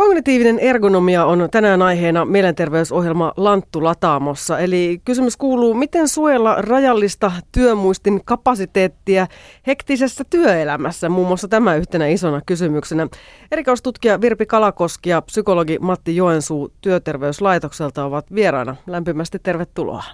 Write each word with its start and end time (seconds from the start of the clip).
Kognitiivinen 0.00 0.58
ergonomia 0.58 1.24
on 1.24 1.48
tänään 1.50 1.82
aiheena 1.82 2.24
mielenterveysohjelma 2.24 3.32
Lanttu 3.36 3.84
Lataamossa. 3.84 4.58
Eli 4.58 5.00
kysymys 5.04 5.36
kuuluu, 5.36 5.74
miten 5.74 6.08
suojella 6.08 6.54
rajallista 6.62 7.32
työmuistin 7.52 8.24
kapasiteettia 8.24 9.26
hektisessä 9.66 10.24
työelämässä? 10.30 11.08
Muun 11.08 11.26
muassa 11.26 11.48
tämä 11.48 11.74
yhtenä 11.74 12.06
isona 12.06 12.40
kysymyksenä. 12.46 13.08
Erikoistutkija 13.52 14.20
Virpi 14.20 14.46
Kalakoski 14.46 15.10
ja 15.10 15.22
psykologi 15.22 15.78
Matti 15.80 16.16
Joensuu 16.16 16.72
Työterveyslaitokselta 16.80 18.04
ovat 18.04 18.34
vieraana. 18.34 18.76
Lämpimästi 18.86 19.38
tervetuloa. 19.38 20.04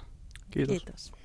Kiitos. 0.51 0.77
Kiitos. 0.83 1.16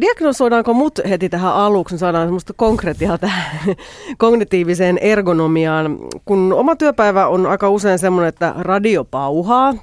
Diagnosoidaanko 0.00 0.74
mut 0.74 0.98
heti 1.08 1.28
tähän 1.28 1.52
aluksi, 1.52 1.98
saadaan 1.98 2.26
semmoista 2.26 2.52
konkretiaa 2.56 3.18
tähän 3.18 3.44
kognitiiviseen 4.18 4.98
ergonomiaan. 4.98 5.98
Kun 6.24 6.52
oma 6.52 6.76
työpäivä 6.76 7.26
on 7.26 7.46
aika 7.46 7.70
usein 7.70 7.98
semmoinen, 7.98 8.28
että 8.28 8.54
radio 8.58 9.04
pauhaa, 9.04 9.74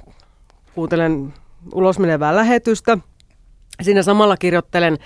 kuuntelen 0.74 1.34
ulos 1.74 1.98
menevää 1.98 2.36
lähetystä, 2.36 2.98
siinä 3.82 4.02
samalla 4.02 4.36
kirjoittelen 4.36 4.98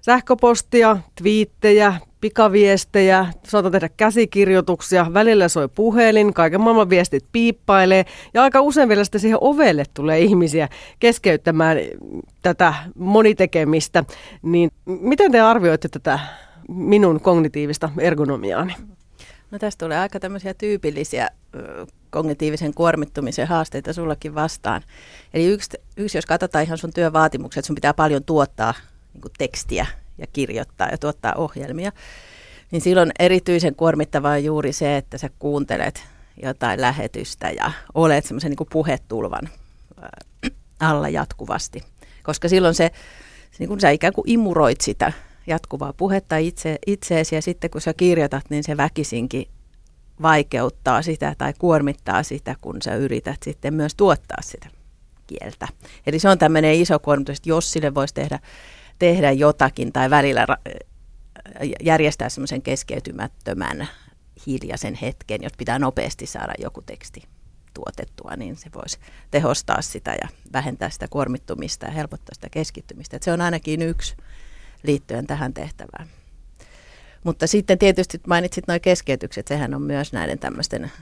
sähköpostia, 0.00 0.96
twiittejä, 1.14 1.94
pikaviestejä, 2.20 3.26
saatan 3.44 3.72
tehdä 3.72 3.88
käsikirjoituksia, 3.96 5.06
välillä 5.14 5.48
soi 5.48 5.68
puhelin, 5.68 6.34
kaiken 6.34 6.60
maailman 6.60 6.90
viestit 6.90 7.24
piippailee 7.32 8.04
ja 8.34 8.42
aika 8.42 8.60
usein 8.60 8.88
vielä 8.88 9.04
sitten 9.04 9.20
siihen 9.20 9.38
ovelle 9.40 9.84
tulee 9.94 10.20
ihmisiä 10.20 10.68
keskeyttämään 10.98 11.78
tätä 12.42 12.74
monitekemistä. 12.94 14.04
Niin 14.42 14.70
miten 14.86 15.32
te 15.32 15.40
arvioitte 15.40 15.88
tätä 15.88 16.18
minun 16.68 17.20
kognitiivista 17.20 17.90
ergonomiaani? 17.98 18.74
No 19.50 19.58
tästä 19.58 19.84
tulee 19.84 19.98
aika 19.98 20.20
tämmöisiä 20.20 20.54
tyypillisiä 20.54 21.28
kognitiivisen 22.10 22.74
kuormittumisen 22.74 23.46
haasteita 23.46 23.92
sullakin 23.92 24.34
vastaan. 24.34 24.82
Eli 25.34 25.46
yksi, 25.46 25.70
yksi 25.96 26.18
jos 26.18 26.26
katsotaan 26.26 26.64
ihan 26.64 26.78
sun 26.78 26.92
työvaatimukset, 26.92 27.64
sun 27.64 27.74
pitää 27.74 27.94
paljon 27.94 28.24
tuottaa 28.24 28.74
niin 29.24 29.32
tekstiä 29.38 29.86
ja 30.18 30.26
kirjoittaa 30.32 30.88
ja 30.88 30.98
tuottaa 30.98 31.34
ohjelmia, 31.36 31.92
niin 32.70 32.82
silloin 32.82 33.12
erityisen 33.18 33.74
kuormittavaa 33.74 34.32
on 34.32 34.44
juuri 34.44 34.72
se, 34.72 34.96
että 34.96 35.18
sä 35.18 35.30
kuuntelet 35.38 36.04
jotain 36.42 36.80
lähetystä 36.80 37.50
ja 37.50 37.72
olet 37.94 38.24
semmoisen 38.24 38.50
niin 38.50 38.68
puhetulvan 38.72 39.48
alla 40.80 41.08
jatkuvasti. 41.08 41.82
Koska 42.22 42.48
silloin 42.48 42.74
se, 42.74 42.90
se 43.50 43.56
niin 43.58 43.68
kuin 43.68 43.80
sä 43.80 43.90
ikään 43.90 44.12
kuin 44.12 44.30
imuroit 44.30 44.80
sitä 44.80 45.12
jatkuvaa 45.46 45.92
puhetta 45.92 46.36
itse, 46.36 46.78
itseesi 46.86 47.34
ja 47.34 47.42
sitten 47.42 47.70
kun 47.70 47.80
sä 47.80 47.94
kirjoitat, 47.94 48.44
niin 48.50 48.64
se 48.64 48.76
väkisinkin 48.76 49.46
vaikeuttaa 50.22 51.02
sitä 51.02 51.34
tai 51.38 51.52
kuormittaa 51.58 52.22
sitä, 52.22 52.56
kun 52.60 52.82
sä 52.82 52.94
yrität 52.94 53.42
sitten 53.42 53.74
myös 53.74 53.94
tuottaa 53.94 54.42
sitä 54.42 54.68
kieltä. 55.26 55.68
Eli 56.06 56.18
se 56.18 56.28
on 56.28 56.38
tämmöinen 56.38 56.74
iso 56.74 56.98
kuormitus, 56.98 57.36
että 57.36 57.48
jos 57.48 57.72
sille 57.72 57.94
voisi 57.94 58.14
tehdä 58.14 58.38
tehdä 58.98 59.32
jotakin 59.32 59.92
tai 59.92 60.10
välillä 60.10 60.46
järjestää 61.82 62.28
semmoisen 62.28 62.62
keskeytymättömän 62.62 63.88
hiljaisen 64.46 64.94
hetken, 64.94 65.42
jotta 65.42 65.56
pitää 65.58 65.78
nopeasti 65.78 66.26
saada 66.26 66.52
joku 66.58 66.82
teksti 66.82 67.22
tuotettua, 67.74 68.36
niin 68.36 68.56
se 68.56 68.70
voisi 68.74 68.98
tehostaa 69.30 69.82
sitä 69.82 70.16
ja 70.22 70.28
vähentää 70.52 70.90
sitä 70.90 71.08
kuormittumista 71.08 71.86
ja 71.86 71.92
helpottaa 71.92 72.34
sitä 72.34 72.48
keskittymistä. 72.50 73.16
Et 73.16 73.22
se 73.22 73.32
on 73.32 73.40
ainakin 73.40 73.82
yksi 73.82 74.16
liittyen 74.82 75.26
tähän 75.26 75.54
tehtävään. 75.54 76.08
Mutta 77.24 77.46
sitten 77.46 77.78
tietysti 77.78 78.20
mainitsit 78.26 78.64
nuo 78.68 78.78
keskeytykset, 78.82 79.48
sehän 79.48 79.74
on 79.74 79.82
myös 79.82 80.12
näiden 80.12 80.38
tämmöisten 80.38 80.92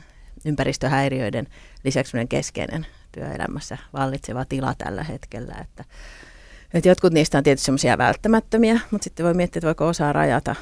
ympäristöhäiriöiden 0.44 1.47
lisäksi 1.84 2.16
keskeinen 2.28 2.86
työelämässä 3.12 3.78
vallitseva 3.92 4.44
tila 4.44 4.75
tällä 4.78 5.05
hetkellä, 5.05 5.55
että 5.60 5.84
et 6.75 6.84
jotkut 6.86 7.12
niistä 7.12 7.39
on 7.39 7.45
tietysti 7.45 7.64
semmoisia 7.64 7.98
välttämättömiä, 7.98 8.81
mutta 8.91 9.04
sitten 9.04 9.27
voi 9.27 9.34
miettiä, 9.34 9.59
että 9.59 9.66
voiko 9.66 9.87
osaa 9.87 10.12
rajata, 10.12 10.54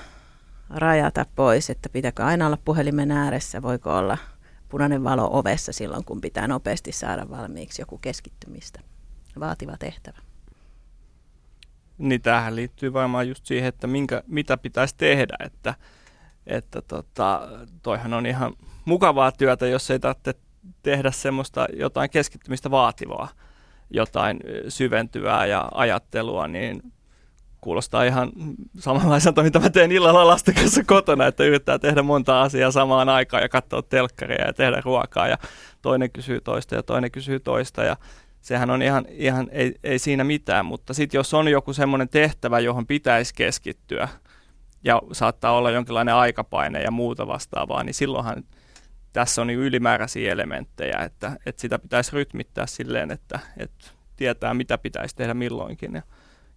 rajata 0.70 1.26
pois, 1.37 1.70
että 1.70 1.88
pitääkö 1.88 2.25
aina 2.25 2.47
olla 2.47 2.59
puhelimen 2.65 3.10
ääressä, 3.10 3.62
voiko 3.62 3.97
olla 3.97 4.19
punainen 4.69 5.04
valo 5.04 5.28
ovessa 5.32 5.72
silloin, 5.72 6.04
kun 6.04 6.20
pitää 6.20 6.48
nopeasti 6.48 6.92
saada 6.92 7.31
valmiiksi 7.31 7.82
joku 7.82 7.98
keskittymistä 7.98 8.81
vaativa 9.41 9.76
tehtävä. 9.78 10.19
Niin 11.98 12.22
tähän 12.22 12.56
liittyy 12.56 12.92
varmaan 12.92 13.28
just 13.28 13.47
siihen, 13.47 13.69
että 13.69 13.86
minkä, 13.86 14.22
mitä 14.26 14.56
pitäisi 14.56 14.94
tehdä, 14.97 15.36
että, 15.44 15.75
että 16.47 16.82
tota, 16.82 17.48
toihan 17.82 18.15
on 18.15 18.26
ihan 18.26 18.53
mukavaa 18.84 19.32
työtä, 19.32 19.66
jos 19.66 19.91
ei 19.91 19.98
tarvitse 19.98 20.34
tehdä 20.82 21.10
semmoista 21.10 21.66
jotain 21.72 22.10
keskittymistä 22.10 22.71
vaativaa 22.71 23.28
jotain 23.94 24.41
syventyvää 24.69 25.47
ja 25.47 25.69
ajattelua, 25.75 26.49
niin 26.49 26.82
kuulostaa 27.60 28.05
ihan 28.05 28.32
samanlaiselta, 28.78 29.43
mitä 29.43 29.59
mä 29.59 29.71
teen 29.71 29.93
illalla 29.93 30.27
lasten 30.27 30.55
kanssa 30.55 30.84
kotona, 30.84 31.27
että 31.27 31.44
yrittää 31.44 31.78
tehdä 31.78 32.03
monta 32.03 32.43
asiaa 32.43 32.71
samaan 32.71 33.09
aikaan 33.09 33.43
ja 33.43 33.49
katsoa 33.49 33.83
telkkaria 33.83 34.47
ja 34.47 34.53
tehdä 34.53 34.81
ruokaa 34.84 35.28
ja 35.28 35.38
toinen 35.83 36.10
kysyy 36.10 36.41
toista 36.41 36.75
ja 36.75 36.83
toinen 36.83 37.10
kysyy 37.10 37.41
toista 37.41 37.84
ja 37.84 37.97
sehän 38.41 38.71
on 38.71 38.83
ihan, 38.83 39.04
ihan 39.09 39.49
ei, 39.53 39.75
ei 39.84 39.99
siinä 39.99 40.25
mitään, 40.25 40.66
mutta 40.66 40.94
sitten 40.94 41.19
jos 41.19 41.34
on 41.34 41.49
joku 41.49 41.72
semmoinen 41.72 42.09
tehtävä, 42.09 42.59
johon 42.59 42.87
pitäisi 42.87 43.34
keskittyä 43.34 44.09
ja 44.84 45.03
saattaa 45.12 45.53
olla 45.53 45.71
jonkinlainen 45.71 46.15
aikapaine 46.15 46.83
ja 46.83 46.91
muuta 46.91 47.27
vastaavaa, 47.27 47.84
niin 47.84 47.94
silloinhan 47.94 48.44
tässä 49.14 49.41
on 49.41 49.47
niin 49.47 49.58
ylimääräisiä 49.58 50.32
elementtejä, 50.32 50.98
että, 50.98 51.36
että 51.47 51.60
sitä 51.60 51.78
pitäisi 51.78 52.12
rytmittää 52.12 52.66
silleen, 52.66 53.10
että, 53.10 53.38
että 53.56 53.84
tietää 54.16 54.54
mitä 54.54 54.78
pitäisi 54.78 55.16
tehdä 55.16 55.34
milloinkin 55.34 55.94
ja, 55.94 56.02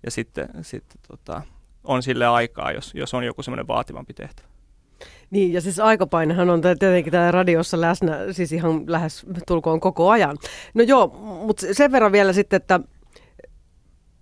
ja 0.04 0.12
sitten, 0.12 0.50
sitten 0.62 1.02
tota, 1.08 1.42
on 1.84 2.04
sille 2.04 2.28
aikaa, 2.28 2.72
jos, 2.72 2.96
jos 2.96 3.14
on 3.14 3.24
joku 3.24 3.44
semmoinen 3.44 3.68
vaativampi 3.68 4.14
tehtävä. 4.14 4.48
Niin, 5.30 5.54
ja 5.54 5.62
siis 5.62 5.80
aikapainehan 5.80 6.50
on 6.50 6.62
tietenkin 6.62 7.12
täällä 7.12 7.32
radiossa 7.32 7.82
läsnä, 7.82 8.18
siis 8.32 8.52
ihan 8.52 8.84
lähes 8.88 9.26
tulkoon 9.48 9.80
koko 9.80 10.10
ajan. 10.10 10.38
No 10.74 10.84
joo, 10.84 11.08
mutta 11.46 11.66
sen 11.72 11.92
verran 11.92 12.12
vielä 12.12 12.34
sitten, 12.34 12.58
että 12.58 12.80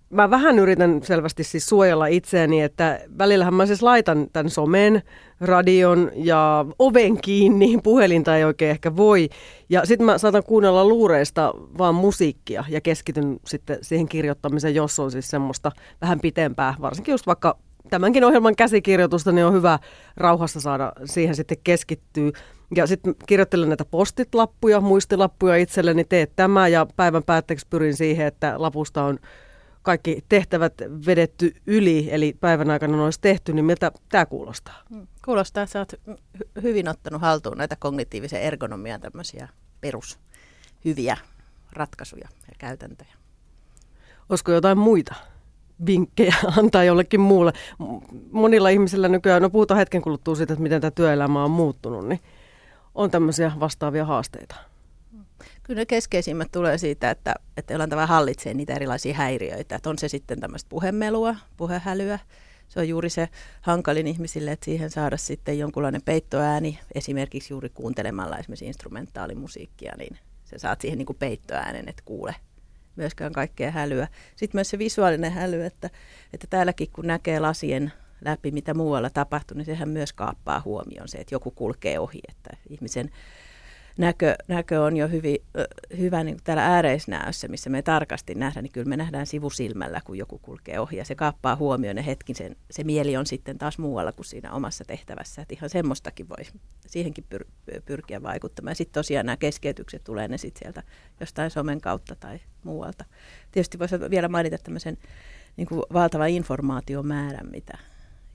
mä 0.10 0.30
vähän 0.30 0.60
yritän 0.60 1.00
selvästi 1.04 1.44
siis 1.44 1.66
suojella 1.66 2.08
itseäni, 2.08 2.62
että 2.62 3.00
välillähän 3.18 3.54
mä 3.54 3.66
siis 3.66 3.84
laitan 3.84 4.28
tämän 4.34 4.50
somen, 4.50 5.02
radion 5.42 6.12
ja 6.16 6.66
oven 6.80 7.22
kiinni, 7.22 7.78
puhelinta 7.84 8.38
ei 8.38 8.44
oikein 8.44 8.72
ehkä 8.72 8.96
voi. 8.96 9.30
Ja 9.70 9.86
sitten 9.86 10.06
mä 10.06 10.18
saatan 10.18 10.44
kuunnella 10.44 10.86
luureista 10.86 11.54
vaan 11.78 11.96
musiikkia 11.96 12.64
ja 12.70 12.82
keskityn 12.82 13.40
sitten 13.46 13.78
siihen 13.82 14.08
kirjoittamiseen, 14.08 14.76
jos 14.76 15.00
on 15.00 15.12
siis 15.12 15.30
semmoista 15.30 15.72
vähän 16.02 16.20
pitempää, 16.20 16.74
varsinkin 16.82 17.12
just 17.12 17.28
vaikka 17.28 17.58
tämänkin 17.90 18.24
ohjelman 18.24 18.56
käsikirjoitusta, 18.56 19.32
niin 19.32 19.46
on 19.46 19.54
hyvä 19.54 19.80
rauhassa 20.18 20.62
saada 20.62 20.94
siihen 21.06 21.36
sitten 21.36 21.58
keskittyä. 21.64 22.32
Ja 22.76 22.88
sitten 22.88 23.16
kirjoittelen 23.26 23.70
näitä 23.70 23.86
postitlappuja, 23.86 24.82
muistilappuja 24.82 25.56
itselleni, 25.56 26.04
teet 26.04 26.32
tämä 26.36 26.68
ja 26.68 26.88
päivän 26.96 27.24
päätteeksi 27.24 27.68
pyrin 27.70 27.96
siihen, 27.96 28.28
että 28.28 28.54
lapusta 28.58 29.04
on 29.04 29.20
kaikki 29.86 30.24
tehtävät 30.30 30.74
vedetty 31.06 31.56
yli, 31.68 32.08
eli 32.12 32.38
päivän 32.40 32.70
aikana 32.70 32.98
ne 32.98 33.04
olisi 33.04 33.22
tehty, 33.22 33.54
niin 33.54 33.66
miltä 33.66 33.92
tämä 34.10 34.26
kuulostaa? 34.26 34.82
Mm. 34.90 35.08
Kuulostaa, 35.26 35.64
että 35.64 35.80
olet 35.80 36.02
hyvin 36.64 36.88
ottanut 36.88 37.22
haltuun 37.22 37.58
näitä 37.58 37.76
kognitiivisen 37.80 38.42
ergonomian 38.42 39.02
tämmöisiä 39.02 39.50
perus 39.82 40.20
hyviä 40.86 41.18
ratkaisuja 41.72 42.30
ja 42.48 42.56
käytäntöjä. 42.58 43.14
Olisiko 44.30 44.52
jotain 44.52 44.78
muita 44.78 45.16
vinkkejä 45.86 46.36
antaa 46.60 46.84
jollekin 46.84 47.22
muulle? 47.22 47.54
Monilla 48.32 48.70
ihmisillä 48.70 49.08
nykyään, 49.08 49.42
no 49.42 49.50
puhutaan 49.50 49.78
hetken 49.78 50.02
kuluttua 50.02 50.36
siitä, 50.36 50.54
että 50.54 50.64
miten 50.64 50.82
tämä 50.82 50.92
työelämä 50.92 51.44
on 51.44 51.52
muuttunut, 51.52 52.08
niin 52.08 52.20
on 52.96 53.12
tämmöisiä 53.12 53.52
vastaavia 53.60 54.06
haasteita. 54.06 54.56
Kyllä 55.66 55.82
ne 55.82 55.86
keskeisimmät 55.86 56.52
tulee 56.52 56.78
siitä, 56.78 57.12
että, 57.12 57.36
että 57.58 57.74
jollain 57.74 57.90
tavalla 57.90 58.08
hallitsee 58.08 58.54
niitä 58.54 58.74
erilaisia 58.74 59.14
häiriöitä. 59.14 59.76
Että 59.76 59.90
on 59.90 60.00
se 60.00 60.08
sitten 60.08 60.40
tämmöistä 60.40 60.70
puhemelua, 60.70 61.36
puhehälyä. 61.58 62.20
Se 62.68 62.80
on 62.80 62.90
juuri 62.90 63.10
se 63.10 63.30
hankalin 63.62 64.08
ihmisille, 64.08 64.52
että 64.52 64.66
siihen 64.66 64.90
saada 64.90 65.18
sitten 65.18 65.60
jonkunlainen 65.60 66.02
peittoääni, 66.02 66.80
esimerkiksi 66.96 67.54
juuri 67.54 67.70
kuuntelemalla 67.70 68.38
esimerkiksi 68.38 68.66
instrumentaalimusiikkia, 68.66 69.94
niin 69.98 70.18
se 70.44 70.60
saat 70.60 70.82
siihen 70.82 70.98
niin 70.98 71.06
kuin 71.06 71.18
peittoäänen, 71.18 71.90
että 71.90 72.04
kuule 72.06 72.36
myöskään 72.96 73.34
kaikkea 73.34 73.72
hälyä. 73.72 74.08
Sitten 74.36 74.58
myös 74.58 74.70
se 74.70 74.80
visuaalinen 74.80 75.32
häly, 75.32 75.66
että, 75.66 75.90
että 76.34 76.48
täälläkin 76.50 76.90
kun 76.94 77.08
näkee 77.08 77.40
lasien 77.40 77.94
läpi, 78.26 78.52
mitä 78.52 78.74
muualla 78.74 79.10
tapahtuu, 79.10 79.58
niin 79.58 79.66
sehän 79.66 79.90
myös 79.90 80.14
kaappaa 80.14 80.62
huomioon 80.66 81.08
se, 81.08 81.18
että 81.18 81.36
joku 81.36 81.52
kulkee 81.52 82.00
ohi, 82.00 82.20
että 82.30 82.58
ihmisen 82.70 83.12
näkö, 83.98 84.36
näkö 84.48 84.82
on 84.82 84.98
jo 84.98 85.08
hyvin, 85.08 85.38
hyvä 85.98 86.24
niin 86.24 86.38
täällä 86.44 86.66
ääreisnäössä, 86.66 87.48
missä 87.48 87.70
me 87.70 87.82
tarkasti 87.82 88.36
nähdään, 88.36 88.64
niin 88.64 88.72
kyllä 88.72 88.90
me 88.90 88.98
nähdään 88.98 89.26
sivusilmällä, 89.26 90.02
kun 90.06 90.18
joku 90.18 90.40
kulkee 90.40 90.80
ohi 90.80 90.98
ja 90.98 91.06
se 91.06 91.16
kaappaa 91.16 91.56
huomioon 91.56 91.98
ja 91.98 92.04
hetkin 92.04 92.36
sen, 92.36 92.56
se 92.72 92.84
mieli 92.84 93.18
on 93.18 93.26
sitten 93.26 93.58
taas 93.58 93.78
muualla 93.78 94.12
kuin 94.12 94.26
siinä 94.26 94.52
omassa 94.52 94.86
tehtävässä. 94.86 95.42
Että 95.42 95.56
ihan 95.56 95.70
semmoistakin 95.70 96.30
voi 96.30 96.46
siihenkin 96.88 97.26
pyr, 97.30 97.46
pyrkiä 97.86 98.24
vaikuttamaan. 98.24 98.76
Sitten 98.76 98.94
tosiaan 98.94 99.26
nämä 99.26 99.38
keskeytykset 99.38 100.04
tulee 100.04 100.28
ne 100.28 100.38
sitten 100.38 100.60
sieltä 100.60 100.84
jostain 101.20 101.52
somen 101.52 101.82
kautta 101.82 102.16
tai 102.16 102.40
muualta. 102.64 103.06
Tietysti 103.52 103.80
voisi 103.80 103.96
vielä 104.10 104.28
mainita 104.28 104.58
tämmöisen 104.58 104.98
niin 105.58 105.68
kuin 105.68 105.82
valtavan 105.94 106.30
informaatiomäärän, 106.30 107.52
mitä 107.52 107.78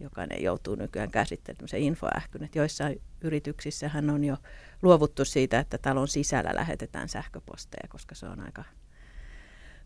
jokainen 0.01 0.43
joutuu 0.43 0.75
nykyään 0.75 1.11
käsittelemään, 1.11 1.69
se 1.69 1.79
infoähkyn. 1.79 2.45
Että 2.45 2.59
joissain 2.59 3.01
yrityksissähän 3.21 4.11
on 4.11 4.25
jo 4.25 4.37
luovuttu 4.83 5.25
siitä, 5.25 5.59
että 5.59 5.79
talon 5.79 6.09
sisällä 6.09 6.51
lähetetään 6.55 7.09
sähköposteja, 7.09 7.89
koska 7.89 8.15
se 8.15 8.27
on 8.27 8.41
aika, 8.41 8.65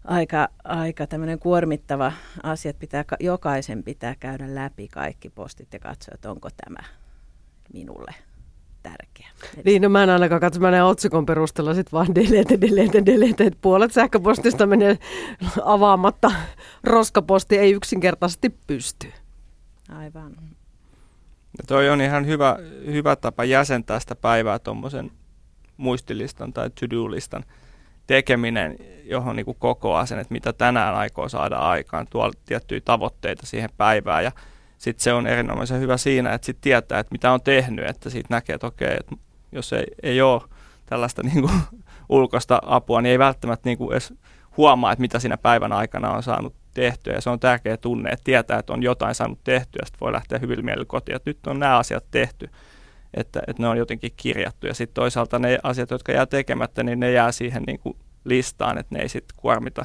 aika, 0.04 0.48
aika 0.64 1.06
tämmöinen 1.06 1.38
kuormittava 1.38 2.12
asia, 2.42 2.70
että 2.70 2.80
pitää, 2.80 3.04
jokaisen 3.20 3.82
pitää 3.82 4.14
käydä 4.20 4.54
läpi 4.54 4.88
kaikki 4.88 5.30
postit 5.30 5.72
ja 5.72 5.78
katsoa, 5.78 6.14
että 6.14 6.30
onko 6.30 6.48
tämä 6.64 6.88
minulle 7.72 8.14
tärkeä. 8.82 9.28
Niin, 9.64 9.82
no 9.82 9.88
mä 9.88 10.02
en 10.02 10.10
ainakaan 10.10 10.40
katso, 10.40 10.60
mä 10.60 10.70
näen 10.70 10.84
otsikon 10.84 11.26
perusteella 11.26 11.74
sit 11.74 11.92
vaan 11.92 12.14
delete, 12.14 12.60
delete, 12.60 13.06
delete, 13.06 13.44
että 13.44 13.58
puolet 13.62 13.92
sähköpostista 13.92 14.66
menee 14.66 14.98
avaamatta. 15.64 16.32
Roskaposti 16.84 17.58
ei 17.58 17.72
yksinkertaisesti 17.72 18.50
pysty. 18.66 19.12
Aivan. 19.88 20.36
Ja 21.58 21.64
toi 21.66 21.88
on 21.88 22.00
ihan 22.00 22.26
hyvä, 22.26 22.56
hyvä 22.86 23.16
tapa 23.16 23.44
jäsentää 23.44 24.00
sitä 24.00 24.14
päivää 24.14 24.58
tuommoisen 24.58 25.10
muistilistan 25.76 26.52
tai 26.52 26.70
to-do-listan 26.70 27.44
tekeminen, 28.06 28.78
johon 29.04 29.36
niin 29.36 29.56
kokoaa 29.58 30.06
sen, 30.06 30.18
että 30.18 30.32
mitä 30.32 30.52
tänään 30.52 30.94
aikoo 30.94 31.28
saada 31.28 31.56
aikaan, 31.56 32.06
tuolla 32.10 32.32
tiettyjä 32.46 32.80
tavoitteita 32.84 33.46
siihen 33.46 33.70
päivään. 33.76 34.24
Ja 34.24 34.32
sitten 34.78 35.02
se 35.02 35.12
on 35.12 35.26
erinomaisen 35.26 35.80
hyvä 35.80 35.96
siinä, 35.96 36.32
että 36.32 36.46
sitten 36.46 36.62
tietää, 36.62 36.98
että 36.98 37.12
mitä 37.12 37.32
on 37.32 37.42
tehnyt, 37.42 37.86
että 37.88 38.10
siitä 38.10 38.28
näkee, 38.30 38.54
että 38.54 38.66
okei, 38.66 38.96
että 39.00 39.16
jos 39.52 39.72
ei, 39.72 39.86
ei 40.02 40.22
ole 40.22 40.42
tällaista 40.86 41.22
niin 41.32 41.40
kuin, 41.40 41.60
ulkoista 42.08 42.60
apua, 42.66 43.00
niin 43.00 43.10
ei 43.10 43.18
välttämättä 43.18 43.68
niin 43.68 43.78
kuin 43.78 43.92
edes 43.92 44.14
huomaa, 44.56 44.92
että 44.92 45.00
mitä 45.00 45.18
siinä 45.18 45.36
päivän 45.36 45.72
aikana 45.72 46.10
on 46.10 46.22
saanut 46.22 46.54
tehtyä. 46.74 47.14
Ja 47.14 47.20
se 47.20 47.30
on 47.30 47.40
tärkeä 47.40 47.76
tunne, 47.76 48.10
että 48.10 48.24
tietää, 48.24 48.58
että 48.58 48.72
on 48.72 48.82
jotain 48.82 49.14
saanut 49.14 49.38
tehtyä, 49.44 49.80
ja 49.82 49.86
sitten 49.86 50.00
voi 50.00 50.12
lähteä 50.12 50.38
hyvillä 50.38 50.62
mielillä 50.62 50.84
kotiin, 50.84 51.16
että 51.16 51.30
nyt 51.30 51.46
on 51.46 51.58
nämä 51.58 51.78
asiat 51.78 52.04
tehty, 52.10 52.48
että, 53.14 53.42
että 53.46 53.62
ne 53.62 53.68
on 53.68 53.76
jotenkin 53.76 54.12
kirjattu. 54.16 54.66
Ja 54.66 54.74
sitten 54.74 54.94
toisaalta 54.94 55.38
ne 55.38 55.58
asiat, 55.62 55.90
jotka 55.90 56.12
jää 56.12 56.26
tekemättä, 56.26 56.82
niin 56.82 57.00
ne 57.00 57.10
jää 57.10 57.32
siihen 57.32 57.62
niin 57.66 57.78
kuin 57.78 57.96
listaan, 58.24 58.78
että 58.78 58.94
ne 58.94 59.02
ei 59.02 59.08
sitten 59.08 59.36
kuormita 59.40 59.84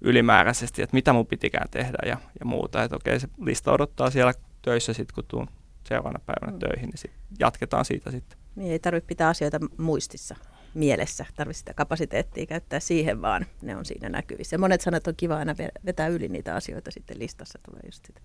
ylimääräisesti, 0.00 0.82
että 0.82 0.96
mitä 0.96 1.12
mun 1.12 1.26
pitikään 1.26 1.68
tehdä 1.70 1.98
ja, 2.06 2.16
ja 2.40 2.46
muuta. 2.46 2.82
Että 2.82 2.96
okei, 2.96 3.20
se 3.20 3.28
lista 3.44 3.72
odottaa 3.72 4.10
siellä 4.10 4.32
töissä 4.62 4.92
sitten, 4.92 5.14
kun 5.14 5.24
tuun 5.28 5.48
seuraavana 5.84 6.20
päivänä 6.26 6.52
mm. 6.52 6.58
töihin, 6.58 6.88
niin 6.88 6.98
sit 6.98 7.12
jatketaan 7.38 7.84
siitä 7.84 8.10
sitten. 8.10 8.38
Niin 8.56 8.72
ei 8.72 8.78
tarvitse 8.78 9.06
pitää 9.06 9.28
asioita 9.28 9.58
muistissa 9.78 10.36
mielessä. 10.74 11.26
Tarvitse 11.36 11.58
sitä 11.58 11.74
kapasiteettia 11.74 12.46
käyttää 12.46 12.80
siihen, 12.80 13.22
vaan 13.22 13.46
ne 13.62 13.76
on 13.76 13.84
siinä 13.84 14.08
näkyvissä. 14.08 14.54
Ja 14.54 14.58
monet 14.58 14.80
sanat 14.80 15.06
on 15.06 15.14
kiva 15.16 15.36
aina 15.36 15.54
vetää 15.86 16.08
yli 16.08 16.28
niitä 16.28 16.54
asioita 16.54 16.90
sitten 16.90 17.18
listassa 17.18 17.58
tulee 17.68 17.80
just 17.84 18.06
sitä. 18.06 18.20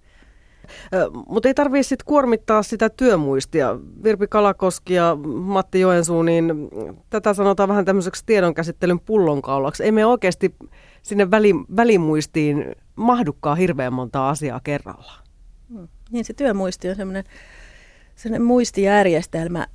Mutta 1.28 1.50
ei 1.50 1.54
tarvitse 1.54 1.90
sitten 1.90 2.06
kuormittaa 2.06 2.64
sitä 2.64 2.90
työmuistia. 2.90 3.80
Virpi 4.04 4.28
Kalakoski 4.28 4.94
ja 4.94 5.18
Matti 5.26 5.80
Joensuu, 5.80 6.24
niin 6.24 6.54
tätä 7.10 7.34
sanotaan 7.34 7.70
vähän 7.70 7.86
tämmöiseksi 7.86 8.24
tiedonkäsittelyn 8.26 9.00
pullonkaulaksi. 9.00 9.84
Ei 9.84 9.92
me 9.92 10.06
oikeasti 10.06 10.56
sinne 11.04 11.32
väli, 11.32 11.54
välimuistiin 11.76 12.76
mahdukaan 12.96 13.58
hirveän 13.58 13.94
monta 13.94 14.30
asiaa 14.30 14.62
kerrallaan. 14.64 15.24
Hmm. 15.70 15.88
Niin 16.12 16.26
se 16.26 16.34
työmuisti 16.34 16.90
on 16.90 16.96
semmoinen 16.96 18.44
muistijärjestelmä, 18.44 19.68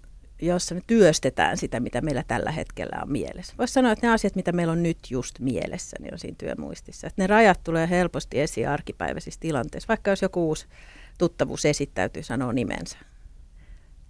jossa 0.46 0.74
me 0.74 0.80
työstetään 0.86 1.56
sitä, 1.56 1.80
mitä 1.80 2.00
meillä 2.00 2.24
tällä 2.28 2.50
hetkellä 2.50 3.02
on 3.02 3.12
mielessä. 3.12 3.54
Voisi 3.58 3.72
sanoa, 3.72 3.92
että 3.92 4.06
ne 4.06 4.12
asiat, 4.12 4.36
mitä 4.36 4.52
meillä 4.52 4.72
on 4.72 4.82
nyt 4.82 4.98
just 5.10 5.38
mielessä, 5.38 5.96
niin 6.00 6.14
on 6.14 6.18
siinä 6.18 6.36
työmuistissa. 6.38 7.06
Että 7.06 7.22
ne 7.22 7.26
rajat 7.26 7.60
tulee 7.64 7.88
helposti 7.90 8.40
esiin 8.40 8.68
arkipäiväisissä 8.68 9.40
tilanteissa. 9.40 9.88
Vaikka 9.88 10.10
jos 10.10 10.22
joku 10.22 10.48
uusi 10.48 10.66
tuttavuus 11.18 11.64
esittäytyy, 11.64 12.22
sanoo 12.22 12.52
nimensä. 12.52 12.98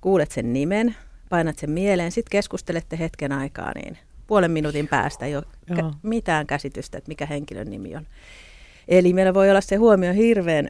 Kuulet 0.01 0.33
sen 0.33 0.53
nimen, 0.53 0.97
painat 1.29 1.59
sen 1.59 1.71
mieleen, 1.71 2.13
sitten 2.13 2.31
keskustelette 2.31 2.99
hetken 2.99 3.33
aikaa, 3.33 3.73
niin 3.75 3.99
puolen 4.27 4.51
minuutin 4.51 4.89
päästä 4.89 5.27
jo 5.27 5.43
kä- 5.73 5.95
mitään 6.03 6.47
käsitystä, 6.47 6.99
että 6.99 7.09
mikä 7.09 7.27
henkilön 7.27 7.71
nimi 7.71 7.97
on. 7.97 8.07
Eli 8.89 9.13
meillä 9.13 9.35
voi 9.35 9.51
olla 9.51 9.61
se 9.61 9.77
huomio 9.77 10.13
hirveän 10.13 10.69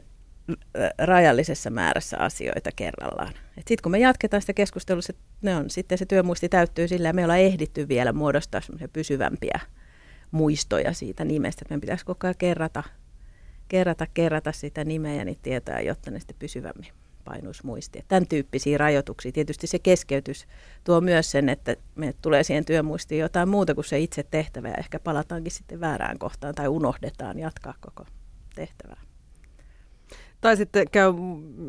rajallisessa 0.97 1.69
määrässä 1.69 2.17
asioita 2.17 2.69
kerrallaan. 2.75 3.33
Sitten 3.55 3.77
kun 3.83 3.91
me 3.91 3.99
jatketaan 3.99 4.41
sitä 4.41 4.53
keskustelua, 4.53 5.01
ne 5.41 5.55
on, 5.55 5.69
sitten 5.69 5.97
se 5.97 6.05
työmuisti 6.05 6.49
täyttyy 6.49 6.87
sillä 6.87 7.09
ja 7.09 7.13
me 7.13 7.23
ollaan 7.23 7.39
ehditty 7.39 7.87
vielä 7.87 8.13
muodostaa 8.13 8.61
pysyvämpiä 8.93 9.59
muistoja 10.31 10.93
siitä 10.93 11.25
nimestä. 11.25 11.65
Meidän 11.69 11.81
pitäisi 11.81 12.05
koko 12.05 12.27
ajan 12.27 12.35
kerrata, 12.37 12.83
kerrata, 13.67 14.07
kerrata 14.13 14.51
sitä 14.51 14.83
nimeä 14.83 15.13
ja 15.13 15.25
niitä 15.25 15.41
tietoja, 15.43 15.81
jotta 15.81 16.11
ne 16.11 16.19
sitten 16.19 16.35
pysyvämmin 16.39 16.91
painuisi 17.25 17.65
muistia. 17.65 18.03
Tämän 18.07 18.27
tyyppisiä 18.27 18.77
rajoituksia. 18.77 19.31
Tietysti 19.31 19.67
se 19.67 19.79
keskeytys 19.79 20.47
tuo 20.83 21.01
myös 21.01 21.31
sen, 21.31 21.49
että 21.49 21.75
me 21.95 22.13
tulee 22.21 22.43
siihen 22.43 22.65
työmuistiin 22.65 23.21
jotain 23.21 23.49
muuta 23.49 23.75
kuin 23.75 23.85
se 23.85 23.99
itse 23.99 24.23
tehtävä 24.23 24.67
ja 24.67 24.75
ehkä 24.75 24.99
palataankin 24.99 25.51
sitten 25.51 25.79
väärään 25.79 26.19
kohtaan 26.19 26.55
tai 26.55 26.67
unohdetaan 26.67 27.39
jatkaa 27.39 27.73
koko 27.81 28.05
tehtävää. 28.55 29.12
Tai 30.43 30.57
sitten 30.57 30.87
käy 30.91 31.13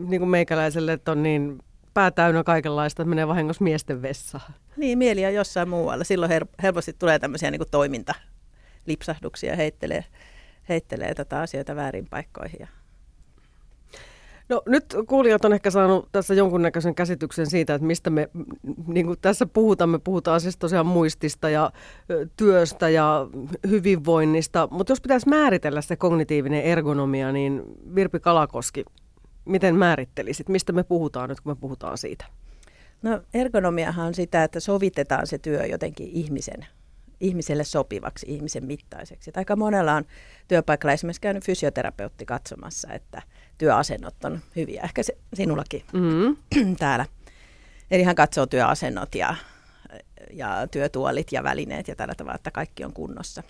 niin 0.08 0.20
kuin 0.20 0.28
meikäläiselle, 0.28 0.92
että 0.92 1.12
on 1.12 1.22
niin 1.22 1.58
pää 1.94 2.10
täynnä 2.10 2.44
kaikenlaista, 2.44 3.02
että 3.02 3.08
menee 3.08 3.28
vahingossa 3.28 3.64
miesten 3.64 4.02
vessaan. 4.02 4.54
Niin, 4.76 4.98
mieli 4.98 5.26
on 5.26 5.34
jossain 5.34 5.68
muualla. 5.68 6.04
Silloin 6.04 6.32
helposti 6.62 6.92
tulee 6.92 7.18
tämmöisiä 7.18 7.50
niin 7.50 7.60
toimintalipsahduksia, 7.70 9.56
heittelee, 9.56 10.04
heittelee 10.68 11.14
tätä 11.14 11.40
asioita 11.40 11.76
väärin 11.76 12.06
paikkoihin 12.10 12.56
ja 12.60 12.66
No 14.48 14.62
nyt 14.66 14.96
kuulijat 15.06 15.44
on 15.44 15.52
ehkä 15.52 15.70
saanut 15.70 16.08
tässä 16.12 16.34
jonkunnäköisen 16.34 16.94
käsityksen 16.94 17.46
siitä, 17.46 17.74
että 17.74 17.86
mistä 17.86 18.10
me 18.10 18.28
niin 18.86 19.06
kuin 19.06 19.18
tässä 19.20 19.46
puhutaan. 19.46 19.90
Me 19.90 19.98
puhutaan 19.98 20.40
siis 20.40 20.56
tosiaan 20.56 20.86
muistista 20.86 21.48
ja 21.48 21.72
työstä 22.36 22.88
ja 22.88 23.26
hyvinvoinnista, 23.68 24.68
mutta 24.70 24.90
jos 24.90 25.00
pitäisi 25.00 25.28
määritellä 25.28 25.80
se 25.80 25.96
kognitiivinen 25.96 26.62
ergonomia, 26.62 27.32
niin 27.32 27.62
Virpi 27.94 28.20
Kalakoski, 28.20 28.84
miten 29.44 29.76
määrittelisit? 29.76 30.48
Mistä 30.48 30.72
me 30.72 30.82
puhutaan 30.84 31.28
nyt, 31.28 31.40
kun 31.40 31.52
me 31.52 31.56
puhutaan 31.56 31.98
siitä? 31.98 32.24
No 33.02 33.20
ergonomiahan 33.34 34.06
on 34.06 34.14
sitä, 34.14 34.44
että 34.44 34.60
sovitetaan 34.60 35.26
se 35.26 35.38
työ 35.38 35.66
jotenkin 35.66 36.08
ihmisen 36.08 36.66
ihmiselle 37.20 37.64
sopivaksi, 37.64 38.26
ihmisen 38.28 38.64
mittaiseksi. 38.64 39.30
Et 39.30 39.36
aika 39.36 39.56
monella 39.56 39.92
on 39.92 40.04
työpaikalla 40.48 40.92
esimerkiksi 40.92 41.20
käynyt 41.20 41.44
fysioterapeutti 41.44 42.26
katsomassa, 42.26 42.92
että 42.92 43.22
työasennot 43.58 44.24
on 44.24 44.40
hyviä. 44.56 44.82
Ehkä 44.82 45.02
se, 45.02 45.16
sinullakin 45.34 45.84
mm-hmm. 45.92 46.76
täällä. 46.76 47.06
Eli 47.90 48.02
hän 48.02 48.14
katsoo 48.14 48.46
työasennot 48.46 49.14
ja, 49.14 49.36
ja 50.32 50.66
työtuolit 50.70 51.32
ja 51.32 51.42
välineet 51.42 51.88
ja 51.88 51.96
tällä 51.96 52.14
tavalla, 52.14 52.36
että 52.36 52.50
kaikki 52.50 52.84
on 52.84 52.92
kunnossa. 52.92 53.42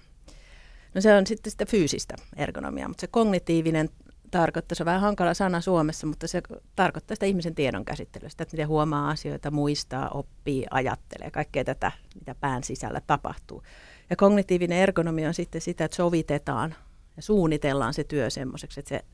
No 0.95 1.01
se 1.01 1.15
on 1.15 1.27
sitten 1.27 1.51
sitä 1.51 1.67
fyysistä 1.67 2.15
ergonomiaa, 2.37 2.89
mutta 2.89 3.01
se 3.01 3.07
kognitiivinen 3.07 3.91
tarkoittaa, 4.31 4.77
se 4.77 4.83
on 4.83 4.87
vähän 4.87 5.01
hankala 5.01 5.35
sana 5.35 5.61
Suomessa, 5.61 6.07
mutta 6.07 6.29
se 6.29 6.43
tarkoittaa 6.77 7.15
sitä 7.15 7.27
ihmisen 7.27 7.55
tiedon 7.55 7.85
käsittelyä, 7.85 8.29
sitä, 8.29 8.43
että 8.43 8.55
miten 8.55 8.69
huomaa 8.69 9.11
asioita, 9.11 9.51
muistaa, 9.51 10.09
oppii, 10.09 10.67
ajattelee, 10.71 11.31
kaikkea 11.31 11.65
tätä, 11.65 11.93
mitä 12.15 12.35
pään 12.35 12.65
sisällä 12.65 13.01
tapahtuu. 13.07 13.63
Ja 14.11 14.17
kognitiivinen 14.17 14.79
ergonomia 14.79 15.29
on 15.29 15.35
sitten 15.35 15.61
sitä, 15.61 15.85
että 15.85 15.97
sovitetaan 15.97 16.75
ja 17.17 17.23
suunnitellaan 17.23 17.95
se 17.95 18.05
työ 18.05 18.31
semmoiseksi, 18.31 18.81
että 18.81 18.89
se 18.89 19.05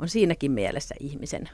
on 0.00 0.08
siinäkin 0.08 0.52
mielessä 0.52 0.94
ihmisen 1.00 1.48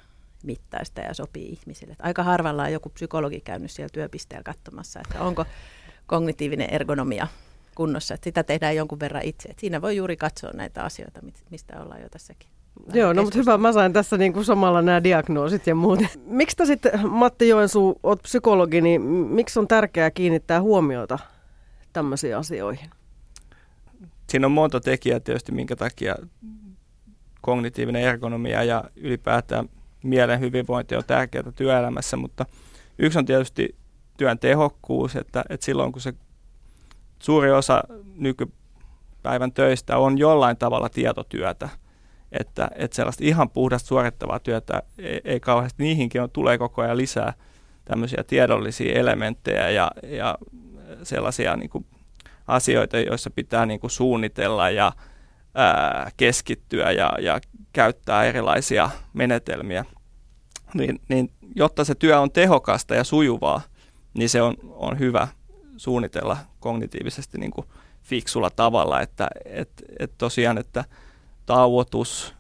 mittaista 0.45 1.01
ja 1.01 1.15
sopii 1.15 1.49
ihmisille. 1.49 1.93
Että 1.93 2.05
aika 2.05 2.23
harvalla 2.23 2.63
on 2.63 2.73
joku 2.73 2.89
psykologi 2.89 3.41
käynyt 3.41 3.71
siellä 3.71 3.91
työpisteellä 3.93 4.43
katsomassa, 4.43 5.01
että 5.01 5.25
onko 5.25 5.45
kognitiivinen 6.07 6.71
ergonomia 6.71 7.27
kunnossa. 7.75 8.15
Että 8.15 8.25
sitä 8.25 8.43
tehdään 8.43 8.77
jonkun 8.77 9.01
verran 9.01 9.23
itse. 9.23 9.49
Että 9.49 9.61
siinä 9.61 9.83
voi 9.83 9.97
juuri 9.97 10.17
katsoa 10.17 10.51
näitä 10.55 10.85
asioita, 10.85 11.21
mistä 11.51 11.83
ollaan 11.83 12.03
jo 12.03 12.09
tässäkin 12.09 12.49
Joo, 12.95 13.13
no 13.13 13.23
mutta 13.23 13.39
hyvä, 13.39 13.59
mä 13.59 13.73
sain 13.73 13.93
tässä 13.93 14.17
niin 14.17 14.33
kuin 14.33 14.45
samalla 14.45 14.83
nämä 14.83 15.05
diagnoosit 15.05 15.67
ja 15.67 15.75
muut. 15.75 16.01
Miksi 16.27 16.67
sitten, 16.67 17.09
Matti 17.09 17.49
Joensuu, 17.49 18.01
olet 18.03 18.23
psykologi, 18.23 18.81
niin 18.81 19.03
miksi 19.03 19.59
on 19.59 19.69
tärkeää 19.69 20.11
kiinnittää 20.11 20.61
huomiota 20.61 21.19
tämmöisiin 21.93 22.37
asioihin? 22.37 22.91
Siinä 24.29 24.47
on 24.47 24.53
monta 24.53 24.81
tekijää 24.81 25.21
tietysti, 25.21 25.53
minkä 25.53 25.77
takia 25.77 26.15
kognitiivinen 27.47 28.03
ergonomia 28.03 28.63
ja 28.63 28.85
ylipäätään 28.97 29.69
mielen 30.03 30.41
hyvinvointi 30.41 30.97
on 30.97 31.03
tärkeää 31.07 31.53
työelämässä, 31.57 32.17
mutta 32.17 32.47
yksi 32.99 33.19
on 33.19 33.25
tietysti 33.25 33.77
työn 34.19 34.39
tehokkuus, 34.39 35.17
että, 35.17 35.45
että 35.49 35.67
silloin 35.67 35.93
kun 35.93 36.03
se 36.03 36.15
suuri 37.19 37.51
osa 37.51 37.83
nykypäivän 38.17 39.53
töistä 39.53 39.99
on 39.99 40.19
jollain 40.19 40.57
tavalla 40.57 40.89
tietotyötä, 40.89 41.69
että, 42.33 42.69
että 42.75 42.95
sellaista 42.95 43.25
ihan 43.25 43.51
puhdasta 43.51 43.89
suorittavaa 43.89 44.39
työtä 44.39 44.83
ei, 44.99 45.21
ei 45.25 45.41
kauheasti, 45.41 45.83
niihinkin 45.83 46.23
on, 46.23 46.31
tulee 46.31 46.59
koko 46.59 46.83
ajan 46.83 46.97
lisää 46.97 47.33
tämmöisiä 47.85 48.25
tiedollisia 48.27 48.99
elementtejä 48.99 49.71
ja, 49.71 49.91
ja 50.03 50.39
sellaisia 51.03 51.57
niin 51.57 51.71
kuin 51.71 51.87
asioita, 52.47 52.99
joissa 52.99 53.31
pitää 53.31 53.67
niin 53.67 53.81
kuin 53.81 53.91
suunnitella 53.91 54.71
ja 54.71 54.93
keskittyä 56.17 56.91
ja, 56.91 57.13
ja 57.21 57.41
käyttää 57.73 58.25
erilaisia 58.25 58.91
menetelmiä, 59.13 59.85
niin, 60.75 61.01
niin 61.09 61.31
jotta 61.55 61.85
se 61.85 61.95
työ 61.95 62.21
on 62.21 62.31
tehokasta 62.31 62.95
ja 62.95 63.05
sujuvaa, 63.05 63.61
niin 64.15 64.29
se 64.29 64.43
on, 64.43 64.55
on 64.63 64.99
hyvä 64.99 65.29
suunnitella 65.77 66.37
kognitiivisesti 66.61 67.39
niin 67.39 67.51
kuin 67.51 67.67
fiksulla 68.03 68.51
tavalla, 68.51 69.01
että 69.01 69.29
et, 69.45 69.71
et 69.99 70.13
tosiaan, 70.19 70.59
että 70.59 70.85
tauotus, 71.47 72.35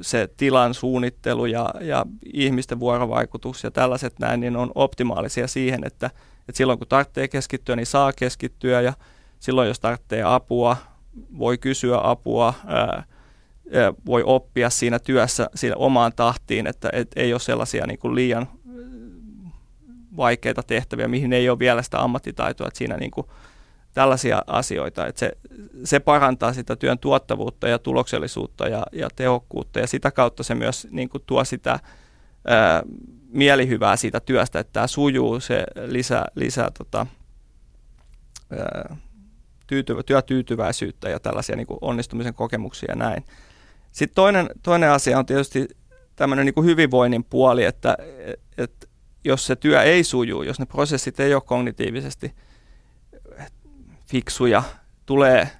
se 0.00 0.28
tilan 0.36 0.74
suunnittelu 0.74 1.46
ja, 1.46 1.70
ja 1.80 2.06
ihmisten 2.32 2.80
vuorovaikutus 2.80 3.64
ja 3.64 3.70
tällaiset 3.70 4.18
näin, 4.18 4.40
niin 4.40 4.56
on 4.56 4.72
optimaalisia 4.74 5.48
siihen, 5.48 5.86
että, 5.86 6.06
että 6.48 6.56
silloin 6.56 6.78
kun 6.78 6.88
tarvitsee 6.88 7.28
keskittyä, 7.28 7.76
niin 7.76 7.86
saa 7.86 8.12
keskittyä 8.12 8.80
ja 8.80 8.92
silloin 9.40 9.68
jos 9.68 9.80
tarvitsee 9.80 10.22
apua, 10.22 10.76
voi 11.38 11.58
kysyä 11.58 12.00
apua, 12.02 12.54
ää, 12.66 13.04
voi 14.06 14.22
oppia 14.26 14.70
siinä 14.70 14.98
työssä 14.98 15.50
siinä 15.54 15.76
omaan 15.76 16.12
tahtiin, 16.16 16.66
että 16.66 16.90
et 16.92 17.10
ei 17.16 17.32
ole 17.32 17.40
sellaisia 17.40 17.86
niin 17.86 17.98
kuin 17.98 18.14
liian 18.14 18.48
vaikeita 20.16 20.62
tehtäviä, 20.62 21.08
mihin 21.08 21.32
ei 21.32 21.48
ole 21.48 21.58
vielä 21.58 21.82
sitä 21.82 22.02
ammattitaitoa, 22.02 22.68
että 22.68 22.78
siinä 22.78 22.96
niin 22.96 23.10
kuin 23.10 23.26
tällaisia 23.94 24.42
asioita, 24.46 25.06
että 25.06 25.18
se, 25.18 25.32
se 25.84 26.00
parantaa 26.00 26.52
sitä 26.52 26.76
työn 26.76 26.98
tuottavuutta 26.98 27.68
ja 27.68 27.78
tuloksellisuutta 27.78 28.68
ja, 28.68 28.86
ja 28.92 29.08
tehokkuutta 29.16 29.80
ja 29.80 29.86
sitä 29.86 30.10
kautta 30.10 30.42
se 30.42 30.54
myös 30.54 30.88
niin 30.90 31.08
kuin 31.08 31.22
tuo 31.26 31.44
sitä 31.44 31.78
ää, 32.46 32.82
mielihyvää 33.28 33.96
siitä 33.96 34.20
työstä, 34.20 34.58
että 34.58 34.72
tämä 34.72 34.86
sujuu, 34.86 35.40
se 35.40 35.64
lisää, 35.86 36.24
lisää 36.34 36.70
tota, 36.78 37.06
ää, 38.50 38.96
tyytyvä, 39.66 40.02
työtyytyväisyyttä 40.02 41.08
ja 41.08 41.20
tällaisia 41.20 41.56
niin 41.56 41.66
kuin 41.66 41.78
onnistumisen 41.80 42.34
kokemuksia 42.34 42.92
ja 42.92 42.96
näin. 42.96 43.24
Sitten 43.92 44.14
toinen, 44.14 44.50
toinen 44.62 44.90
asia 44.90 45.18
on 45.18 45.26
tietysti 45.26 45.68
tämmöinen 46.16 46.46
niin 46.46 46.54
kuin 46.54 46.66
hyvinvoinnin 46.66 47.24
puoli, 47.24 47.64
että, 47.64 47.96
että 48.58 48.86
jos 49.24 49.46
se 49.46 49.56
työ 49.56 49.82
ei 49.82 50.04
suju, 50.04 50.42
jos 50.42 50.58
ne 50.58 50.66
prosessit 50.66 51.20
ei 51.20 51.34
ole 51.34 51.42
kognitiivisesti 51.46 52.34
fiksuja, 54.06 54.62
tulee 55.06 55.40
eh, 55.40 55.50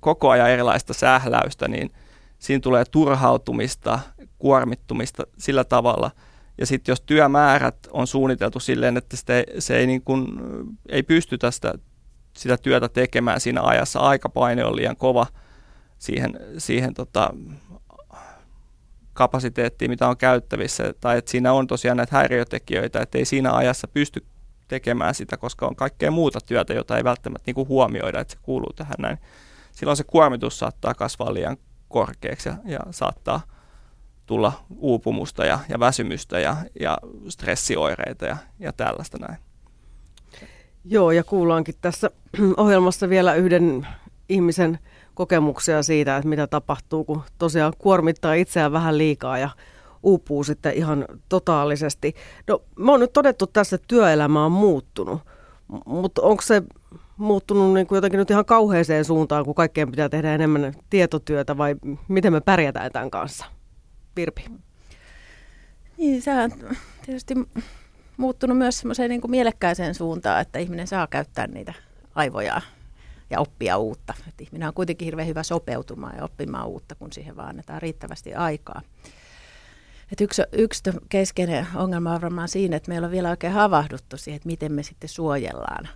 koko 0.00 0.30
ajan 0.30 0.50
erilaista 0.50 0.94
sähläystä, 0.94 1.68
niin 1.68 1.90
siinä 2.38 2.60
tulee 2.60 2.84
turhautumista, 2.84 3.98
kuormittumista 4.38 5.22
sillä 5.38 5.64
tavalla. 5.64 6.10
Ja 6.58 6.66
sitten 6.66 6.92
jos 6.92 7.00
työmäärät 7.00 7.76
on 7.90 8.06
suunniteltu 8.06 8.60
silleen, 8.60 8.96
että 8.96 9.16
sitä, 9.16 9.32
se 9.58 9.76
ei, 9.76 9.86
niin 9.86 10.02
kuin, 10.02 10.26
ei 10.88 11.02
pysty 11.02 11.38
tästä 11.38 11.74
sitä 12.36 12.56
työtä 12.56 12.88
tekemään 12.88 13.40
siinä 13.40 13.62
ajassa, 13.62 14.00
aikapaine 14.00 14.64
on 14.64 14.76
liian 14.76 14.96
kova 14.96 15.26
siihen, 15.98 16.40
siihen 16.58 16.94
tota, 16.94 17.34
kapasiteettiin, 19.12 19.90
mitä 19.90 20.08
on 20.08 20.16
käyttävissä, 20.16 20.94
tai 21.00 21.18
että 21.18 21.30
siinä 21.30 21.52
on 21.52 21.66
tosiaan 21.66 21.96
näitä 21.96 22.16
häiriötekijöitä, 22.16 23.00
että 23.00 23.18
ei 23.18 23.24
siinä 23.24 23.52
ajassa 23.52 23.88
pysty 23.88 24.26
tekemään 24.68 25.14
sitä, 25.14 25.36
koska 25.36 25.66
on 25.66 25.76
kaikkea 25.76 26.10
muuta 26.10 26.38
työtä, 26.46 26.74
jota 26.74 26.96
ei 26.96 27.04
välttämättä 27.04 27.42
niin 27.46 27.54
kuin 27.54 27.68
huomioida, 27.68 28.20
että 28.20 28.32
se 28.32 28.38
kuuluu 28.42 28.72
tähän 28.72 28.96
näin. 28.98 29.18
Silloin 29.72 29.96
se 29.96 30.04
kuormitus 30.04 30.58
saattaa 30.58 30.94
kasvaa 30.94 31.34
liian 31.34 31.56
korkeaksi 31.88 32.48
ja, 32.48 32.56
ja 32.64 32.78
saattaa 32.90 33.40
tulla 34.26 34.52
uupumusta 34.76 35.44
ja, 35.44 35.58
ja 35.68 35.80
väsymystä 35.80 36.38
ja, 36.40 36.56
ja 36.80 36.98
stressioireita 37.28 38.26
ja, 38.26 38.36
ja 38.58 38.72
tällaista 38.72 39.18
näin. 39.18 39.38
Joo, 40.88 41.10
ja 41.10 41.24
kuullaankin 41.24 41.74
tässä 41.80 42.10
ohjelmassa 42.56 43.08
vielä 43.08 43.34
yhden 43.34 43.86
ihmisen 44.28 44.78
kokemuksia 45.14 45.82
siitä, 45.82 46.16
että 46.16 46.28
mitä 46.28 46.46
tapahtuu, 46.46 47.04
kun 47.04 47.22
tosiaan 47.38 47.72
kuormittaa 47.78 48.34
itseään 48.34 48.72
vähän 48.72 48.98
liikaa 48.98 49.38
ja 49.38 49.50
uupuu 50.02 50.44
sitten 50.44 50.74
ihan 50.74 51.04
totaalisesti. 51.28 52.14
No, 52.48 52.62
me 52.78 52.92
on 52.92 53.00
nyt 53.00 53.12
todettu 53.12 53.46
tässä, 53.46 53.76
että 53.76 53.88
työelämä 53.88 54.44
on 54.44 54.52
muuttunut, 54.52 55.20
mutta 55.86 56.22
onko 56.22 56.42
se 56.42 56.62
muuttunut 57.16 57.74
niin 57.74 57.86
kuin 57.86 57.96
jotenkin 57.96 58.18
nyt 58.18 58.30
ihan 58.30 58.44
kauheeseen 58.44 59.04
suuntaan, 59.04 59.44
kun 59.44 59.54
kaikkeen 59.54 59.90
pitää 59.90 60.08
tehdä 60.08 60.34
enemmän 60.34 60.74
tietotyötä 60.90 61.58
vai 61.58 61.76
miten 62.08 62.32
me 62.32 62.40
pärjätään 62.40 62.92
tämän 62.92 63.10
kanssa? 63.10 63.46
Virpi. 64.16 64.44
Niin, 65.96 66.22
on 66.44 66.76
tietysti 67.06 67.34
muuttunut 68.16 68.58
myös 68.58 68.78
semmoiseen 68.78 69.10
niin 69.10 69.20
mielekkääseen 69.28 69.94
suuntaan, 69.94 70.40
että 70.40 70.58
ihminen 70.58 70.86
saa 70.86 71.06
käyttää 71.06 71.46
niitä 71.46 71.74
aivoja 72.14 72.60
ja 73.30 73.40
oppia 73.40 73.78
uutta. 73.78 74.14
Et 74.28 74.40
ihminen 74.40 74.68
on 74.68 74.74
kuitenkin 74.74 75.06
hirveän 75.06 75.28
hyvä 75.28 75.42
sopeutumaan 75.42 76.16
ja 76.16 76.24
oppimaan 76.24 76.66
uutta, 76.66 76.94
kun 76.94 77.12
siihen 77.12 77.36
vaan 77.36 77.48
annetaan 77.48 77.82
riittävästi 77.82 78.34
aikaa. 78.34 78.82
Et 80.12 80.20
yksi, 80.20 80.42
yksi 80.52 80.82
keskeinen 81.08 81.66
ongelma 81.74 82.14
on 82.14 82.20
varmaan 82.20 82.48
siinä, 82.48 82.76
että 82.76 82.88
meillä 82.88 83.04
on 83.04 83.10
vielä 83.10 83.30
oikein 83.30 83.52
havahduttu 83.52 84.16
siihen, 84.16 84.36
että 84.36 84.46
miten 84.46 84.72
me 84.72 84.82
sitten 84.82 85.08
suojellaan 85.08 85.88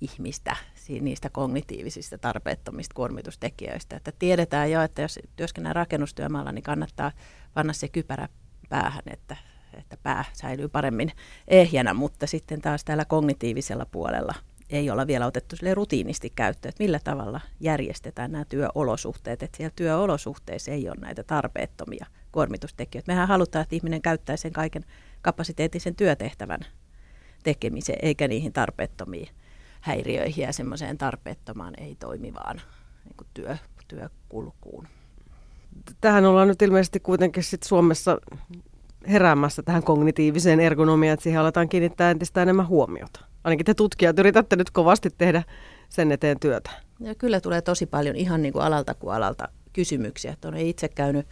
ihmistä 0.00 0.56
niistä 1.00 1.30
kognitiivisista 1.30 2.18
tarpeettomista 2.18 2.94
kuormitustekijöistä. 2.94 3.96
Että 3.96 4.12
tiedetään 4.18 4.70
jo, 4.70 4.82
että 4.82 5.02
jos 5.02 5.18
työskennellään 5.36 5.76
rakennustyömaalla, 5.76 6.52
niin 6.52 6.62
kannattaa 6.62 7.12
panna 7.54 7.72
se 7.72 7.88
kypärä 7.88 8.28
päähän, 8.68 9.02
että, 9.06 9.36
että 9.78 9.96
pää 10.02 10.24
säilyy 10.32 10.68
paremmin 10.68 11.10
ehjänä, 11.48 11.94
mutta 11.94 12.26
sitten 12.26 12.60
taas 12.60 12.84
täällä 12.84 13.04
kognitiivisella 13.04 13.86
puolella 13.86 14.34
ei 14.70 14.90
olla 14.90 15.06
vielä 15.06 15.26
otettu 15.26 15.56
sille 15.56 15.74
rutiinisti 15.74 16.32
käyttöön, 16.36 16.70
että 16.70 16.84
millä 16.84 17.00
tavalla 17.04 17.40
järjestetään 17.60 18.32
nämä 18.32 18.44
työolosuhteet, 18.44 19.42
että 19.42 19.56
siellä 19.56 19.72
työolosuhteissa 19.76 20.70
ei 20.70 20.88
ole 20.88 20.96
näitä 21.00 21.22
tarpeettomia 21.22 22.06
kuormitustekijöitä. 22.32 23.12
Mehän 23.12 23.28
halutaan, 23.28 23.62
että 23.62 23.76
ihminen 23.76 24.02
käyttää 24.02 24.36
sen 24.36 24.52
kaiken 24.52 24.84
kapasiteettisen 25.22 25.94
työtehtävän 25.94 26.60
tekemiseen, 27.42 27.98
eikä 28.02 28.28
niihin 28.28 28.52
tarpeettomiin 28.52 29.28
häiriöihin 29.80 30.42
ja 30.42 30.52
semmoiseen 30.52 30.98
tarpeettomaan 30.98 31.74
ei 31.78 31.94
toimivaan 31.94 32.60
niin 33.04 33.28
työ, 33.34 33.56
työkulkuun. 33.88 34.88
Tähän 36.00 36.24
ollaan 36.24 36.48
nyt 36.48 36.62
ilmeisesti 36.62 37.00
kuitenkin 37.00 37.42
sit 37.42 37.62
Suomessa 37.62 38.18
heräämässä 39.08 39.62
tähän 39.62 39.82
kognitiiviseen 39.82 40.60
ergonomiaan, 40.60 41.14
että 41.14 41.22
siihen 41.22 41.40
aletaan 41.40 41.68
kiinnittää 41.68 42.10
entistä 42.10 42.42
enemmän 42.42 42.68
huomiota. 42.68 43.20
Ainakin 43.44 43.66
te 43.66 43.74
tutkijat 43.74 44.18
yritätte 44.18 44.56
nyt 44.56 44.70
kovasti 44.70 45.10
tehdä 45.18 45.42
sen 45.88 46.12
eteen 46.12 46.40
työtä. 46.40 46.70
Ja 47.00 47.14
kyllä 47.14 47.40
tulee 47.40 47.62
tosi 47.62 47.86
paljon 47.86 48.16
ihan 48.16 48.42
niin 48.42 48.52
kuin 48.52 48.64
alalta 48.64 48.94
kuin 48.94 49.14
alalta 49.14 49.48
kysymyksiä. 49.72 50.36
Olen 50.44 50.66
itse 50.66 50.88
käynyt, 50.88 51.26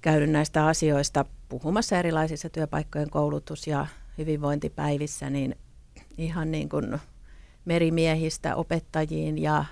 käynyt 0.00 0.30
näistä 0.30 0.66
asioista 0.66 1.24
puhumassa 1.48 1.98
erilaisissa 1.98 2.50
työpaikkojen 2.50 3.10
koulutus- 3.10 3.66
ja 3.66 3.86
hyvinvointipäivissä, 4.18 5.30
niin 5.30 5.56
ihan 6.18 6.50
niin 6.50 6.68
kuin 6.68 6.98
merimiehistä 7.64 8.56
opettajiin 8.56 9.38
ja 9.38 9.64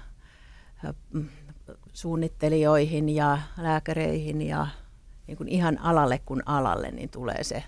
suunnittelijoihin 1.92 3.09
ja 3.09 3.38
lääkäreihin 3.59 4.42
ja 4.42 4.66
niin 5.26 5.37
kuin 5.37 5.49
ihan 5.49 5.78
alalle 5.78 6.18
kuin 6.18 6.42
alalle, 6.47 6.90
niin 6.90 7.09
tulee 7.09 7.45
se 7.45 7.64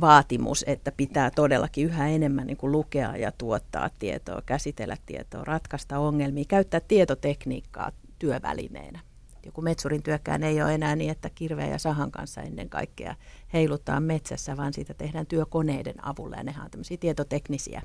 vaatimus, 0.00 0.64
että 0.66 0.92
pitää 0.92 1.30
todellakin 1.30 1.86
yhä 1.86 2.08
enemmän 2.08 2.46
niin 2.46 2.56
kuin 2.56 2.72
lukea 2.72 3.16
ja 3.16 3.32
tuottaa 3.32 3.90
tietoa, 3.98 4.42
käsitellä 4.46 4.96
tietoa, 5.06 5.44
ratkaista 5.44 5.98
ongelmia, 5.98 6.44
käyttää 6.48 6.80
tietotekniikkaa 6.80 7.92
työvälineenä. 8.18 9.00
Joku 9.46 9.60
metsurin 9.62 10.02
työkään 10.02 10.42
ei 10.42 10.62
ole 10.62 10.74
enää 10.74 10.96
niin, 10.96 11.10
että 11.10 11.30
kirveen 11.30 11.70
ja 11.70 11.78
sahan 11.78 12.10
kanssa 12.10 12.42
ennen 12.42 12.68
kaikkea 12.68 13.14
heilutaan 13.52 14.02
metsässä, 14.02 14.56
vaan 14.56 14.72
siitä 14.72 14.94
tehdään 14.94 15.26
työkoneiden 15.26 16.06
avulla 16.06 16.36
ja 16.36 16.42
nehän 16.42 16.64
on 16.64 16.70
tämmöisiä 16.70 16.96
tietoteknisiä 16.96 17.82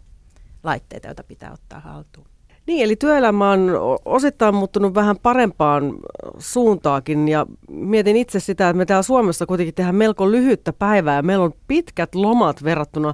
laitteita, 0.63 1.07
joita 1.07 1.23
pitää 1.23 1.51
ottaa 1.51 1.79
haltuun. 1.79 2.32
Niin, 2.67 2.83
eli 2.83 2.95
työelämä 2.95 3.51
on 3.51 3.71
osittain 4.05 4.55
muuttunut 4.55 4.95
vähän 4.95 5.15
parempaan 5.23 5.93
suuntaakin 6.37 7.27
ja 7.27 7.45
mietin 7.69 8.15
itse 8.15 8.39
sitä, 8.39 8.69
että 8.69 8.77
me 8.77 8.85
täällä 8.85 9.03
Suomessa 9.03 9.45
kuitenkin 9.45 9.75
tehdään 9.75 9.95
melko 9.95 10.31
lyhyttä 10.31 10.73
päivää 10.73 11.21
meillä 11.21 11.45
on 11.45 11.53
pitkät 11.67 12.15
lomat 12.15 12.63
verrattuna 12.63 13.13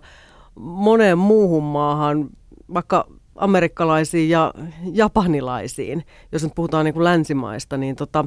moneen 0.60 1.18
muuhun 1.18 1.64
maahan, 1.64 2.30
vaikka 2.74 3.08
amerikkalaisiin 3.36 4.30
ja 4.30 4.54
japanilaisiin, 4.94 6.06
jos 6.32 6.44
nyt 6.44 6.56
puhutaan 6.56 6.86
niin 6.86 6.94
kuin 6.94 7.04
länsimaista, 7.04 7.78
niin 7.78 7.96
tota, 7.96 8.26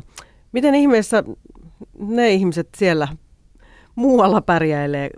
miten 0.53 0.75
ihmeessä 0.75 1.25
ne 1.99 2.31
ihmiset 2.31 2.69
siellä 2.77 3.09
muualla 3.95 4.41
pärjäilee 4.41 5.11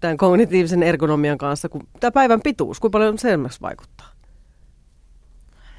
tämän 0.00 0.16
kognitiivisen 0.16 0.82
ergonomian 0.82 1.38
kanssa, 1.38 1.68
kun 1.68 1.82
tämä 2.00 2.10
päivän 2.10 2.40
pituus, 2.44 2.80
kuinka 2.80 2.98
paljon 2.98 3.18
se 3.18 3.38
vaikuttaa? 3.62 4.19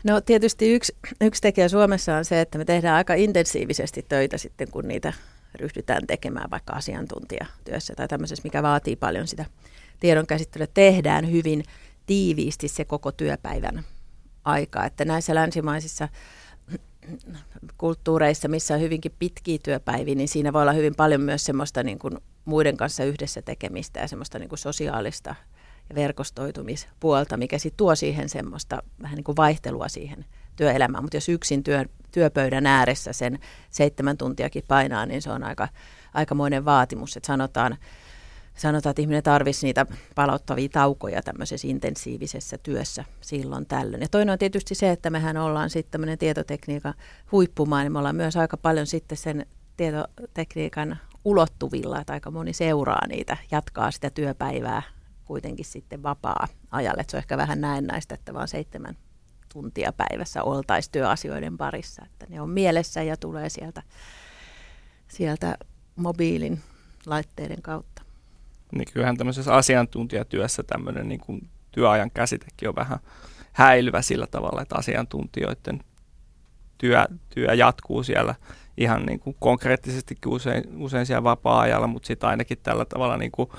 No 0.03 0.21
tietysti 0.21 0.73
yksi, 0.73 0.95
yksi 1.21 1.41
tekijä 1.41 1.69
Suomessa 1.69 2.15
on 2.15 2.25
se, 2.25 2.41
että 2.41 2.57
me 2.57 2.65
tehdään 2.65 2.95
aika 2.95 3.13
intensiivisesti 3.13 4.05
töitä 4.09 4.37
sitten, 4.37 4.71
kun 4.71 4.87
niitä 4.87 5.13
ryhdytään 5.55 6.07
tekemään 6.07 6.51
vaikka 6.51 6.73
asiantuntijatyössä 6.73 7.93
tai 7.95 8.07
tämmöisessä, 8.07 8.43
mikä 8.43 8.63
vaatii 8.63 8.95
paljon 8.95 9.27
sitä 9.27 9.45
tiedonkäsittelyä. 9.99 10.67
Tehdään 10.73 11.31
hyvin 11.31 11.63
tiiviisti 12.05 12.67
se 12.67 12.85
koko 12.85 13.11
työpäivän 13.11 13.83
aika, 14.45 14.85
että 14.85 15.05
näissä 15.05 15.35
länsimaisissa 15.35 16.09
kulttuureissa, 17.77 18.47
missä 18.47 18.73
on 18.73 18.81
hyvinkin 18.81 19.15
pitkiä 19.19 19.57
työpäiviä, 19.63 20.15
niin 20.15 20.27
siinä 20.27 20.53
voi 20.53 20.61
olla 20.61 20.73
hyvin 20.73 20.95
paljon 20.95 21.21
myös 21.21 21.45
semmoista 21.45 21.83
niin 21.83 21.99
kuin 21.99 22.17
muiden 22.45 22.77
kanssa 22.77 23.03
yhdessä 23.03 23.41
tekemistä 23.41 23.99
ja 23.99 24.07
semmoista 24.07 24.39
niin 24.39 24.49
kuin 24.49 24.59
sosiaalista 24.59 25.35
verkostoitumispuolta, 25.95 27.37
mikä 27.37 27.57
sitten 27.57 27.77
tuo 27.77 27.95
siihen 27.95 28.29
semmoista 28.29 28.83
vähän 29.01 29.15
niin 29.15 29.23
kuin 29.23 29.37
vaihtelua 29.37 29.87
siihen 29.87 30.25
työelämään. 30.55 31.03
Mutta 31.03 31.17
jos 31.17 31.29
yksin 31.29 31.63
työ, 31.63 31.85
työpöydän 32.11 32.65
ääressä 32.65 33.13
sen 33.13 33.39
seitsemän 33.69 34.17
tuntiakin 34.17 34.63
painaa, 34.67 35.05
niin 35.05 35.21
se 35.21 35.31
on 35.31 35.43
aika, 35.43 35.67
aikamoinen 36.13 36.65
vaatimus. 36.65 37.17
Että 37.17 37.27
sanotaan, 37.27 37.77
sanotaan, 38.55 38.91
että 38.91 39.01
ihminen 39.01 39.23
tarvitsisi 39.23 39.67
niitä 39.67 39.85
palauttavia 40.15 40.69
taukoja 40.69 41.21
tämmöisessä 41.21 41.67
intensiivisessä 41.67 42.57
työssä 42.57 43.05
silloin 43.21 43.65
tällöin. 43.65 44.01
Ja 44.01 44.07
toinen 44.11 44.33
on 44.33 44.39
tietysti 44.39 44.75
se, 44.75 44.91
että 44.91 45.09
mehän 45.09 45.37
ollaan 45.37 45.69
sitten 45.69 45.91
tämmöinen 45.91 46.17
tietotekniikan 46.17 46.93
huippumaa, 47.31 47.81
niin 47.81 47.91
me 47.91 47.99
ollaan 47.99 48.15
myös 48.15 48.37
aika 48.37 48.57
paljon 48.57 48.87
sitten 48.87 49.17
sen 49.17 49.45
tietotekniikan 49.77 50.99
ulottuvilla, 51.25 52.01
että 52.01 52.13
aika 52.13 52.31
moni 52.31 52.53
seuraa 52.53 53.07
niitä, 53.07 53.37
jatkaa 53.51 53.91
sitä 53.91 54.09
työpäivää 54.09 54.81
kuitenkin 55.25 55.65
sitten 55.65 56.03
vapaa-ajalle. 56.03 57.03
se 57.07 57.17
on 57.17 57.21
ehkä 57.21 57.37
vähän 57.37 57.61
näennäistä, 57.61 58.15
että 58.15 58.33
vaan 58.33 58.47
seitsemän 58.47 58.97
tuntia 59.53 59.93
päivässä 59.93 60.43
oltaisiin 60.43 60.91
työasioiden 60.91 61.57
parissa. 61.57 62.05
Että 62.05 62.25
ne 62.29 62.41
on 62.41 62.49
mielessä 62.49 63.03
ja 63.03 63.17
tulee 63.17 63.49
sieltä, 63.49 63.83
sieltä 65.07 65.57
mobiilin 65.95 66.61
laitteiden 67.05 67.61
kautta. 67.61 68.01
Niin 68.71 68.87
kyllähän 68.93 69.17
tämmöisessä 69.17 69.53
asiantuntijatyössä 69.53 70.63
tämmöinen 70.63 71.09
niin 71.09 71.19
kuin 71.19 71.49
työajan 71.71 72.11
käsitekin 72.11 72.69
on 72.69 72.75
vähän 72.75 72.99
häilyvä 73.51 74.01
sillä 74.01 74.27
tavalla, 74.27 74.61
että 74.61 74.75
asiantuntijoiden 74.75 75.83
työ, 76.77 77.05
työ 77.29 77.53
jatkuu 77.53 78.03
siellä 78.03 78.35
ihan 78.77 79.05
niin 79.05 79.19
kuin 79.19 79.35
konkreettisestikin 79.39 80.31
usein, 80.31 80.63
usein 80.77 81.05
siellä 81.05 81.23
vapaa-ajalla, 81.23 81.87
mutta 81.87 82.07
sitten 82.07 82.29
ainakin 82.29 82.57
tällä 82.63 82.85
tavalla 82.85 83.17
niin 83.17 83.31
kuin 83.31 83.49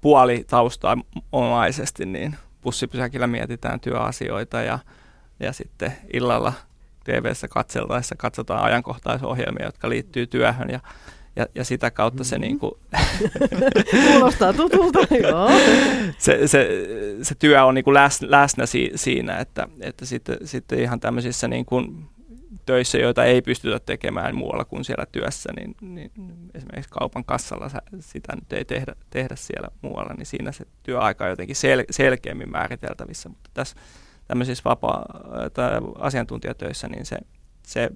puoli 0.00 0.44
taustaa 0.50 0.96
omaisesti, 1.32 2.06
niin 2.06 2.36
bussipysäkillä 2.62 3.26
mietitään 3.26 3.80
työasioita 3.80 4.62
ja, 4.62 4.78
ja 5.40 5.52
sitten 5.52 5.92
illalla 6.12 6.52
TV-ssä 7.04 7.48
katseltaessa 7.48 8.14
katsotaan 8.16 8.64
ajankohtaisohjelmia, 8.64 9.66
jotka 9.66 9.88
liittyy 9.88 10.26
työhön 10.26 10.70
ja, 10.70 10.80
ja, 11.36 11.46
ja 11.54 11.64
sitä 11.64 11.90
kautta 11.90 12.24
se 12.24 12.38
mm-hmm. 12.38 12.46
niin 12.48 12.58
kuin 12.58 12.72
Kuulostaa 14.12 14.52
tutulta, 14.52 14.98
joo. 15.28 15.50
se, 16.18 16.48
se, 16.48 16.68
se 17.22 17.34
työ 17.34 17.64
on 17.64 17.74
niin 17.74 17.84
kuin 17.84 17.94
läsnä, 17.94 18.30
läsnä 18.30 18.66
si, 18.66 18.90
siinä, 18.94 19.38
että, 19.38 19.68
että 19.80 20.06
sitten, 20.06 20.36
sitten 20.44 20.80
ihan 20.80 21.00
tämmöisissä 21.00 21.48
niin 21.48 21.64
kuin 21.64 22.08
töissä, 22.66 22.98
joita 22.98 23.24
ei 23.24 23.42
pystytä 23.42 23.80
tekemään 23.80 24.36
muualla 24.36 24.64
kuin 24.64 24.84
siellä 24.84 25.06
työssä, 25.12 25.52
niin, 25.56 25.74
niin 25.80 26.10
esimerkiksi 26.54 26.90
kaupan 26.90 27.24
kassalla 27.24 27.70
sitä 28.00 28.36
nyt 28.36 28.52
ei 28.52 28.64
tehdä, 28.64 28.94
tehdä 29.10 29.36
siellä 29.36 29.68
muualla, 29.82 30.14
niin 30.14 30.26
siinä 30.26 30.52
se 30.52 30.66
työaika 30.82 31.24
on 31.24 31.30
jotenkin 31.30 31.56
sel, 31.56 31.84
selkeämmin 31.90 32.50
määriteltävissä, 32.50 33.28
mutta 33.28 33.50
tässä 33.54 33.76
tämmöisissä 34.28 34.64
vapaa- 34.64 35.06
tai 35.52 35.70
asiantuntijatöissä, 35.98 36.88
niin 36.88 37.06
se, 37.06 37.18
se 37.66 37.90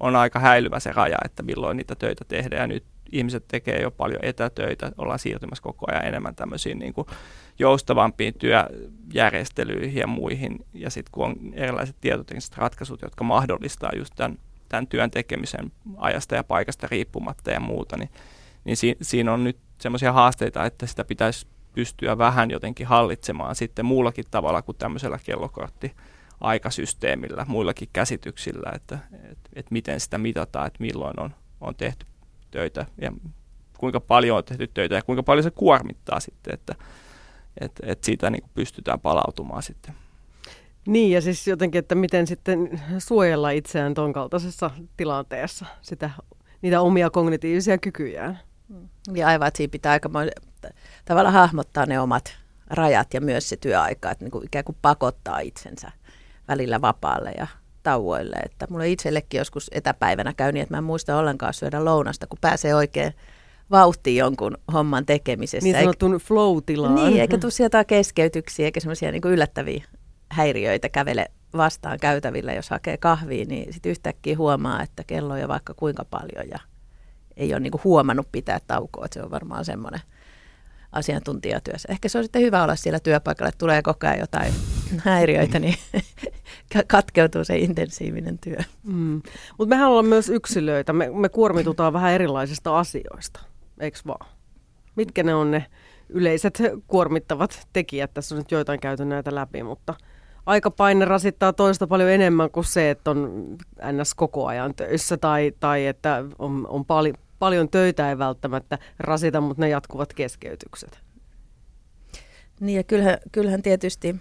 on 0.00 0.16
aika 0.16 0.38
häilyvä 0.38 0.80
se 0.80 0.92
raja, 0.92 1.18
että 1.24 1.42
milloin 1.42 1.76
niitä 1.76 1.94
töitä 1.94 2.24
tehdään. 2.28 2.60
Ja 2.60 2.66
nyt 2.66 2.84
ihmiset 3.12 3.44
tekee 3.48 3.82
jo 3.82 3.90
paljon 3.90 4.24
etätöitä, 4.24 4.92
ollaan 4.98 5.18
siirtymässä 5.18 5.62
koko 5.62 5.86
ajan 5.88 6.04
enemmän 6.04 6.34
tämmöisiin 6.34 6.78
niin 6.78 6.94
kuin 6.94 7.06
joustavampiin 7.58 8.34
työjärjestelyihin 8.34 10.00
ja 10.00 10.06
muihin. 10.06 10.66
Ja 10.74 10.90
sitten 10.90 11.12
kun 11.12 11.24
on 11.24 11.36
erilaiset 11.52 11.96
tietotekniset 12.00 12.56
ratkaisut, 12.56 13.02
jotka 13.02 13.24
mahdollistaa 13.24 13.90
just 13.96 14.14
tämän, 14.16 14.38
tämän 14.68 14.86
työn 14.86 15.10
tekemisen 15.10 15.72
ajasta 15.96 16.34
ja 16.34 16.44
paikasta 16.44 16.88
riippumatta 16.90 17.50
ja 17.50 17.60
muuta, 17.60 17.96
niin, 17.96 18.10
niin 18.64 18.76
si, 18.76 18.96
siinä 19.02 19.32
on 19.32 19.44
nyt 19.44 19.58
semmoisia 19.78 20.12
haasteita, 20.12 20.64
että 20.64 20.86
sitä 20.86 21.04
pitäisi 21.04 21.46
pystyä 21.72 22.18
vähän 22.18 22.50
jotenkin 22.50 22.86
hallitsemaan 22.86 23.54
sitten 23.54 23.84
muullakin 23.84 24.24
tavalla 24.30 24.62
kuin 24.62 24.78
tämmöisellä 24.78 25.18
kellokortti 25.24 25.92
aikasysteemillä, 26.40 27.44
muillakin 27.48 27.88
käsityksillä, 27.92 28.72
että, 28.74 28.98
että, 29.12 29.50
että 29.52 29.72
miten 29.72 30.00
sitä 30.00 30.18
mitataan, 30.18 30.66
että 30.66 30.82
milloin 30.82 31.20
on, 31.20 31.34
on 31.60 31.74
tehty 31.74 32.06
töitä 32.50 32.86
ja 33.00 33.12
kuinka 33.78 34.00
paljon 34.00 34.38
on 34.38 34.44
tehty 34.44 34.66
töitä 34.74 34.94
ja 34.94 35.02
kuinka 35.02 35.22
paljon 35.22 35.44
se 35.44 35.50
kuormittaa 35.50 36.20
sitten, 36.20 36.54
että, 36.54 36.74
että, 37.60 37.82
että 37.86 38.06
siitä 38.06 38.30
niin 38.30 38.44
pystytään 38.54 39.00
palautumaan 39.00 39.62
sitten. 39.62 39.94
Niin, 40.86 41.12
ja 41.12 41.20
siis 41.20 41.48
jotenkin, 41.48 41.78
että 41.78 41.94
miten 41.94 42.26
sitten 42.26 42.80
suojella 42.98 43.50
itseään 43.50 43.94
ton 43.94 44.12
kaltaisessa 44.12 44.70
tilanteessa, 44.96 45.66
sitä, 45.82 46.10
niitä 46.62 46.80
omia 46.80 47.10
kognitiivisia 47.10 47.78
kykyjään. 47.78 48.38
Ja 49.14 49.26
aivan, 49.26 49.48
että 49.48 49.56
siinä 49.56 49.70
pitää 49.70 49.92
aika 49.92 50.10
tavalla 51.04 51.30
hahmottaa 51.30 51.86
ne 51.86 52.00
omat 52.00 52.36
rajat 52.70 53.14
ja 53.14 53.20
myös 53.20 53.48
se 53.48 53.56
työaika, 53.56 54.10
että 54.10 54.24
niin 54.24 54.30
kuin 54.30 54.44
ikään 54.46 54.64
kuin 54.64 54.76
pakottaa 54.82 55.38
itsensä 55.38 55.92
välillä 56.48 56.80
vapaalle 56.80 57.32
ja 57.38 57.46
tauoille. 57.82 58.36
Että 58.44 58.66
mulle 58.70 58.88
itsellekin 58.88 59.38
joskus 59.38 59.70
etäpäivänä 59.72 60.32
käy 60.36 60.52
niin, 60.52 60.62
että 60.62 60.74
mä 60.74 60.78
en 60.78 60.84
muista 60.84 61.16
ollenkaan 61.16 61.54
syödä 61.54 61.84
lounasta, 61.84 62.26
kun 62.26 62.38
pääsee 62.40 62.74
oikein 62.74 63.12
vauhtiin 63.70 64.16
jonkun 64.16 64.58
homman 64.72 65.06
tekemisessä. 65.06 65.64
Niin 65.64 65.76
sanotun 65.76 66.12
flow-tilaan. 66.12 66.94
Niin, 66.94 67.20
eikä 67.20 67.38
tule 67.38 67.50
sieltä 67.50 67.84
keskeytyksiä 67.84 68.66
eikä 68.66 68.80
semmoisia 68.80 69.12
niin 69.12 69.22
yllättäviä 69.26 69.84
häiriöitä 70.30 70.88
kävele 70.88 71.26
vastaan 71.56 71.98
käytävillä, 72.00 72.52
jos 72.52 72.70
hakee 72.70 72.96
kahvia, 72.96 73.44
niin 73.44 73.72
sitten 73.72 73.90
yhtäkkiä 73.90 74.36
huomaa, 74.36 74.82
että 74.82 75.04
kello 75.04 75.34
on 75.34 75.40
jo 75.40 75.48
vaikka 75.48 75.74
kuinka 75.74 76.04
paljon 76.04 76.48
ja 76.50 76.58
ei 77.36 77.52
ole 77.52 77.60
niin 77.60 77.70
kuin 77.70 77.84
huomannut 77.84 78.28
pitää 78.32 78.58
taukoa. 78.66 79.04
Että 79.04 79.14
se 79.14 79.22
on 79.22 79.30
varmaan 79.30 79.64
semmoinen 79.64 80.00
asiantuntijatyössä. 80.92 81.88
Ehkä 81.92 82.08
se 82.08 82.18
on 82.18 82.24
sitten 82.24 82.42
hyvä 82.42 82.62
olla 82.62 82.76
siellä 82.76 83.00
työpaikalla, 83.00 83.48
että 83.48 83.58
tulee 83.58 83.82
koko 83.82 84.06
ajan 84.06 84.18
jotain 84.18 84.52
häiriöitä, 84.98 85.58
niin 85.58 85.74
katkeutuu 86.86 87.44
se 87.44 87.58
intensiivinen 87.58 88.38
työ. 88.38 88.58
Mm. 88.82 89.22
Mutta 89.58 89.68
mehän 89.68 89.88
ollaan 89.88 90.06
myös 90.06 90.28
yksilöitä. 90.28 90.92
Me, 90.92 91.10
me 91.10 91.28
kuormitutaan 91.28 91.92
vähän 91.92 92.12
erilaisista 92.12 92.78
asioista, 92.78 93.40
eikö 93.80 93.98
vaan? 94.06 94.28
Mitkä 94.96 95.22
ne 95.22 95.34
on 95.34 95.50
ne 95.50 95.66
yleiset 96.08 96.62
kuormittavat 96.86 97.68
tekijät? 97.72 98.14
Tässä 98.14 98.34
on 98.34 98.38
nyt 98.38 98.50
joitain 98.50 98.80
käyty 98.80 99.04
näitä 99.04 99.34
läpi, 99.34 99.62
mutta 99.62 99.94
aikapaine 100.46 101.04
rasittaa 101.04 101.52
toista 101.52 101.86
paljon 101.86 102.10
enemmän 102.10 102.50
kuin 102.50 102.64
se, 102.64 102.90
että 102.90 103.10
on 103.10 103.56
ns. 103.92 104.14
koko 104.14 104.46
ajan 104.46 104.74
töissä 104.74 105.16
tai, 105.16 105.52
tai 105.60 105.86
että 105.86 106.24
on, 106.38 106.66
on 106.68 106.84
paljon 106.84 107.14
paljon 107.38 107.68
töitä 107.68 108.08
ei 108.08 108.18
välttämättä 108.18 108.78
rasita, 108.98 109.40
mutta 109.40 109.62
ne 109.62 109.68
jatkuvat 109.68 110.14
keskeytykset. 110.14 111.00
Niin 112.60 112.76
ja 112.76 112.84
kyllähän, 112.84 113.18
kyllähän 113.32 113.62
tietysti, 113.62 114.16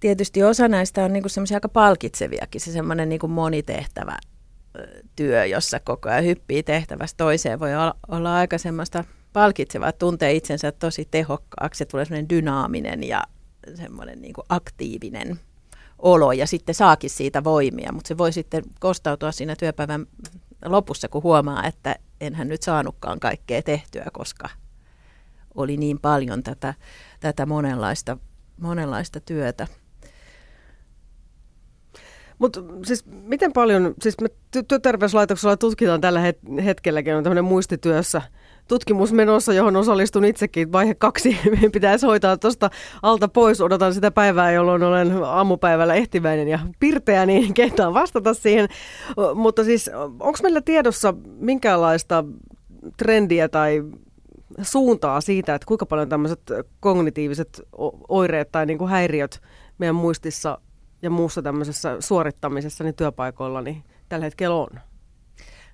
tietysti 0.00 0.42
osa 0.42 0.68
näistä 0.68 1.04
on 1.04 1.12
niinku 1.12 1.28
semmoisia 1.28 1.56
aika 1.56 1.68
palkitseviakin, 1.68 2.60
se 2.60 2.72
semmoinen 2.72 3.08
niinku 3.08 3.28
monitehtävä 3.28 4.16
työ, 5.16 5.44
jossa 5.44 5.80
koko 5.80 6.08
ajan 6.08 6.24
hyppii 6.24 6.62
tehtävästä 6.62 7.16
toiseen, 7.16 7.60
voi 7.60 7.70
olla, 8.08 8.36
aika 8.36 8.58
semmoista 8.58 9.04
palkitsevaa, 9.32 9.92
tuntee 9.92 10.32
itsensä 10.32 10.72
tosi 10.72 11.08
tehokkaaksi, 11.10 11.86
tulee 11.86 12.04
semmoinen 12.04 12.28
dynaaminen 12.28 13.04
ja 13.04 13.22
semmoinen 13.74 14.22
niinku 14.22 14.42
aktiivinen 14.48 15.40
olo 15.98 16.32
ja 16.32 16.46
sitten 16.46 16.74
saakin 16.74 17.10
siitä 17.10 17.44
voimia, 17.44 17.92
mutta 17.92 18.08
se 18.08 18.18
voi 18.18 18.32
sitten 18.32 18.64
kostautua 18.80 19.32
siinä 19.32 19.56
työpäivän 19.56 20.06
lopussa, 20.64 21.08
kun 21.08 21.22
huomaa, 21.22 21.66
että 21.66 21.96
enhän 22.20 22.48
nyt 22.48 22.62
saanutkaan 22.62 23.20
kaikkea 23.20 23.62
tehtyä, 23.62 24.06
koska 24.12 24.48
oli 25.54 25.76
niin 25.76 25.98
paljon 26.00 26.42
tätä, 26.42 26.74
tätä 27.20 27.46
monenlaista, 27.46 28.18
monenlaista 28.60 29.20
työtä. 29.20 29.66
Mutta 32.38 32.60
siis 32.86 33.04
miten 33.06 33.52
paljon, 33.52 33.94
siis 34.02 34.20
me 34.20 34.28
työterveyslaitoksella 34.68 35.56
tutkitaan 35.56 36.00
tällä 36.00 36.20
hetkelläkin, 36.64 37.14
on 37.14 37.24
tämmöinen 37.24 37.44
muistityössä– 37.44 38.22
tutkimus 38.68 39.12
menossa, 39.12 39.54
johon 39.54 39.76
osallistun 39.76 40.24
itsekin. 40.24 40.72
Vaihe 40.72 40.94
kaksi 40.94 41.38
pitäisi 41.72 42.06
hoitaa 42.06 42.36
tuosta 42.36 42.70
alta 43.02 43.28
pois. 43.28 43.60
Odotan 43.60 43.94
sitä 43.94 44.10
päivää, 44.10 44.52
jolloin 44.52 44.82
olen 44.82 45.22
aamupäivällä 45.24 45.94
ehtiväinen 45.94 46.48
ja 46.48 46.58
pirteä, 46.80 47.26
niin 47.26 47.54
kehtaan 47.54 47.94
vastata 47.94 48.34
siihen. 48.34 48.68
Mutta 49.34 49.64
siis 49.64 49.90
onko 50.20 50.38
meillä 50.42 50.60
tiedossa 50.60 51.14
minkäänlaista 51.38 52.24
trendiä 52.96 53.48
tai 53.48 53.84
suuntaa 54.62 55.20
siitä, 55.20 55.54
että 55.54 55.66
kuinka 55.66 55.86
paljon 55.86 56.08
tämmöiset 56.08 56.40
kognitiiviset 56.80 57.62
oireet 58.08 58.52
tai 58.52 58.66
niin 58.66 58.78
kuin 58.78 58.90
häiriöt 58.90 59.40
meidän 59.78 59.94
muistissa 59.94 60.58
ja 61.02 61.10
muussa 61.10 61.42
tämmöisessä 61.42 61.96
suorittamisessa 62.00 62.84
niin 62.84 62.94
työpaikoilla 62.94 63.62
niin 63.62 63.84
tällä 64.08 64.24
hetkellä 64.24 64.56
on? 64.56 64.80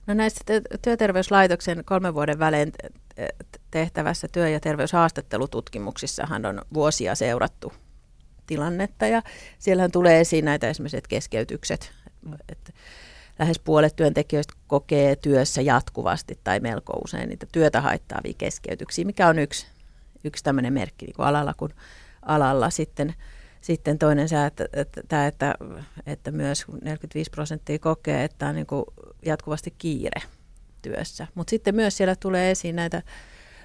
No 0.07 0.15
näissä 0.15 0.45
työterveyslaitoksen 0.83 1.85
kolmen 1.85 2.15
vuoden 2.15 2.39
välein 2.39 2.73
tehtävässä 3.71 4.29
työ- 4.33 4.49
ja 4.49 4.61
terveyshaastattelututkimuksissahan 4.61 6.47
on 6.47 6.63
vuosia 6.75 7.15
seurattu 7.15 7.73
tilannetta 8.47 9.07
ja 9.07 9.23
siellähän 9.59 9.91
tulee 9.91 10.21
esiin 10.21 10.45
näitä 10.45 10.69
esimerkiksi 10.69 11.03
keskeytykset, 11.09 11.93
että 12.49 12.73
lähes 13.39 13.59
puolet 13.59 13.97
työntekijöistä 13.97 14.55
kokee 14.67 15.17
työssä 15.17 15.63
jatkuvasti 15.63 16.39
tai 16.45 16.61
melko 16.61 16.93
usein 17.05 17.29
niitä 17.29 17.47
työtä 17.53 17.81
haittaavia 17.81 18.35
keskeytyksiä, 18.39 19.05
mikä 19.05 19.29
on 19.29 19.39
yksi, 19.39 19.67
yksi 20.25 20.45
tämmöinen 20.45 20.73
merkki 20.73 21.07
niin 21.07 21.17
kuin 21.17 21.27
alalla 21.27 21.55
kuin 21.57 21.73
alalla. 22.23 22.71
Sitten, 22.71 23.15
sitten 23.65 23.99
toinen 23.99 24.29
se, 24.29 24.47
että, 24.47 24.69
että, 24.73 25.27
että, 25.27 25.55
että 26.07 26.31
myös 26.31 26.65
45 26.83 27.31
prosenttia 27.31 27.79
kokee, 27.79 28.25
että 28.25 28.49
on 28.49 28.55
niin 28.55 28.67
kuin 28.67 28.85
jatkuvasti 29.27 29.75
kiire 29.79 30.23
työssä. 30.83 31.27
Mutta 31.35 31.51
sitten 31.51 31.75
myös 31.75 31.97
siellä 31.97 32.17
tulee 32.17 32.51
esiin 32.51 32.77
näitä, 32.77 33.03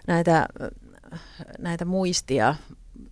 näitä, 0.08 0.46
näitä 1.60 1.86
muistia, 1.86 2.56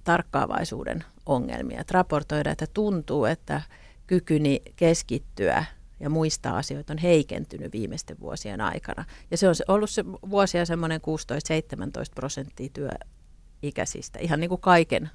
tarkkaavaisuuden 0.03 1.03
ongelmia. 1.25 1.81
Että 1.81 1.93
raportoida, 1.93 2.51
että 2.51 2.67
tuntuu, 2.73 3.25
että 3.25 3.61
kykyni 4.07 4.61
keskittyä 4.75 5.65
ja 5.99 6.09
muistaa 6.09 6.57
asioita 6.57 6.93
on 6.93 6.97
heikentynyt 6.97 7.73
viimeisten 7.73 8.19
vuosien 8.19 8.61
aikana. 8.61 9.05
Ja 9.31 9.37
se 9.37 9.49
on 9.49 9.55
ollut 9.67 9.89
se 9.89 10.05
vuosia 10.05 10.65
semmoinen 10.65 11.01
16-17 11.01 11.03
prosenttia 12.15 12.69
työikäisistä, 12.73 14.19
ihan 14.19 14.39
niin 14.39 14.49
kuin 14.49 14.61
kaiken 14.61 15.09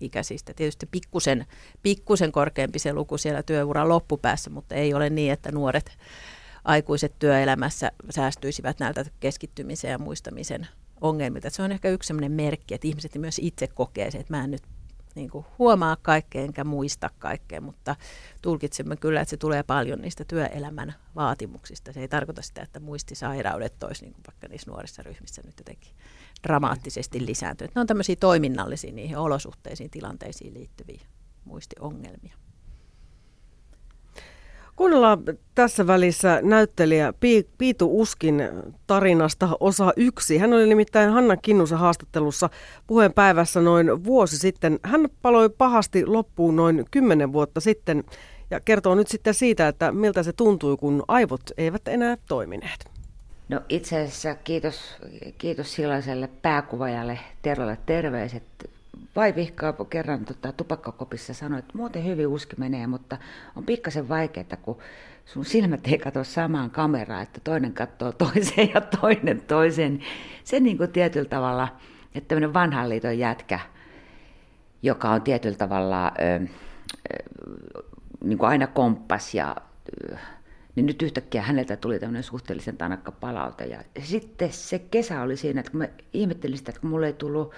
ikäisistä. 0.00 0.54
Tietysti 0.54 0.86
pikkusen, 0.86 1.46
pikkusen 1.82 2.32
korkeampi 2.32 2.78
se 2.78 2.92
luku 2.92 3.18
siellä 3.18 3.42
työuran 3.42 3.88
loppupäässä, 3.88 4.50
mutta 4.50 4.74
ei 4.74 4.94
ole 4.94 5.10
niin, 5.10 5.32
että 5.32 5.52
nuoret 5.52 5.98
aikuiset 6.64 7.18
työelämässä 7.18 7.92
säästyisivät 8.10 8.78
näiltä 8.78 9.04
keskittymisen 9.20 9.90
ja 9.90 9.98
muistamisen 9.98 10.68
ongelmilta. 11.00 11.50
Se 11.50 11.62
on 11.62 11.72
ehkä 11.72 11.88
yksi 11.88 12.06
sellainen 12.06 12.32
merkki, 12.32 12.74
että 12.74 12.88
ihmiset 12.88 13.14
myös 13.14 13.38
itse 13.42 13.66
kokee 13.66 14.10
se, 14.10 14.18
että 14.18 14.36
mä 14.36 14.44
en 14.44 14.50
nyt 14.50 14.62
niin 15.14 15.30
kuin 15.30 15.46
huomaa 15.58 15.96
kaikkea 16.02 16.42
enkä 16.42 16.64
muista 16.64 17.10
kaikkea, 17.18 17.60
mutta 17.60 17.96
tulkitsemme 18.42 18.96
kyllä, 18.96 19.20
että 19.20 19.30
se 19.30 19.36
tulee 19.36 19.62
paljon 19.62 20.00
niistä 20.00 20.24
työelämän 20.24 20.94
vaatimuksista. 21.16 21.92
Se 21.92 22.00
ei 22.00 22.08
tarkoita 22.08 22.42
sitä, 22.42 22.62
että 22.62 22.80
muistisairaudet 22.80 23.82
olisi 23.82 24.04
niin 24.04 24.14
kuin 24.14 24.24
vaikka 24.26 24.48
niissä 24.48 24.70
nuorissa 24.70 25.02
ryhmissä 25.02 25.42
nyt 25.44 25.58
jotenkin 25.58 25.92
dramaattisesti 26.42 27.26
lisääntynyt. 27.26 27.74
Ne 27.74 27.80
on 27.80 27.86
tämmöisiä 27.86 28.16
toiminnallisia 28.20 28.92
niihin 28.92 29.16
olosuhteisiin, 29.16 29.90
tilanteisiin 29.90 30.54
liittyviä 30.54 31.00
muistiongelmia. 31.44 32.34
Kuunnellaan 34.76 35.22
tässä 35.54 35.86
välissä 35.86 36.40
näyttelijä 36.42 37.14
Piitu 37.58 38.00
Uskin 38.00 38.42
tarinasta 38.86 39.48
osa 39.60 39.92
yksi. 39.96 40.38
Hän 40.38 40.52
oli 40.52 40.66
nimittäin 40.66 41.10
Hanna 41.10 41.36
Kinnusen 41.36 41.78
haastattelussa 41.78 42.50
puheen 42.86 43.12
päivässä 43.12 43.60
noin 43.60 44.04
vuosi 44.04 44.38
sitten. 44.38 44.78
Hän 44.82 45.08
paloi 45.22 45.50
pahasti 45.50 46.06
loppuun 46.06 46.56
noin 46.56 46.84
kymmenen 46.90 47.32
vuotta 47.32 47.60
sitten 47.60 48.04
ja 48.50 48.60
kertoo 48.60 48.94
nyt 48.94 49.08
sitten 49.08 49.34
siitä, 49.34 49.68
että 49.68 49.92
miltä 49.92 50.22
se 50.22 50.32
tuntui, 50.32 50.76
kun 50.76 51.02
aivot 51.08 51.42
eivät 51.56 51.88
enää 51.88 52.16
toimineet. 52.28 52.89
No 53.50 53.60
itse 53.68 54.00
asiassa 54.00 54.34
kiitos, 54.34 54.96
kiitos 55.38 55.74
silloiselle 55.74 56.28
pääkuvajalle 56.42 57.18
Tervalle 57.42 57.78
terveiset 57.86 58.42
vaivihkaa 59.16 59.72
kerran 59.90 60.24
tota, 60.24 60.52
tupakkakopissa 60.52 61.34
sanoi, 61.34 61.58
että 61.58 61.78
muuten 61.78 62.04
hyvin 62.04 62.26
uski 62.26 62.56
menee, 62.58 62.86
mutta 62.86 63.18
on 63.56 63.64
pikkasen 63.64 64.08
vaikeaa, 64.08 64.56
kun 64.62 64.78
sun 65.24 65.44
silmät 65.44 65.86
ei 65.86 65.98
katso 65.98 66.24
samaan 66.24 66.70
kameraan, 66.70 67.22
että 67.22 67.40
toinen 67.44 67.72
katsoo 67.72 68.12
toiseen 68.12 68.70
ja 68.74 68.80
toinen 68.80 69.40
toiseen. 69.40 70.00
Se 70.44 70.60
niin 70.60 70.78
kuin 70.78 70.92
tietyllä 70.92 71.28
tavalla, 71.28 71.68
että 72.14 72.28
tämmöinen 72.28 72.54
vanhan 72.54 72.88
liiton 72.88 73.18
jätkä, 73.18 73.60
joka 74.82 75.10
on 75.10 75.22
tietyllä 75.22 75.56
tavalla 75.56 76.06
ö, 76.06 76.46
ö, 77.12 77.82
niin 78.24 78.38
kuin 78.38 78.48
aina 78.48 78.66
komppas 78.66 79.34
ja 79.34 79.56
ö, 80.10 80.16
niin 80.80 80.86
nyt 80.86 81.02
yhtäkkiä 81.02 81.42
häneltä 81.42 81.76
tuli 81.76 81.98
tämmöinen 81.98 82.22
suhteellisen 82.22 82.76
tanakka 82.76 83.12
palaute. 83.12 83.64
Ja 83.64 83.82
sitten 83.98 84.52
se 84.52 84.78
kesä 84.78 85.22
oli 85.22 85.36
siinä, 85.36 85.60
että 85.60 85.72
kun 85.72 85.78
mä 85.78 85.88
ihmettelin 86.12 86.58
sitä, 86.58 86.70
että 86.70 86.80
kun 86.80 86.90
mulle 86.90 87.06
ei 87.06 87.12
tullut 87.12 87.52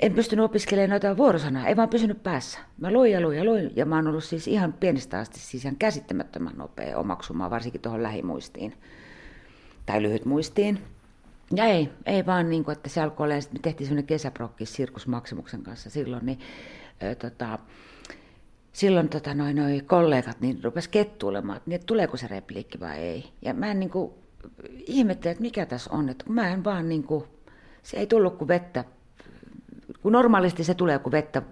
en 0.00 0.14
pystynyt 0.14 0.44
opiskelemaan 0.44 0.90
noita 0.90 1.16
vuorosanaa, 1.16 1.66
ei 1.66 1.76
vaan 1.76 1.88
pysynyt 1.88 2.22
päässä. 2.22 2.58
Mä 2.78 2.92
luin 2.92 3.12
ja 3.12 3.20
luin 3.20 3.38
ja 3.38 3.44
luin, 3.44 3.72
ja 3.76 3.86
mä 3.86 3.96
oon 3.96 4.06
ollut 4.06 4.24
siis 4.24 4.48
ihan 4.48 4.72
pienestä 4.72 5.18
asti 5.18 5.38
siis 5.38 5.64
ihan 5.64 5.76
käsittämättömän 5.76 6.56
nopea 6.56 6.98
omaksumaan, 6.98 7.50
varsinkin 7.50 7.80
tuohon 7.80 8.02
lähimuistiin 8.02 8.74
tai 9.86 10.02
lyhyt 10.02 10.24
muistiin. 10.24 10.78
Ja 11.54 11.64
ei, 11.64 11.88
ei 12.06 12.26
vaan 12.26 12.50
niin 12.50 12.64
kuin, 12.64 12.72
että 12.76 12.88
se 12.88 13.00
alkoi 13.00 13.24
olla, 13.24 13.34
me 13.34 13.58
tehtiin 13.62 13.86
semmoinen 13.86 14.06
kesäprokki 14.06 14.66
Sirkus 14.66 15.06
Maksimuksen 15.06 15.62
kanssa 15.62 15.90
silloin, 15.90 16.26
niin 16.26 16.38
ö, 17.02 17.14
tota, 17.14 17.58
silloin 18.72 19.08
tota, 19.08 19.34
noin, 19.34 19.56
noi 19.56 19.80
kollegat 19.86 20.40
niin 20.40 20.64
rupes 20.64 20.88
kettuilemaan, 20.88 21.56
että, 21.56 21.70
niin, 21.70 21.74
että 21.74 21.86
tuleeko 21.86 22.16
se 22.16 22.26
repliikki 22.26 22.80
vai 22.80 22.98
ei. 22.98 23.32
Ja 23.42 23.54
mä 23.54 23.70
en 23.70 23.80
niin 23.80 23.90
ihmettelin, 24.86 25.32
että 25.32 25.42
mikä 25.42 25.66
tässä 25.66 25.90
on, 25.92 26.08
että 26.08 26.24
kun 26.24 26.34
mä 26.34 26.48
en 26.48 26.64
vaan 26.64 26.88
niin 26.88 27.02
kuin, 27.02 27.24
se 27.82 27.96
ei 27.96 28.06
tullut 28.06 28.38
kuin 28.38 28.48
vettä 28.48 28.84
kun 30.02 30.12
normaalisti 30.12 30.64
se 30.64 30.74
tulee 30.74 30.98
kuin 30.98 31.12
vettä, 31.12 31.42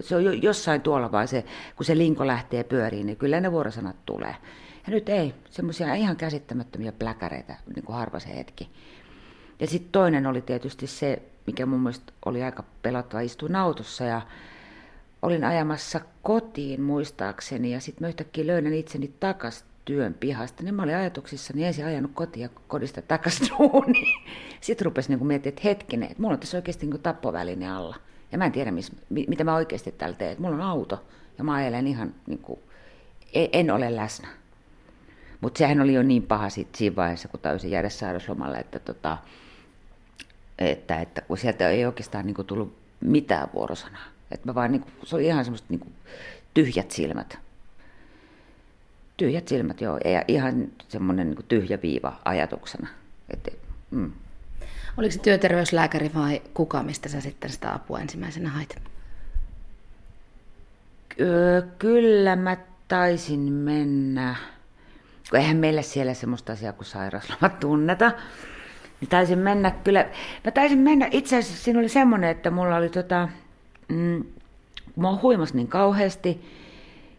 se 0.00 0.16
on 0.16 0.42
jossain 0.42 0.80
tuolla 0.80 1.12
vaan 1.12 1.28
se, 1.28 1.44
kun 1.76 1.86
se 1.86 1.98
linko 1.98 2.26
lähtee 2.26 2.64
pyöriin, 2.64 3.06
niin 3.06 3.16
kyllä 3.16 3.40
ne 3.40 3.52
vuorosanat 3.52 3.96
tulee. 4.06 4.36
Ja 4.86 4.90
nyt 4.90 5.08
ei, 5.08 5.34
semmoisia 5.50 5.94
ihan 5.94 6.16
käsittämättömiä 6.16 6.92
pläkäreitä, 6.92 7.56
niin 7.74 7.84
kuin 7.84 7.96
harva 7.96 8.18
se 8.18 8.36
hetki. 8.36 8.68
Ja 9.60 9.66
sitten 9.66 9.92
toinen 9.92 10.26
oli 10.26 10.42
tietysti 10.42 10.86
se, 10.86 11.22
mikä 11.46 11.66
mun 11.66 11.80
mielestä 11.80 12.12
oli 12.24 12.42
aika 12.42 12.64
pelottava, 12.82 13.20
istuin 13.20 13.56
autossa 13.56 14.04
ja 14.04 14.22
olin 15.22 15.44
ajamassa 15.44 16.00
kotiin 16.22 16.82
muistaakseni 16.82 17.72
ja 17.72 17.80
sitten 17.80 18.04
mä 18.04 18.08
yhtäkkiä 18.08 18.46
löydän 18.46 18.74
itseni 18.74 19.12
takas 19.20 19.64
työn 19.84 20.14
pihasta, 20.14 20.62
niin 20.62 20.74
mä 20.74 20.82
olin 20.82 20.96
ajatuksissani 20.96 21.64
ensin 21.64 21.86
ajanut 21.86 22.10
kotia 22.14 22.48
kodista 22.68 23.02
takaisin 23.02 23.48
duuniin. 23.48 24.30
Sitten 24.60 24.84
rupesi 24.84 25.08
niin 25.08 25.26
miettimään, 25.26 25.54
että 25.54 25.68
hetkinen, 25.68 26.10
että 26.10 26.22
mulla 26.22 26.34
on 26.34 26.40
tässä 26.40 26.58
oikeasti 26.58 26.86
niin 26.86 27.02
tappoväline 27.02 27.70
alla. 27.70 27.96
Ja 28.32 28.38
mä 28.38 28.46
en 28.46 28.52
tiedä, 28.52 28.70
mis, 28.70 28.92
mitä 29.10 29.44
mä 29.44 29.54
oikeasti 29.54 29.92
täällä 29.92 30.16
teen. 30.16 30.36
Mulla 30.38 30.54
on 30.54 30.62
auto 30.62 31.04
ja 31.38 31.44
mä 31.44 31.54
ajelen 31.54 31.86
ihan, 31.86 32.14
niin 32.26 32.38
kuin, 32.38 32.60
e, 33.34 33.46
en 33.52 33.70
ole 33.70 33.96
läsnä. 33.96 34.28
Mutta 35.40 35.58
sehän 35.58 35.80
oli 35.80 35.94
jo 35.94 36.02
niin 36.02 36.22
paha 36.22 36.48
sit 36.48 36.74
siinä 36.74 36.96
vaiheessa, 36.96 37.28
kun 37.28 37.40
täysin 37.40 37.70
jäädä 37.70 37.88
sairauslomalle, 37.88 38.58
että, 38.58 38.78
tota, 38.78 39.18
että, 40.58 41.00
että 41.00 41.20
kun 41.20 41.38
sieltä 41.38 41.68
ei 41.68 41.86
oikeastaan 41.86 42.26
niin 42.26 42.34
kuin, 42.34 42.46
tullut 42.46 42.76
mitään 43.00 43.48
vuorosanaa. 43.54 44.11
Että 44.32 44.48
mä 44.48 44.54
vaan, 44.54 44.72
niin 44.72 44.82
kuin, 44.82 44.92
se 45.04 45.16
oli 45.16 45.26
ihan 45.26 45.44
semmoista 45.44 45.66
niin 45.70 45.80
kuin, 45.80 45.92
tyhjät 46.54 46.90
silmät 46.90 47.38
tyhjät 49.22 49.48
silmät, 49.48 49.80
joo. 49.80 49.98
Ja 50.04 50.24
ihan 50.28 50.68
semmoinen 50.88 51.30
niin 51.30 51.44
tyhjä 51.48 51.78
viiva 51.82 52.20
ajatuksena. 52.24 52.88
Et, 53.30 53.58
mm. 53.90 54.12
Oliko 54.96 55.12
se 55.12 55.18
työterveyslääkäri 55.18 56.10
vai 56.14 56.42
kuka, 56.54 56.82
mistä 56.82 57.08
sä 57.08 57.20
sitten 57.20 57.50
sitä 57.50 57.74
apua 57.74 58.00
ensimmäisenä 58.00 58.48
hait? 58.48 58.76
Kyllä 61.78 62.36
mä 62.36 62.56
taisin 62.88 63.40
mennä, 63.40 64.36
kun 65.30 65.38
eihän 65.38 65.56
meillä 65.56 65.82
siellä 65.82 66.14
semmoista 66.14 66.52
asiaa 66.52 66.72
kuin 66.72 66.86
sairausloma 66.86 67.48
tunneta. 67.48 68.12
Niin 69.00 69.08
taisin 69.08 69.38
mennä 69.38 69.70
kyllä, 69.70 70.06
mä 70.44 70.50
taisin 70.50 70.78
mennä, 70.78 71.08
itse 71.10 71.38
asiassa 71.38 71.64
siinä 71.64 71.80
oli 71.80 71.88
semmoinen, 71.88 72.30
että 72.30 72.50
mulla 72.50 72.76
oli 72.76 72.88
tota, 72.88 73.28
mm, 73.92 74.24
mä 74.96 75.18
huimas 75.22 75.54
niin 75.54 75.68
kauheasti, 75.68 76.44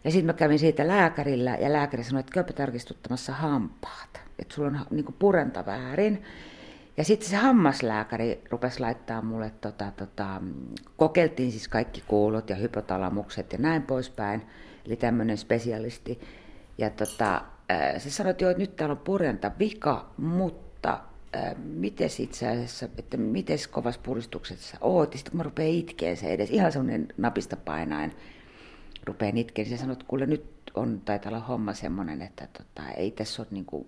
ja 0.04 0.12
sitten 0.12 0.26
mä 0.26 0.34
kävin 0.34 0.60
siitä 0.60 0.88
lääkärillä 0.88 1.58
ja 1.62 1.74
lääkäri 1.74 2.04
sanoi, 2.04 2.20
että 2.20 2.34
käypä 2.34 2.54
tarkistuttamassa 2.54 3.34
hampaat, 3.34 4.22
että 4.40 4.56
sulla 4.56 4.68
on 4.68 4.80
niin 4.92 5.16
purenta 5.20 5.66
väärin. 5.66 6.24
Ja 6.98 7.04
sitten 7.04 7.30
se 7.30 7.36
hammaslääkäri 7.36 8.42
rupesi 8.50 8.80
laittaa 8.80 9.22
mulle, 9.22 9.52
tota, 9.62 9.92
tota, 9.98 10.42
kokeiltiin 10.98 11.52
siis 11.52 11.68
kaikki 11.68 12.04
kuulot 12.08 12.50
ja 12.50 12.56
hypotalamukset 12.56 13.54
ja 13.54 13.60
näin 13.60 13.82
poispäin, 13.82 14.42
eli 14.86 14.96
tämmöinen 14.96 15.38
spesialisti. 15.38 16.20
Ja 16.78 16.90
tota, 16.90 17.42
se 17.98 18.10
sanoi, 18.10 18.32
että, 18.32 18.44
joo, 18.44 18.52
että 18.52 18.62
nyt 18.62 18.76
täällä 18.76 18.94
on 18.94 18.98
purenta 18.98 19.52
vika, 19.60 20.10
mutta 20.18 21.00
miten 21.64 22.10
itse 22.20 22.48
asiassa, 22.48 22.86
että 22.98 23.18
miten 23.18 23.60
kovassa 23.72 24.02
puristuksessa 24.04 24.78
oot, 24.82 25.14
sitten 25.14 25.32
kun 25.32 25.38
mä 25.38 25.44
rupean 25.44 25.70
itkeen 25.70 26.18
se 26.18 26.28
edes, 26.28 26.50
ihan 26.50 26.72
semmoinen 26.72 27.08
napista 27.18 27.56
painaen, 27.56 28.14
rupeaa 29.06 29.32
itkeä, 29.36 29.66
niin 29.66 29.78
se 29.78 29.82
sanoo, 29.82 29.94
että 29.94 30.06
kuule 30.08 30.26
nyt 30.26 30.46
on, 30.76 31.02
taitaa 31.06 31.30
olla 31.30 31.40
homma 31.40 31.74
semmoinen, 31.74 32.22
että 32.22 32.48
tota, 32.58 32.90
ei 32.90 33.12
tässä 33.12 33.42
ole 33.42 33.48
niin 33.52 33.66
kuin, 33.66 33.88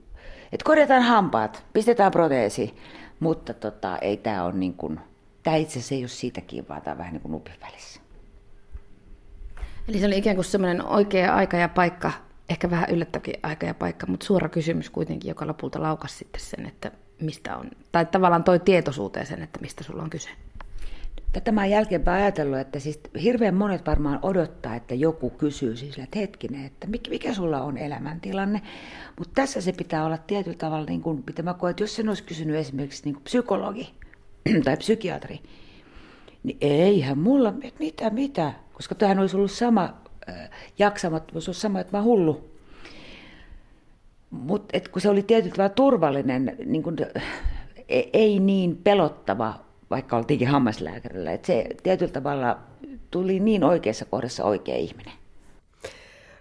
että 0.51 0.63
korjataan 0.63 1.01
hampaat, 1.01 1.65
pistetään 1.73 2.11
proteesi, 2.11 2.73
mutta 3.19 3.53
tota, 3.53 3.97
ei 3.97 4.17
tämä 4.17 4.43
ole 4.43 4.53
niin 4.53 4.73
kuin, 4.73 4.99
tämä 5.43 5.55
itse 5.55 5.79
asiassa 5.79 5.95
ei 5.95 6.01
ole 6.01 6.07
siitäkin, 6.07 6.67
vaan 6.69 6.81
tämä 6.81 6.91
on 6.91 6.97
vähän 6.97 7.13
niin 7.13 7.21
kuin 7.21 7.31
nupin 7.31 7.55
välissä. 7.61 8.01
Eli 9.87 9.99
se 9.99 10.05
oli 10.05 10.17
ikään 10.17 10.35
kuin 10.35 10.45
semmoinen 10.45 10.85
oikea 10.85 11.35
aika 11.35 11.57
ja 11.57 11.69
paikka, 11.69 12.11
ehkä 12.49 12.69
vähän 12.69 12.89
yllättävänkin 12.89 13.35
aika 13.43 13.65
ja 13.65 13.73
paikka, 13.73 14.07
mutta 14.07 14.25
suora 14.25 14.49
kysymys 14.49 14.89
kuitenkin, 14.89 15.29
joka 15.29 15.47
lopulta 15.47 15.81
laukas 15.81 16.17
sitten 16.17 16.41
sen, 16.41 16.65
että 16.65 16.91
mistä 17.21 17.57
on, 17.57 17.71
tai 17.91 18.05
tavallaan 18.05 18.43
toi 18.43 18.59
tietoisuuteen 18.59 19.25
sen, 19.25 19.41
että 19.41 19.59
mistä 19.61 19.83
sulla 19.83 20.03
on 20.03 20.09
kyse. 20.09 20.29
Tätä 21.31 21.51
mä 21.51 21.65
jälkeenpäin 21.65 22.23
ajatellut, 22.23 22.59
että 22.59 22.79
siis 22.79 22.99
hirveän 23.23 23.55
monet 23.55 23.85
varmaan 23.85 24.19
odottaa, 24.21 24.75
että 24.75 24.95
joku 24.95 25.29
kysyy 25.29 25.75
siis, 25.75 25.97
että 25.99 26.19
hetkinen, 26.19 26.65
että 26.65 26.87
mikä, 26.87 27.09
mikä 27.09 27.33
sulla 27.33 27.61
on 27.61 27.77
elämäntilanne. 27.77 28.61
Mutta 29.19 29.31
tässä 29.35 29.61
se 29.61 29.71
pitää 29.71 30.05
olla 30.05 30.17
tietyllä 30.17 30.57
tavalla, 30.57 30.85
niin 30.85 31.01
kuin, 31.01 31.23
mitä 31.27 31.43
mä 31.43 31.53
koen, 31.53 31.71
että 31.71 31.83
jos 31.83 31.95
sen 31.95 32.09
olisi 32.09 32.23
kysynyt 32.23 32.55
esimerkiksi 32.55 33.01
niin 33.05 33.15
kuin 33.15 33.23
psykologi 33.23 33.93
tai 34.65 34.77
psykiatri, 34.77 35.39
niin 36.43 36.57
eihän 36.61 37.17
mulla, 37.17 37.53
mitä, 37.79 38.09
mitä, 38.09 38.53
koska 38.73 38.95
tähän 38.95 39.19
olisi 39.19 39.35
ollut 39.37 39.51
sama 39.51 39.93
äh, 40.29 40.49
jaksamattomuus, 40.79 41.49
olisi 41.49 41.61
sama, 41.61 41.79
että 41.79 41.97
mä 41.97 42.03
hullu. 42.03 42.54
Mutta 44.35 44.79
kun 44.91 45.01
se 45.01 45.09
oli 45.09 45.23
tietyllä 45.23 45.55
tavalla 45.55 45.73
turvallinen, 45.73 46.55
niin 46.65 46.83
kun, 46.83 46.97
ei 48.13 48.39
niin 48.39 48.77
pelottava 48.83 49.53
vaikka 49.89 50.17
oltiinkin 50.17 50.47
hammaslääkärillä. 50.47 51.31
Että 51.31 51.47
se 51.47 51.67
tietyllä 51.83 52.11
tavalla 52.11 52.57
tuli 53.11 53.39
niin 53.39 53.63
oikeassa 53.63 54.05
kohdassa 54.05 54.43
oikea 54.43 54.75
ihminen. 54.75 55.13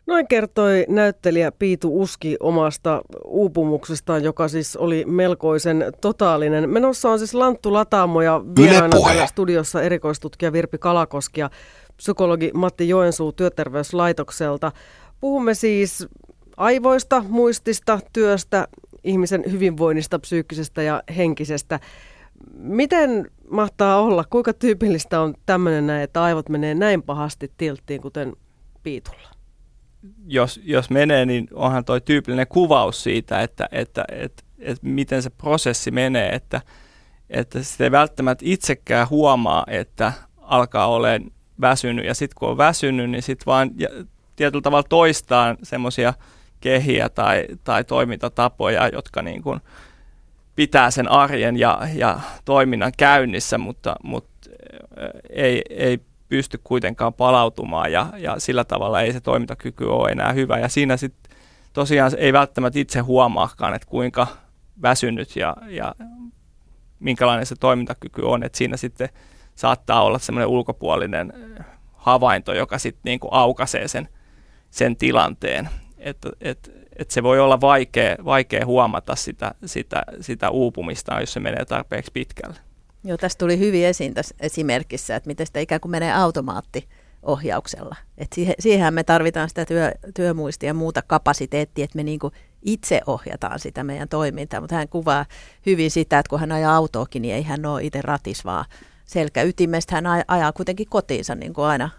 Noin 0.06 0.28
kertoi 0.28 0.84
näyttelijä 0.88 1.52
Piitu 1.52 2.00
Uski 2.02 2.36
omasta 2.40 3.02
uupumuksestaan, 3.24 4.24
joka 4.24 4.48
siis 4.48 4.76
oli 4.76 5.04
melkoisen 5.06 5.84
totaalinen. 6.00 6.70
Menossa 6.70 7.10
on 7.10 7.18
siis 7.18 7.34
Lanttu 7.34 7.72
Lataamo 7.72 8.22
ja 8.22 8.40
vieraana 8.56 9.00
täällä 9.00 9.26
studiossa 9.26 9.82
erikoistutkija 9.82 10.52
Virpi 10.52 10.78
Kalakoski 10.78 11.40
ja 11.40 11.50
psykologi 11.96 12.50
Matti 12.54 12.88
Joensuu 12.88 13.32
Työterveyslaitokselta. 13.32 14.72
Puhumme 15.20 15.54
siis 15.54 16.08
aivoista, 16.56 17.24
muistista, 17.28 18.00
työstä, 18.12 18.68
ihmisen 19.04 19.44
hyvinvoinnista, 19.50 20.18
psyykkisestä 20.18 20.82
ja 20.82 21.02
henkisestä. 21.16 21.80
Miten 22.54 23.30
mahtaa 23.50 24.00
olla, 24.00 24.24
kuinka 24.30 24.52
tyypillistä 24.52 25.20
on 25.20 25.34
tämmöinen 25.46 25.86
näin, 25.86 26.02
että 26.02 26.22
aivot 26.22 26.48
menee 26.48 26.74
näin 26.74 27.02
pahasti 27.02 27.52
tilttiin, 27.56 28.00
kuten 28.00 28.36
Piitulla? 28.82 29.28
Jos, 30.26 30.60
jos 30.64 30.90
menee, 30.90 31.26
niin 31.26 31.48
onhan 31.54 31.84
toi 31.84 32.00
tyypillinen 32.00 32.46
kuvaus 32.48 33.02
siitä, 33.02 33.42
että, 33.42 33.68
että, 33.72 34.04
että, 34.08 34.42
että 34.58 34.86
miten 34.86 35.22
se 35.22 35.30
prosessi 35.30 35.90
menee, 35.90 36.34
että, 36.34 36.60
että 37.30 37.62
sitä 37.62 37.84
ei 37.84 37.90
välttämättä 37.90 38.44
itsekään 38.48 39.10
huomaa, 39.10 39.64
että 39.66 40.12
alkaa 40.36 40.86
olemaan 40.86 41.30
väsynyt, 41.60 42.04
ja 42.04 42.14
sitten 42.14 42.36
kun 42.38 42.48
on 42.48 42.58
väsynyt, 42.58 43.10
niin 43.10 43.22
sitten 43.22 43.46
vaan 43.46 43.70
tietyllä 44.36 44.62
tavalla 44.62 44.86
toistaa 44.88 45.56
semmoisia 45.62 46.14
kehiä 46.64 47.08
tai, 47.08 47.46
tai 47.64 47.84
toimintatapoja, 47.84 48.88
jotka 48.88 49.22
niin 49.22 49.42
kuin, 49.42 49.60
pitää 50.56 50.90
sen 50.90 51.10
arjen 51.10 51.56
ja, 51.56 51.80
ja 51.94 52.20
toiminnan 52.44 52.92
käynnissä, 52.96 53.58
mutta, 53.58 53.96
mutta 54.02 54.50
ei, 55.30 55.62
ei 55.70 56.00
pysty 56.28 56.60
kuitenkaan 56.64 57.14
palautumaan 57.14 57.92
ja, 57.92 58.06
ja 58.16 58.38
sillä 58.38 58.64
tavalla 58.64 59.00
ei 59.00 59.12
se 59.12 59.20
toimintakyky 59.20 59.84
ole 59.84 60.10
enää 60.10 60.32
hyvä. 60.32 60.58
Ja 60.58 60.68
siinä 60.68 60.96
sitten 60.96 61.36
tosiaan 61.72 62.12
ei 62.16 62.32
välttämättä 62.32 62.78
itse 62.78 63.00
huomaakaan, 63.00 63.74
että 63.74 63.88
kuinka 63.88 64.26
väsynyt 64.82 65.36
ja, 65.36 65.56
ja 65.68 65.94
minkälainen 66.98 67.46
se 67.46 67.54
toimintakyky 67.56 68.22
on, 68.22 68.42
että 68.42 68.58
siinä 68.58 68.76
sitten 68.76 69.08
saattaa 69.54 70.02
olla 70.02 70.18
semmoinen 70.18 70.48
ulkopuolinen 70.48 71.32
havainto, 71.92 72.54
joka 72.54 72.78
sitten 72.78 73.02
niinku 73.04 73.28
aukaisee 73.30 73.88
sen, 73.88 74.08
sen 74.70 74.96
tilanteen. 74.96 75.68
Että 76.04 76.30
et, 76.40 76.70
että 76.96 77.14
se 77.14 77.22
voi 77.22 77.40
olla 77.40 77.60
vaikea, 77.60 78.16
vaikea 78.24 78.66
huomata 78.66 79.16
sitä, 79.16 79.54
sitä, 79.64 80.02
sitä 80.20 80.50
uupumista, 80.50 81.20
jos 81.20 81.32
se 81.32 81.40
menee 81.40 81.64
tarpeeksi 81.64 82.10
pitkälle. 82.12 82.56
Joo, 83.04 83.16
tästä 83.16 83.38
tuli 83.38 83.58
hyvin 83.58 83.86
esiin 83.86 84.14
tässä 84.14 84.34
esimerkissä, 84.40 85.16
että 85.16 85.26
miten 85.26 85.46
sitä 85.46 85.60
ikään 85.60 85.80
kuin 85.80 85.90
menee 85.90 86.12
automaattiohjauksella. 86.12 87.96
että 88.18 88.34
siihen, 88.34 88.54
siihenhän 88.58 88.94
me 88.94 89.04
tarvitaan 89.04 89.48
sitä 89.48 89.64
työ, 89.64 89.92
työmuistia 90.14 90.66
ja 90.66 90.74
muuta 90.74 91.02
kapasiteettia, 91.02 91.84
että 91.84 91.96
me 91.96 92.02
niin 92.02 92.20
itse 92.62 93.00
ohjataan 93.06 93.58
sitä 93.58 93.84
meidän 93.84 94.08
toimintaa. 94.08 94.60
Mutta 94.60 94.76
hän 94.76 94.88
kuvaa 94.88 95.26
hyvin 95.66 95.90
sitä, 95.90 96.18
että 96.18 96.30
kun 96.30 96.40
hän 96.40 96.52
ajaa 96.52 96.76
autoakin, 96.76 97.22
niin 97.22 97.34
ei 97.34 97.42
hän 97.42 97.66
ole 97.66 97.84
itse 97.84 98.02
ratis, 98.02 98.44
vaan 98.44 98.64
selkäytimestä 99.04 99.94
hän 99.94 100.24
ajaa 100.28 100.52
kuitenkin 100.52 100.88
kotiinsa, 100.88 101.34
niin 101.34 101.54
kuin 101.54 101.64
aina, 101.64 101.90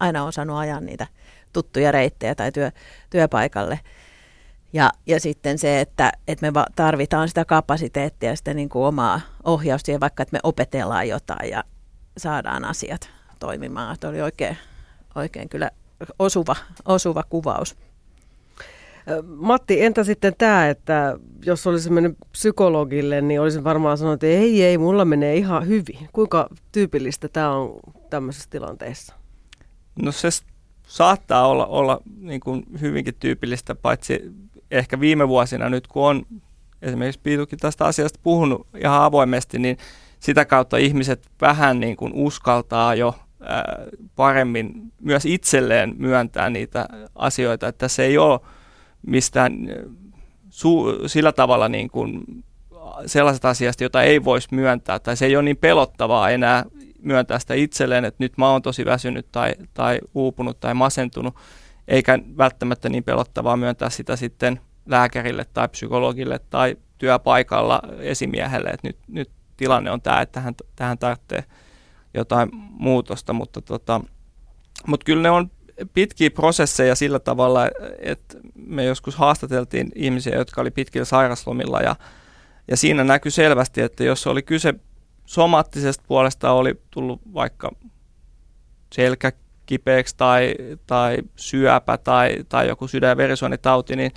aina 0.00 0.24
on 0.24 0.32
saanut 0.32 0.56
ajaa 0.56 0.80
niitä 0.80 1.06
tuttuja 1.52 1.92
reittejä 1.92 2.34
tai 2.34 2.52
työ, 2.52 2.70
työpaikalle. 3.10 3.80
Ja, 4.72 4.90
ja 5.06 5.20
sitten 5.20 5.58
se, 5.58 5.80
että, 5.80 6.12
että 6.28 6.50
me 6.50 6.62
tarvitaan 6.76 7.28
sitä 7.28 7.44
kapasiteettia, 7.44 8.36
sitä 8.36 8.54
niin 8.54 8.68
kuin 8.68 8.84
omaa 8.84 9.20
ohjausta, 9.44 10.00
vaikka 10.00 10.22
että 10.22 10.36
me 10.36 10.40
opetellaan 10.42 11.08
jotain 11.08 11.50
ja 11.50 11.64
saadaan 12.16 12.64
asiat 12.64 13.10
toimimaan. 13.38 13.96
Tuo 14.00 14.10
oli 14.10 14.20
oikein, 14.20 14.56
oikein 15.14 15.48
kyllä 15.48 15.70
osuva, 16.18 16.56
osuva 16.84 17.22
kuvaus. 17.22 17.76
Matti, 19.26 19.82
entä 19.82 20.04
sitten 20.04 20.34
tämä, 20.38 20.68
että 20.68 21.18
jos 21.46 21.66
olisi 21.66 21.90
mennyt 21.90 22.16
psykologille, 22.32 23.20
niin 23.20 23.40
olisin 23.40 23.64
varmaan 23.64 23.98
sanonut, 23.98 24.14
että 24.14 24.26
ei, 24.26 24.62
ei, 24.62 24.78
mulla 24.78 25.04
menee 25.04 25.36
ihan 25.36 25.66
hyvin. 25.66 26.08
Kuinka 26.12 26.48
tyypillistä 26.72 27.28
tämä 27.28 27.50
on 27.50 27.80
tämmöisessä 28.10 28.50
tilanteessa? 28.50 29.14
No 30.02 30.12
se 30.12 30.28
saattaa 30.90 31.46
olla, 31.46 31.66
olla 31.66 32.00
niin 32.20 32.40
kuin 32.40 32.62
hyvinkin 32.80 33.14
tyypillistä, 33.20 33.74
paitsi 33.74 34.32
ehkä 34.70 35.00
viime 35.00 35.28
vuosina 35.28 35.68
nyt, 35.68 35.86
kun 35.86 36.06
on 36.06 36.26
esimerkiksi 36.82 37.20
Piitukin 37.22 37.58
tästä 37.58 37.84
asiasta 37.84 38.20
puhunut 38.22 38.66
ihan 38.76 39.02
avoimesti, 39.02 39.58
niin 39.58 39.78
sitä 40.20 40.44
kautta 40.44 40.76
ihmiset 40.76 41.30
vähän 41.40 41.80
niin 41.80 41.96
kuin 41.96 42.12
uskaltaa 42.14 42.94
jo 42.94 43.14
paremmin 44.16 44.92
myös 45.00 45.26
itselleen 45.26 45.94
myöntää 45.98 46.50
niitä 46.50 46.88
asioita, 47.14 47.68
että 47.68 47.88
se 47.88 48.04
ei 48.04 48.18
ole 48.18 48.40
mistään 49.06 49.52
su- 50.50 51.08
sillä 51.08 51.32
tavalla 51.32 51.68
niin 51.68 51.90
kuin 51.90 52.24
sellaiset 53.06 53.44
asiasta, 53.44 53.84
jota 53.84 54.02
ei 54.02 54.24
voisi 54.24 54.48
myöntää, 54.50 54.98
tai 54.98 55.16
se 55.16 55.26
ei 55.26 55.36
ole 55.36 55.44
niin 55.44 55.56
pelottavaa 55.56 56.30
enää 56.30 56.64
myöntää 57.02 57.38
sitä 57.38 57.54
itselleen, 57.54 58.04
että 58.04 58.24
nyt 58.24 58.38
mä 58.38 58.50
oon 58.50 58.62
tosi 58.62 58.84
väsynyt 58.84 59.26
tai, 59.32 59.54
tai 59.74 59.98
uupunut 60.14 60.60
tai 60.60 60.74
masentunut, 60.74 61.34
eikä 61.88 62.18
välttämättä 62.38 62.88
niin 62.88 63.04
pelottavaa 63.04 63.56
myöntää 63.56 63.90
sitä 63.90 64.16
sitten 64.16 64.60
lääkärille 64.86 65.44
tai 65.44 65.68
psykologille 65.68 66.40
tai 66.50 66.76
työpaikalla 66.98 67.82
esimiehelle, 67.98 68.70
että 68.70 68.88
nyt, 68.88 68.96
nyt 69.08 69.30
tilanne 69.56 69.90
on 69.90 70.02
tämä, 70.02 70.20
että 70.20 70.32
tähän, 70.32 70.54
tähän 70.76 70.98
tarvitsee 70.98 71.44
jotain 72.14 72.48
muutosta, 72.70 73.32
mutta, 73.32 73.60
tota, 73.62 74.00
mutta 74.86 75.04
kyllä 75.04 75.22
ne 75.22 75.30
on 75.30 75.50
pitkiä 75.94 76.30
prosesseja 76.30 76.94
sillä 76.94 77.18
tavalla, 77.18 77.66
että 77.98 78.38
me 78.54 78.84
joskus 78.84 79.16
haastateltiin 79.16 79.92
ihmisiä, 79.94 80.36
jotka 80.36 80.60
oli 80.60 80.70
pitkillä 80.70 81.04
sairaslomilla 81.04 81.80
ja, 81.80 81.96
ja 82.68 82.76
siinä 82.76 83.04
näkyy 83.04 83.30
selvästi, 83.30 83.80
että 83.80 84.04
jos 84.04 84.26
oli 84.26 84.42
kyse 84.42 84.74
somaattisesta 85.30 86.04
puolesta 86.06 86.52
oli 86.52 86.74
tullut 86.90 87.20
vaikka 87.34 87.70
selkä 88.92 89.32
kipeäksi 89.66 90.14
tai, 90.16 90.54
tai 90.86 91.18
syöpä 91.36 91.98
tai, 91.98 92.36
tai 92.48 92.68
joku 92.68 92.88
sydän- 92.88 93.08
ja 93.08 93.16
verisuonitauti, 93.16 93.96
niin 93.96 94.12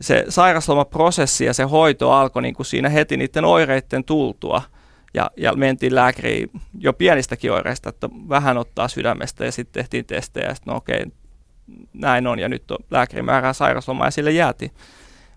se 0.00 0.24
sairaslomaprosessi 0.28 1.44
ja 1.44 1.54
se 1.54 1.62
hoito 1.62 2.12
alkoi 2.12 2.42
niin 2.42 2.54
kuin 2.54 2.66
siinä 2.66 2.88
heti 2.88 3.16
niiden 3.16 3.44
oireiden 3.44 4.04
tultua. 4.04 4.62
Ja, 5.14 5.30
ja 5.36 5.52
mentiin 5.52 5.94
lääkäriin 5.94 6.50
jo 6.78 6.92
pienistäkin 6.92 7.52
oireista, 7.52 7.88
että 7.88 8.08
vähän 8.28 8.58
ottaa 8.58 8.88
sydämestä 8.88 9.44
ja 9.44 9.52
sitten 9.52 9.82
tehtiin 9.82 10.04
testejä 10.04 10.48
ja 10.48 10.54
sitten 10.54 10.72
no 10.72 10.76
okei, 10.76 11.06
näin 11.92 12.26
on 12.26 12.38
ja 12.38 12.48
nyt 12.48 12.70
on 12.70 12.78
lääkäri 12.90 13.22
määrää 13.22 13.52
sairaslomaa 13.52 14.06
ja 14.06 14.10
sille 14.10 14.30
jäätiin. 14.30 14.70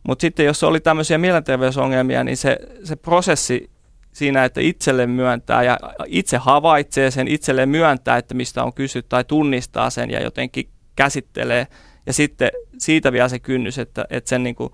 Mutta 0.08 0.22
sitten 0.22 0.46
jos 0.46 0.64
oli 0.64 0.80
tämmöisiä 0.80 1.18
mielenterveysongelmia, 1.18 2.24
niin 2.24 2.38
se, 2.38 2.58
se 2.84 2.96
prosessi 2.96 3.73
siinä, 4.14 4.46
että 4.46 4.62
itselle 4.62 5.08
myöntää 5.08 5.64
ja 5.64 5.80
itse 6.06 6.38
havaitsee 6.38 7.12
sen, 7.12 7.28
itselle 7.28 7.66
myöntää, 7.66 8.18
että 8.18 8.34
mistä 8.34 8.64
on 8.64 8.74
kysytty 8.74 9.10
tai 9.10 9.24
tunnistaa 9.24 9.90
sen 9.90 10.10
ja 10.10 10.24
jotenkin 10.24 10.70
käsittelee. 10.96 11.68
Ja 12.06 12.14
sitten 12.14 12.52
siitä 12.78 13.12
vielä 13.12 13.30
se 13.30 13.40
kynnys, 13.40 13.80
että, 13.80 14.06
että 14.10 14.30
sen 14.30 14.44
niin 14.44 14.56
kuin 14.56 14.74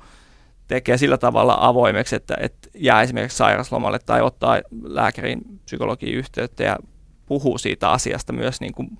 tekee 0.67 0.97
sillä 0.97 1.17
tavalla 1.17 1.57
avoimeksi, 1.59 2.15
että, 2.15 2.37
että 2.39 2.69
jää 2.75 3.01
esimerkiksi 3.01 3.37
sairaslomalle 3.37 3.99
tai 3.99 4.21
ottaa 4.21 4.61
lääkärin 4.83 5.41
psykologiin 5.65 6.15
yhteyttä 6.15 6.63
ja 6.63 6.77
puhuu 7.25 7.57
siitä 7.57 7.89
asiasta 7.89 8.33
myös 8.33 8.61
niin 8.61 8.73
kuin 8.73 8.99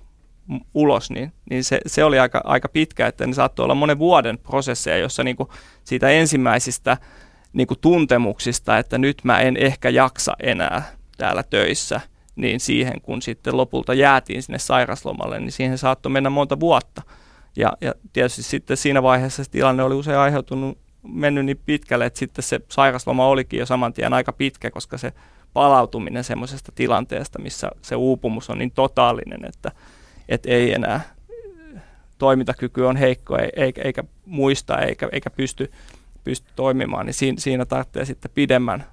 ulos, 0.74 1.10
niin, 1.10 1.32
niin 1.50 1.64
se, 1.64 1.80
se 1.86 2.04
oli 2.04 2.18
aika, 2.18 2.40
aika 2.44 2.68
pitkä, 2.68 3.06
että 3.06 3.26
ne 3.26 3.34
saattoi 3.34 3.64
olla 3.64 3.74
monen 3.74 3.98
vuoden 3.98 4.38
prosesseja, 4.38 4.96
jossa 4.96 5.24
niin 5.24 5.36
kuin 5.36 5.48
siitä 5.84 6.08
ensimmäisistä 6.08 6.96
niin 7.52 7.66
kuin 7.66 7.80
tuntemuksista, 7.80 8.78
että 8.78 8.98
nyt 8.98 9.24
mä 9.24 9.40
en 9.40 9.56
ehkä 9.56 9.88
jaksa 9.88 10.32
enää 10.42 10.82
täällä 11.16 11.42
töissä, 11.42 12.00
niin 12.36 12.60
siihen 12.60 13.00
kun 13.00 13.22
sitten 13.22 13.56
lopulta 13.56 13.94
jäätiin 13.94 14.42
sinne 14.42 14.58
sairaslomalle, 14.58 15.40
niin 15.40 15.52
siihen 15.52 15.78
saattoi 15.78 16.12
mennä 16.12 16.30
monta 16.30 16.60
vuotta. 16.60 17.02
Ja, 17.56 17.72
ja 17.80 17.94
tietysti 18.12 18.42
sitten 18.42 18.76
siinä 18.76 19.02
vaiheessa 19.02 19.44
se 19.44 19.50
tilanne 19.50 19.82
oli 19.82 19.94
usein 19.94 20.18
aiheutunut, 20.18 20.78
mennyt 21.02 21.44
niin 21.44 21.60
pitkälle, 21.66 22.06
että 22.06 22.18
sitten 22.18 22.42
se 22.42 22.60
sairasloma 22.68 23.26
olikin 23.26 23.60
jo 23.60 23.66
saman 23.66 23.92
tien 23.92 24.12
aika 24.12 24.32
pitkä, 24.32 24.70
koska 24.70 24.98
se 24.98 25.12
palautuminen 25.52 26.24
semmoisesta 26.24 26.72
tilanteesta, 26.74 27.38
missä 27.38 27.70
se 27.82 27.96
uupumus 27.96 28.50
on 28.50 28.58
niin 28.58 28.70
totaalinen, 28.70 29.44
että, 29.44 29.72
että 30.28 30.50
ei 30.50 30.74
enää 30.74 31.00
toimintakyky 32.18 32.82
on 32.82 32.96
heikko 32.96 33.38
eikä, 33.56 33.82
eikä 33.82 34.04
muista 34.26 34.78
eikä, 34.78 35.08
eikä 35.12 35.30
pysty, 35.30 35.70
pysty 36.24 36.48
toimimaan, 36.56 37.06
niin 37.06 37.14
siinä, 37.14 37.40
siinä 37.40 37.66
tarvitsee 37.66 38.04
sitten 38.04 38.30
pidemmän 38.34 38.84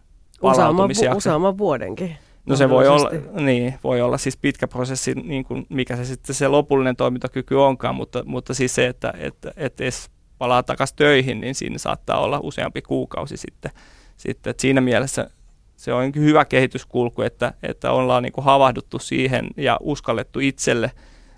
palautumisjakson. 0.41 1.17
Useamman 1.17 1.57
vuodenkin. 1.57 2.17
No 2.45 2.55
se 2.55 2.69
voi 2.69 2.87
olla, 2.87 3.11
niin, 3.41 3.73
voi 3.83 4.01
olla 4.01 4.17
siis 4.17 4.37
pitkä 4.37 4.67
prosessi, 4.67 5.13
niin 5.13 5.43
kuin 5.43 5.65
mikä 5.69 5.95
se 5.95 6.05
sitten 6.05 6.35
se 6.35 6.47
lopullinen 6.47 6.95
toimintakyky 6.95 7.55
onkaan, 7.55 7.95
mutta, 7.95 8.23
mutta 8.25 8.53
siis 8.53 8.75
se, 8.75 8.87
että, 8.87 9.13
että, 9.17 9.53
että 9.57 9.83
edes 9.83 10.09
palaa 10.37 10.63
takaisin 10.63 10.95
töihin, 10.95 11.41
niin 11.41 11.55
siinä 11.55 11.77
saattaa 11.77 12.19
olla 12.19 12.39
useampi 12.43 12.81
kuukausi 12.81 13.37
sitten. 13.37 13.71
sitten 14.17 14.51
että 14.51 14.61
siinä 14.61 14.81
mielessä 14.81 15.29
se 15.75 15.93
on 15.93 16.11
hyvä 16.15 16.45
kehityskulku, 16.45 17.21
että, 17.21 17.53
että 17.63 17.91
ollaan 17.91 18.23
niin 18.23 18.33
kuin 18.33 18.45
havahduttu 18.45 18.99
siihen 18.99 19.47
ja 19.57 19.77
uskallettu 19.81 20.39
itselle 20.39 20.91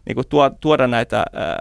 niin 0.05 0.15
kuin 0.15 0.27
tuoda 0.59 0.87
näitä 0.87 1.25
ää, 1.33 1.57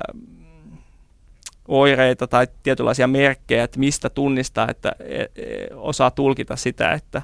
oireita 1.68 2.26
tai 2.26 2.46
tietynlaisia 2.62 3.06
merkkejä, 3.06 3.64
että 3.64 3.78
mistä 3.78 4.10
tunnistaa, 4.10 4.70
että 4.70 4.92
e, 5.00 5.22
e, 5.22 5.28
osaa 5.74 6.10
tulkita 6.10 6.56
sitä, 6.56 6.92
että, 6.92 7.22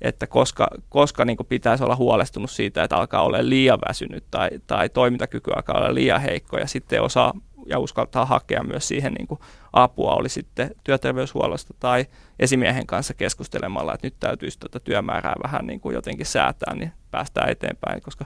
että 0.00 0.26
koska, 0.26 0.68
koska 0.88 1.24
niin 1.24 1.36
kuin 1.36 1.46
pitäisi 1.46 1.84
olla 1.84 1.96
huolestunut 1.96 2.50
siitä, 2.50 2.84
että 2.84 2.96
alkaa 2.96 3.22
olla 3.22 3.38
liian 3.40 3.78
väsynyt 3.88 4.24
tai, 4.30 4.50
tai 4.66 4.88
toimintakyky 4.88 5.50
alkaa 5.56 5.78
olla 5.78 5.94
liian 5.94 6.20
heikko 6.20 6.58
ja 6.58 6.66
sitten 6.66 7.02
osaa 7.02 7.32
ja 7.66 7.78
uskaltaa 7.78 8.26
hakea 8.26 8.62
myös 8.62 8.88
siihen 8.88 9.12
niin 9.12 9.26
kuin 9.26 9.40
apua, 9.72 10.14
oli 10.14 10.28
sitten 10.28 10.70
työterveyshuollosta 10.84 11.74
tai 11.80 12.06
esimiehen 12.38 12.86
kanssa 12.86 13.14
keskustelemalla, 13.14 13.94
että 13.94 14.06
nyt 14.06 14.14
täytyisi 14.20 14.58
tuota 14.58 14.80
työmäärää 14.80 15.34
vähän 15.42 15.66
niin 15.66 15.80
kuin 15.80 15.94
jotenkin 15.94 16.26
säätää, 16.26 16.74
niin 16.74 16.92
päästään 17.10 17.50
eteenpäin, 17.50 18.02
koska, 18.02 18.24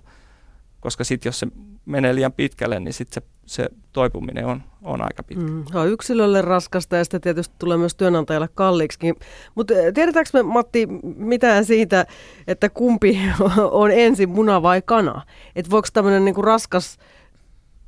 koska 0.81 1.05
sitten 1.05 1.29
jos 1.29 1.41
se 1.41 1.47
menee 1.87 2.15
liian 2.15 2.33
pitkälle, 2.33 2.81
niin 2.81 2.95
sitten 2.95 3.23
se, 3.23 3.29
se 3.51 3.69
toipuminen 3.93 4.47
on, 4.47 4.63
on 4.83 5.03
aika 5.03 5.23
pitkä. 5.23 5.45
Mm, 5.45 5.65
on 5.75 5.89
yksilölle 5.89 6.43
raskasta 6.43 6.97
ja 6.97 7.05
sitten 7.05 7.21
tietysti 7.21 7.55
tulee 7.59 7.77
myös 7.77 7.95
työnantajalle 7.95 8.49
kalliiksi. 8.55 8.99
Mutta 9.55 9.75
eh, 9.75 9.93
tiedetäänkö 9.95 10.31
me, 10.33 10.43
Matti, 10.43 10.89
mitään 11.17 11.65
siitä, 11.65 12.07
että 12.47 12.69
kumpi 12.69 13.21
on 13.71 13.91
ensin 13.91 14.29
muna 14.29 14.63
vai 14.63 14.83
kana? 14.83 15.23
Että 15.57 15.71
voiko 15.71 15.89
tämmöinen 15.93 16.25
niinku 16.25 16.43
raskas 16.43 16.99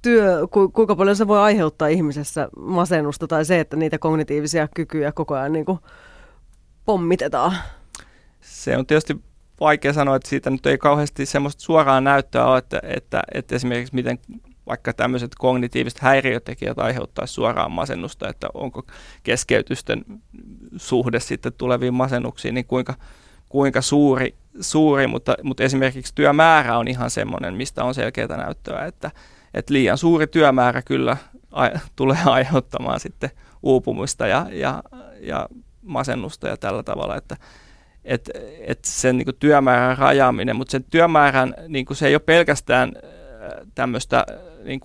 työ, 0.02 0.48
ku, 0.50 0.68
kuinka 0.68 0.96
paljon 0.96 1.16
se 1.16 1.28
voi 1.28 1.38
aiheuttaa 1.38 1.88
ihmisessä 1.88 2.48
masennusta 2.56 3.26
tai 3.26 3.44
se, 3.44 3.60
että 3.60 3.76
niitä 3.76 3.98
kognitiivisia 3.98 4.68
kykyjä 4.74 5.12
koko 5.12 5.34
ajan 5.34 5.52
niin 5.52 5.64
kuin 5.64 5.78
pommitetaan? 6.84 7.56
Se 8.40 8.76
on 8.76 8.86
tietysti 8.86 9.16
vaikea 9.60 9.92
sanoa, 9.92 10.16
että 10.16 10.28
siitä 10.28 10.50
nyt 10.50 10.66
ei 10.66 10.78
kauheasti 10.78 11.26
semmoista 11.26 11.62
suoraa 11.62 12.00
näyttöä 12.00 12.46
ole, 12.46 12.58
että, 12.58 12.80
että, 12.84 13.22
että 13.34 13.56
esimerkiksi 13.56 13.94
miten 13.94 14.18
vaikka 14.66 14.92
tämmöiset 14.92 15.34
kognitiiviset 15.38 15.98
häiriötekijät 15.98 16.78
aiheuttaisi 16.78 17.34
suoraan 17.34 17.72
masennusta, 17.72 18.28
että 18.28 18.48
onko 18.54 18.82
keskeytysten 19.22 20.04
suhde 20.76 21.20
sitten 21.20 21.52
tuleviin 21.52 21.94
masennuksiin, 21.94 22.54
niin 22.54 22.64
kuinka, 22.64 22.94
kuinka 23.48 23.82
suuri, 23.82 24.34
suuri 24.60 25.06
mutta, 25.06 25.34
mutta 25.42 25.62
esimerkiksi 25.62 26.14
työmäärä 26.14 26.78
on 26.78 26.88
ihan 26.88 27.10
semmoinen, 27.10 27.54
mistä 27.54 27.84
on 27.84 27.94
selkeää 27.94 28.36
näyttöä, 28.36 28.84
että, 28.86 29.10
että 29.54 29.72
liian 29.72 29.98
suuri 29.98 30.26
työmäärä 30.26 30.82
kyllä 30.82 31.16
a, 31.52 31.68
tulee 31.96 32.18
aiheuttamaan 32.26 33.00
sitten 33.00 33.30
uupumusta 33.62 34.26
ja, 34.26 34.46
ja, 34.50 34.82
ja 35.20 35.48
masennusta 35.82 36.48
ja 36.48 36.56
tällä 36.56 36.82
tavalla, 36.82 37.16
että 37.16 37.36
et, 38.04 38.30
et 38.60 38.84
sen 38.84 39.18
niin 39.18 39.36
työmäärän 39.40 39.98
rajaaminen, 39.98 40.56
mutta 40.56 40.72
sen 40.72 40.84
työmäärän 40.84 41.54
niin 41.68 41.86
se 41.92 42.06
ei 42.06 42.14
ole 42.14 42.22
pelkästään 42.26 42.92
äh, 42.96 43.02
tämmöistä 43.74 44.26
niin 44.64 44.80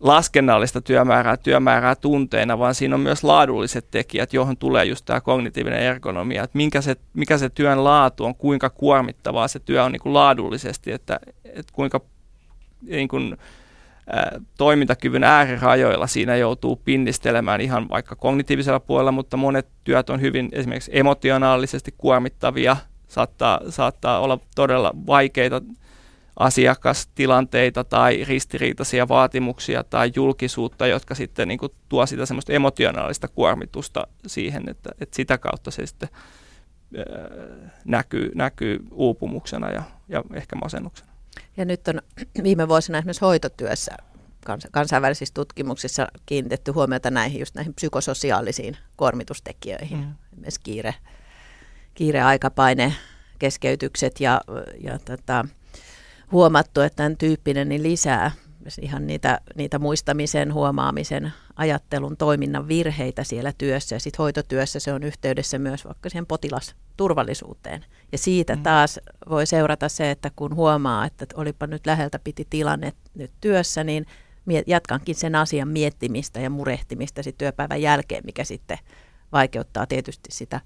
laskennallista 0.00 0.80
työmäärää, 0.80 1.36
työmäärää 1.36 1.94
tunteina, 1.94 2.58
vaan 2.58 2.74
siinä 2.74 2.94
on 2.94 3.00
myös 3.00 3.24
laadulliset 3.24 3.86
tekijät, 3.90 4.32
johon 4.32 4.56
tulee 4.56 4.84
just 4.84 5.04
tämä 5.04 5.20
kognitiivinen 5.20 5.80
ergonomia, 5.80 6.42
että 6.42 6.56
minkä 6.56 6.80
se, 6.80 6.96
mikä 7.14 7.38
se 7.38 7.48
työn 7.48 7.84
laatu 7.84 8.24
on, 8.24 8.34
kuinka 8.34 8.70
kuormittavaa 8.70 9.48
se 9.48 9.58
työ 9.58 9.84
on 9.84 9.92
niin 9.92 10.00
kuin 10.00 10.14
laadullisesti, 10.14 10.92
että, 10.92 11.20
että 11.44 11.72
kuinka 11.72 12.00
niin 12.82 13.08
kuin, 13.08 13.36
ä, 14.16 14.40
toimintakyvyn 14.58 15.24
äärirajoilla 15.24 16.06
siinä 16.06 16.36
joutuu 16.36 16.76
pinnistelemään 16.76 17.60
ihan 17.60 17.88
vaikka 17.88 18.16
kognitiivisella 18.16 18.80
puolella, 18.80 19.12
mutta 19.12 19.36
monet 19.36 19.66
työt 19.84 20.10
on 20.10 20.20
hyvin 20.20 20.48
esimerkiksi 20.52 20.90
emotionaalisesti 20.94 21.94
kuormittavia, 21.98 22.76
saattaa, 23.08 23.60
saattaa 23.68 24.20
olla 24.20 24.38
todella 24.54 24.90
vaikeita 25.06 25.62
asiakastilanteita 26.36 27.84
tai 27.84 28.24
ristiriitaisia 28.24 29.08
vaatimuksia 29.08 29.84
tai 29.84 30.12
julkisuutta, 30.14 30.86
jotka 30.86 31.14
sitten 31.14 31.48
niin 31.48 31.58
kuin, 31.58 31.72
tuo 31.88 32.06
sitä 32.06 32.26
semmoista 32.26 32.52
emotionaalista 32.52 33.28
kuormitusta 33.28 34.06
siihen, 34.26 34.68
että, 34.68 34.90
että 35.00 35.16
sitä 35.16 35.38
kautta 35.38 35.70
se 35.70 35.86
sitten 35.86 36.08
näkyy, 37.84 38.30
näkyy 38.34 38.78
uupumuksena 38.90 39.70
ja, 39.70 39.82
ja 40.08 40.22
ehkä 40.34 40.56
masennuksena. 40.56 41.10
Ja 41.56 41.64
nyt 41.64 41.88
on 41.88 42.02
viime 42.44 42.68
vuosina 42.68 42.98
esimerkiksi 42.98 43.24
hoitotyössä 43.24 43.96
kansainvälisissä 44.70 45.34
tutkimuksissa 45.34 46.08
kiinnitetty 46.26 46.70
huomiota 46.70 47.10
näihin 47.10 47.40
just 47.40 47.54
näihin 47.54 47.74
psykososiaalisiin 47.74 48.76
kuormitustekijöihin. 48.96 49.98
Mm. 49.98 50.14
Esimerkiksi 50.32 50.60
kiire, 50.62 50.94
kiire, 51.94 52.22
aikapaine, 52.22 52.94
keskeytykset 53.38 54.20
ja, 54.20 54.40
ja 54.80 54.98
tota, 54.98 55.44
huomattu, 56.32 56.80
että 56.80 56.96
tämän 56.96 57.16
tyyppinen 57.16 57.68
niin 57.68 57.82
lisää 57.82 58.30
ihan 58.80 59.06
niitä, 59.06 59.40
niitä 59.54 59.78
muistamisen, 59.78 60.54
huomaamisen, 60.54 61.32
ajattelun, 61.56 62.16
toiminnan 62.16 62.68
virheitä 62.68 63.24
siellä 63.24 63.52
työssä. 63.58 63.96
Ja 63.96 64.00
sitten 64.00 64.22
hoitotyössä 64.22 64.80
se 64.80 64.92
on 64.92 65.02
yhteydessä 65.02 65.58
myös 65.58 65.84
vaikka 65.84 66.08
siihen 66.08 66.26
potilasturvallisuuteen. 66.26 67.84
Ja 68.12 68.18
siitä 68.18 68.56
mm. 68.56 68.62
taas 68.62 69.00
voi 69.28 69.46
seurata 69.46 69.88
se, 69.88 70.10
että 70.10 70.30
kun 70.36 70.54
huomaa, 70.54 71.06
että 71.06 71.26
olipa 71.34 71.66
nyt 71.66 71.86
läheltä 71.86 72.18
piti 72.18 72.46
tilanne 72.50 72.92
nyt 73.14 73.32
työssä, 73.40 73.84
niin 73.84 74.06
jatkankin 74.66 75.14
sen 75.14 75.34
asian 75.34 75.68
miettimistä 75.68 76.40
ja 76.40 76.50
murehtimista 76.50 77.22
sit 77.22 77.38
työpäivän 77.38 77.82
jälkeen, 77.82 78.22
mikä 78.26 78.44
sitten 78.44 78.78
vaikeuttaa 79.32 79.86
tietysti 79.86 80.28
sitä 80.32 80.60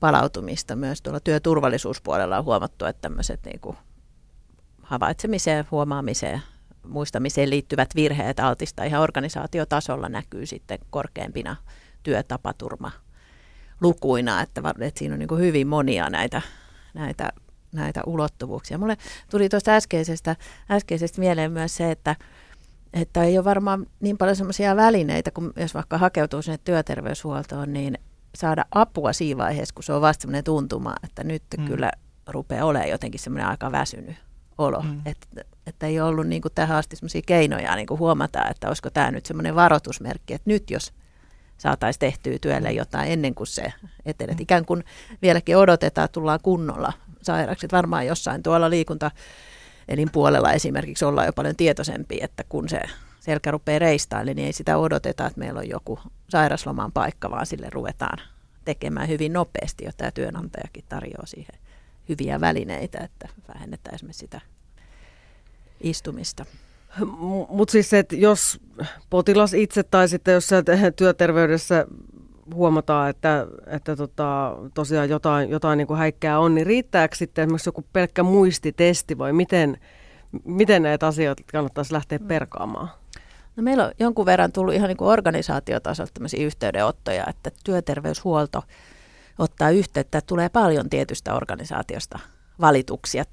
palautumista. 0.00 0.76
Myös 0.76 1.02
tuolla 1.02 1.20
työturvallisuuspuolella 1.20 2.38
on 2.38 2.44
huomattu, 2.44 2.84
että 2.84 3.00
tämmöiset 3.00 3.40
niin 3.44 3.60
havaitsemiseen, 4.86 5.66
huomaamiseen, 5.70 6.42
muistamiseen 6.88 7.50
liittyvät 7.50 7.94
virheet 7.94 8.40
altista 8.40 8.84
ihan 8.84 9.02
organisaatiotasolla 9.02 10.08
näkyy 10.08 10.46
sitten 10.46 10.78
korkeampina 10.90 11.56
työtapaturma 12.02 12.92
lukuina, 13.80 14.42
että, 14.42 14.62
että 14.80 14.98
siinä 14.98 15.14
on 15.14 15.18
niin 15.18 15.38
hyvin 15.38 15.66
monia 15.66 16.10
näitä, 16.10 16.42
näitä, 16.94 17.32
näitä 17.72 18.02
ulottuvuuksia. 18.06 18.78
Mulle 18.78 18.96
tuli 19.30 19.48
tuosta 19.48 19.74
äskeisestä, 19.74 20.36
äskeisestä 20.70 21.20
mieleen 21.20 21.52
myös 21.52 21.76
se, 21.76 21.90
että, 21.90 22.16
että 22.92 23.22
ei 23.22 23.38
ole 23.38 23.44
varmaan 23.44 23.86
niin 24.00 24.18
paljon 24.18 24.36
sellaisia 24.36 24.76
välineitä, 24.76 25.30
kun 25.30 25.52
jos 25.56 25.74
vaikka 25.74 25.98
hakeutuu 25.98 26.42
sinne 26.42 26.58
työterveyshuoltoon, 26.64 27.72
niin 27.72 27.98
saada 28.34 28.64
apua 28.70 29.12
siinä 29.12 29.38
vaiheessa, 29.38 29.74
kun 29.74 29.84
se 29.84 29.92
on 29.92 30.00
vasta 30.00 30.28
tuntuma, 30.44 30.94
että 31.04 31.24
nyt 31.24 31.42
mm. 31.58 31.64
kyllä 31.64 31.92
rupeaa 32.26 32.66
olemaan 32.66 32.90
jotenkin 32.90 33.20
semmoinen 33.20 33.48
aika 33.48 33.72
väsynyt 33.72 34.25
olo. 34.58 34.82
Mm. 34.82 35.00
Että, 35.06 35.26
että 35.66 35.86
ei 35.86 36.00
ollut 36.00 36.26
niin 36.26 36.42
kuin 36.42 36.54
tähän 36.54 36.78
asti 36.78 36.96
sellaisia 36.96 37.22
keinoja 37.26 37.76
niin 37.76 37.86
kuin 37.86 37.98
huomata, 37.98 38.48
että 38.50 38.68
olisiko 38.68 38.90
tämä 38.90 39.10
nyt 39.10 39.26
semmoinen 39.26 39.54
varoitusmerkki, 39.54 40.34
että 40.34 40.50
nyt 40.50 40.70
jos 40.70 40.92
saataisiin 41.58 42.00
tehtyä 42.00 42.38
työlle 42.40 42.70
mm. 42.70 42.76
jotain 42.76 43.12
ennen 43.12 43.34
kuin 43.34 43.46
se 43.46 43.72
etenee. 44.06 44.34
Mm. 44.34 44.40
Ikään 44.40 44.64
kuin 44.64 44.84
vieläkin 45.22 45.56
odotetaan, 45.56 46.04
että 46.04 46.12
tullaan 46.12 46.40
kunnolla 46.42 46.92
sairaaksi. 47.22 47.66
Että 47.66 47.76
varmaan 47.76 48.06
jossain 48.06 48.42
tuolla 48.42 48.70
liikunta 48.70 49.10
puolella 50.12 50.52
esimerkiksi 50.52 51.04
ollaan 51.04 51.26
jo 51.26 51.32
paljon 51.32 51.56
tietoisempi, 51.56 52.18
että 52.20 52.44
kun 52.48 52.68
se 52.68 52.80
selkä 53.20 53.50
rupeaa 53.50 53.78
reistaille, 53.78 54.34
niin 54.34 54.46
ei 54.46 54.52
sitä 54.52 54.78
odoteta, 54.78 55.26
että 55.26 55.38
meillä 55.38 55.58
on 55.58 55.68
joku 55.68 55.98
sairasloman 56.28 56.92
paikka, 56.92 57.30
vaan 57.30 57.46
sille 57.46 57.68
ruvetaan 57.70 58.18
tekemään 58.64 59.08
hyvin 59.08 59.32
nopeasti, 59.32 59.84
jotta 59.84 59.98
tämä 59.98 60.10
työnantajakin 60.10 60.84
tarjoaa 60.88 61.26
siihen 61.26 61.58
hyviä 62.08 62.40
välineitä, 62.40 62.98
että 62.98 63.28
vähennetään 63.54 63.94
esimerkiksi 63.94 64.20
sitä 64.20 64.40
istumista. 65.80 66.44
Mutta 67.48 67.72
siis 67.72 67.90
se, 67.90 67.98
että 67.98 68.16
jos 68.16 68.60
potilas 69.10 69.54
itse 69.54 69.82
tai 69.82 70.08
sitten 70.08 70.34
jos 70.34 70.50
työterveydessä 70.96 71.86
huomataan, 72.54 73.10
että, 73.10 73.46
että 73.66 73.96
tota, 73.96 74.56
tosiaan 74.74 75.08
jotain, 75.08 75.50
jotain 75.50 75.76
niin 75.76 75.86
kuin 75.86 75.98
häikkää 75.98 76.38
on, 76.38 76.54
niin 76.54 76.66
riittääkö 76.66 77.16
sitten 77.16 77.42
esimerkiksi 77.42 77.68
joku 77.68 77.84
pelkkä 77.92 78.22
muistitesti 78.22 79.18
vai 79.18 79.32
miten, 79.32 79.78
miten 80.44 80.82
näitä 80.82 81.06
asioita 81.06 81.42
kannattaisi 81.52 81.92
lähteä 81.92 82.18
mm. 82.18 82.26
perkaamaan? 82.26 82.88
No 83.56 83.62
meillä 83.62 83.84
on 83.84 83.92
jonkun 83.98 84.26
verran 84.26 84.52
tullut 84.52 84.74
ihan 84.74 84.88
niin 84.88 84.96
kuin 84.96 85.08
organisaatiotasolta 85.08 86.12
tämmöisiä 86.14 86.46
yhteydenottoja, 86.46 87.26
että 87.28 87.50
työterveyshuolto 87.64 88.62
ottaa 89.38 89.70
yhteyttä, 89.70 90.20
tulee 90.20 90.48
paljon 90.48 90.90
tietystä 90.90 91.34
organisaatiosta 91.34 92.18
valituksia. 92.60 93.24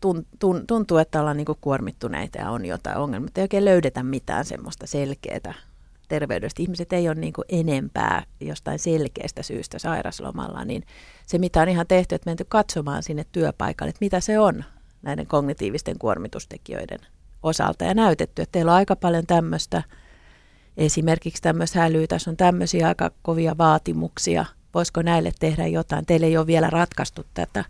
Tuntuu, 0.67 0.97
että 0.97 1.19
ollaan 1.19 1.37
niin 1.37 1.47
kuormittuneita 1.61 2.37
ja 2.37 2.49
on 2.49 2.65
jotain 2.65 2.97
ongelmia, 2.97 3.25
mutta 3.25 3.41
ei 3.41 3.43
oikein 3.43 3.65
löydetä 3.65 4.03
mitään 4.03 4.45
semmoista 4.45 4.87
selkeää 4.87 5.53
terveydestä. 6.07 6.61
Ihmiset 6.61 6.93
ei 6.93 7.09
ole 7.09 7.15
niin 7.15 7.33
enempää 7.49 8.23
jostain 8.39 8.79
selkeästä 8.79 9.43
syystä 9.43 9.79
sairaslomalla, 9.79 10.65
niin 10.65 10.83
se 11.25 11.37
mitä 11.37 11.61
on 11.61 11.69
ihan 11.69 11.87
tehty, 11.87 12.15
että 12.15 12.29
menty 12.29 12.45
katsomaan 12.49 13.03
sinne 13.03 13.25
työpaikalle, 13.31 13.89
että 13.89 14.05
mitä 14.05 14.19
se 14.19 14.39
on 14.39 14.63
näiden 15.01 15.27
kognitiivisten 15.27 15.99
kuormitustekijöiden 15.99 16.99
osalta 17.43 17.85
ja 17.85 17.93
näytetty, 17.93 18.41
että 18.41 18.51
teillä 18.51 18.71
on 18.71 18.77
aika 18.77 18.95
paljon 18.95 19.25
tämmöistä, 19.25 19.83
esimerkiksi 20.77 21.41
tämmöistä 21.41 21.79
hälyä, 21.79 22.07
tässä 22.07 22.31
on 22.31 22.37
tämmöisiä 22.37 22.87
aika 22.87 23.11
kovia 23.21 23.57
vaatimuksia, 23.57 24.45
voisiko 24.73 25.01
näille 25.01 25.31
tehdä 25.39 25.67
jotain, 25.67 26.05
teille 26.05 26.25
ei 26.25 26.37
ole 26.37 26.47
vielä 26.47 26.69
ratkaistu 26.69 27.25
tätä 27.33 27.65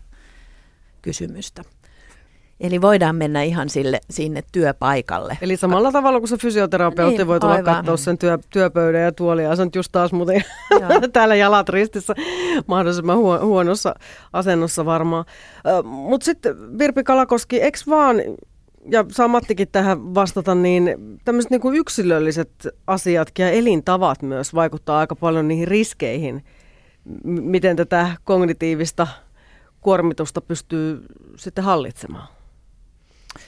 kysymystä. 1.02 1.62
Eli 2.60 2.82
voidaan 2.82 3.16
mennä 3.16 3.42
ihan 3.42 3.68
sille, 3.68 4.00
sinne 4.10 4.42
työpaikalle. 4.52 5.38
Eli 5.40 5.56
samalla 5.56 5.92
tavalla 5.92 6.18
kuin 6.18 6.28
se 6.28 6.36
fysioterapeutti 6.36 7.18
niin, 7.18 7.26
voi 7.26 7.40
tulla 7.40 7.62
katsoa 7.62 7.96
sen 7.96 8.18
työ, 8.18 8.38
työpöydän 8.50 9.02
ja 9.02 9.12
tuolia. 9.12 9.56
Se 9.56 9.62
on 9.62 9.70
just 9.74 9.92
taas 9.92 10.12
muuten 10.12 10.44
täällä 11.12 11.34
jalat 11.34 11.68
ristissä 11.68 12.14
mahdollisimman 12.66 13.18
huonossa 13.18 13.94
asennossa 14.32 14.84
varmaan. 14.84 15.24
Mutta 15.84 16.24
sitten 16.24 16.78
Virpi 16.78 17.04
Kalakoski, 17.04 17.62
eikö 17.62 17.78
vaan, 17.88 18.16
ja 18.90 19.04
saa 19.10 19.28
Mattikin 19.28 19.68
tähän 19.72 20.14
vastata, 20.14 20.54
niin 20.54 20.94
tämmöiset 21.24 21.50
niinku 21.50 21.72
yksilölliset 21.72 22.68
asiat 22.86 23.28
ja 23.38 23.50
elintavat 23.50 24.22
myös 24.22 24.54
vaikuttaa 24.54 24.98
aika 24.98 25.16
paljon 25.16 25.48
niihin 25.48 25.68
riskeihin, 25.68 26.44
miten 27.24 27.76
tätä 27.76 28.16
kognitiivista 28.24 29.06
kuormitusta 29.80 30.40
pystyy 30.40 31.02
sitten 31.36 31.64
hallitsemaan. 31.64 32.28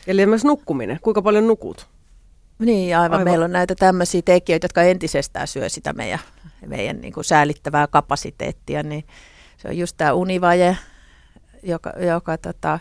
Eli 0.07 0.27
myös 0.27 0.45
nukkuminen. 0.45 0.99
Kuinka 1.03 1.23
paljon 1.23 1.47
nukut? 1.47 1.87
Niin, 2.59 2.97
aivan. 2.97 3.13
aivan. 3.13 3.25
Meillä 3.25 3.45
on 3.45 3.53
näitä 3.53 3.75
tämmöisiä 3.75 4.23
tekijöitä, 4.25 4.65
jotka 4.65 4.83
entisestään 4.83 5.49
syö 5.49 5.69
sitä 5.69 5.93
meidän, 5.93 6.19
meidän 6.67 7.01
niin 7.01 7.13
kuin 7.13 7.25
säälittävää 7.25 7.87
kapasiteettia. 7.87 8.83
Niin 8.83 9.05
se 9.57 9.69
on 9.69 9.79
just 9.79 9.97
tämä 9.97 10.13
univaje, 10.13 10.77
joka, 11.63 11.93
joka, 12.07 12.39
tota, 12.39 12.79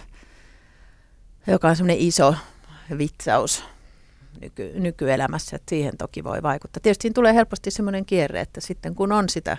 joka 1.47 1.67
on 1.67 1.75
semmoinen 1.75 1.99
iso 1.99 2.35
vitsaus 2.97 3.63
nyky, 4.41 4.71
nykyelämässä, 4.75 5.55
että 5.55 5.69
siihen 5.69 5.97
toki 5.97 6.23
voi 6.23 6.43
vaikuttaa. 6.43 6.81
Tietysti 6.81 7.01
siinä 7.01 7.13
tulee 7.13 7.33
helposti 7.33 7.71
semmoinen 7.71 8.05
kierre, 8.05 8.41
että 8.41 8.61
sitten 8.61 8.95
kun 8.95 9.11
on 9.11 9.29
sitä 9.29 9.57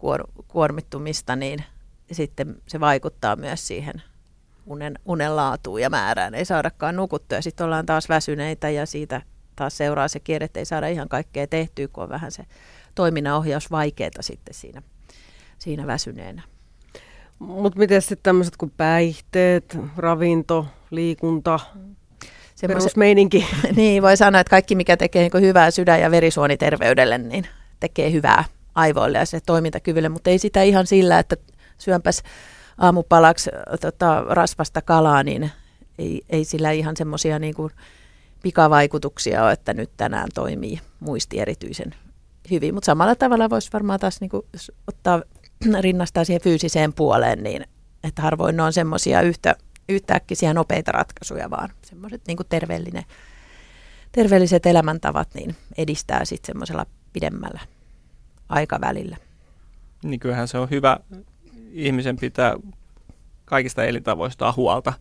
kuor, 0.00 0.24
kuormittumista, 0.48 1.36
niin 1.36 1.64
sitten 2.12 2.56
se 2.68 2.80
vaikuttaa 2.80 3.36
myös 3.36 3.66
siihen 3.66 4.02
unen, 4.66 4.98
unen 5.04 5.36
laatuun 5.36 5.80
ja 5.80 5.90
määrään. 5.90 6.34
Ei 6.34 6.44
saadakaan 6.44 6.96
nukuttua 6.96 7.38
ja 7.38 7.42
sitten 7.42 7.64
ollaan 7.64 7.86
taas 7.86 8.08
väsyneitä 8.08 8.70
ja 8.70 8.86
siitä 8.86 9.22
taas 9.56 9.76
seuraa 9.76 10.08
se 10.08 10.20
kierre, 10.20 10.44
että 10.44 10.60
ei 10.60 10.64
saada 10.64 10.88
ihan 10.88 11.08
kaikkea 11.08 11.46
tehtyä, 11.46 11.88
kun 11.88 12.02
on 12.02 12.08
vähän 12.08 12.32
se 12.32 12.44
toiminnanohjaus 12.94 13.70
vaikeaa 13.70 14.10
sitten 14.20 14.54
siinä, 14.54 14.82
siinä 15.58 15.86
väsyneenä. 15.86 16.42
Mutta 17.38 17.78
miten 17.78 18.02
sitten 18.02 18.18
tämmöiset 18.22 18.56
kuin 18.56 18.72
päihteet, 18.76 19.78
ravinto, 19.96 20.66
liikunta, 20.90 21.60
perusmeininki? 22.66 23.46
niin, 23.76 24.02
voi 24.02 24.16
sanoa, 24.16 24.40
että 24.40 24.50
kaikki 24.50 24.74
mikä 24.74 24.96
tekee 24.96 25.22
niin 25.22 25.46
hyvää 25.48 25.70
sydän- 25.70 26.00
ja 26.00 26.10
verisuoniterveydelle, 26.10 27.18
niin 27.18 27.46
tekee 27.80 28.12
hyvää 28.12 28.44
aivoille 28.80 29.18
ja 29.18 29.26
se 29.26 29.40
toimintakyvylle, 29.46 30.08
mutta 30.08 30.30
ei 30.30 30.38
sitä 30.38 30.62
ihan 30.62 30.86
sillä, 30.86 31.18
että 31.18 31.36
syönpäs 31.78 32.22
aamupalaksi 32.78 33.50
tota, 33.80 34.24
rasvasta 34.28 34.82
kalaa, 34.82 35.22
niin 35.22 35.50
ei, 35.98 36.22
ei 36.30 36.44
sillä 36.44 36.70
ihan 36.70 36.96
semmoisia 36.96 37.38
niin 37.38 37.54
pikavaikutuksia 38.42 39.44
ole, 39.44 39.52
että 39.52 39.74
nyt 39.74 39.90
tänään 39.96 40.28
toimii 40.34 40.80
muisti 41.00 41.40
erityisen 41.40 41.94
hyvin. 42.50 42.74
Mutta 42.74 42.86
samalla 42.86 43.14
tavalla 43.14 43.50
voisi 43.50 43.72
varmaan 43.72 44.00
taas 44.00 44.20
niin 44.20 44.30
kuin, 44.30 44.42
ottaa 44.86 45.22
rinnastaa 45.80 46.24
siihen 46.24 46.42
fyysiseen 46.42 46.92
puoleen, 46.92 47.42
niin 47.42 47.64
että 48.04 48.22
harvoin 48.22 48.56
ne 48.56 48.62
on 48.62 48.72
semmoisia 48.72 49.20
yhtä, 49.20 49.56
yhtäkkisiä 49.88 50.54
nopeita 50.54 50.92
ratkaisuja, 50.92 51.50
vaan 51.50 51.70
semmoiset 51.82 52.22
niin 52.26 52.38
terveellinen, 52.48 53.04
terveelliset 54.12 54.66
elämäntavat 54.66 55.28
niin 55.34 55.56
edistää 55.78 56.24
sitten 56.24 56.46
semmoisella 56.46 56.86
pidemmällä 57.12 57.60
aikavälillä. 58.50 59.16
Niin 60.02 60.20
kyllähän 60.20 60.48
se 60.48 60.58
on 60.58 60.70
hyvä 60.70 60.98
ihmisen 61.72 62.16
pitää 62.16 62.54
kaikista 63.44 63.84
elintavoistaan 63.84 64.56
huolta 64.56 64.92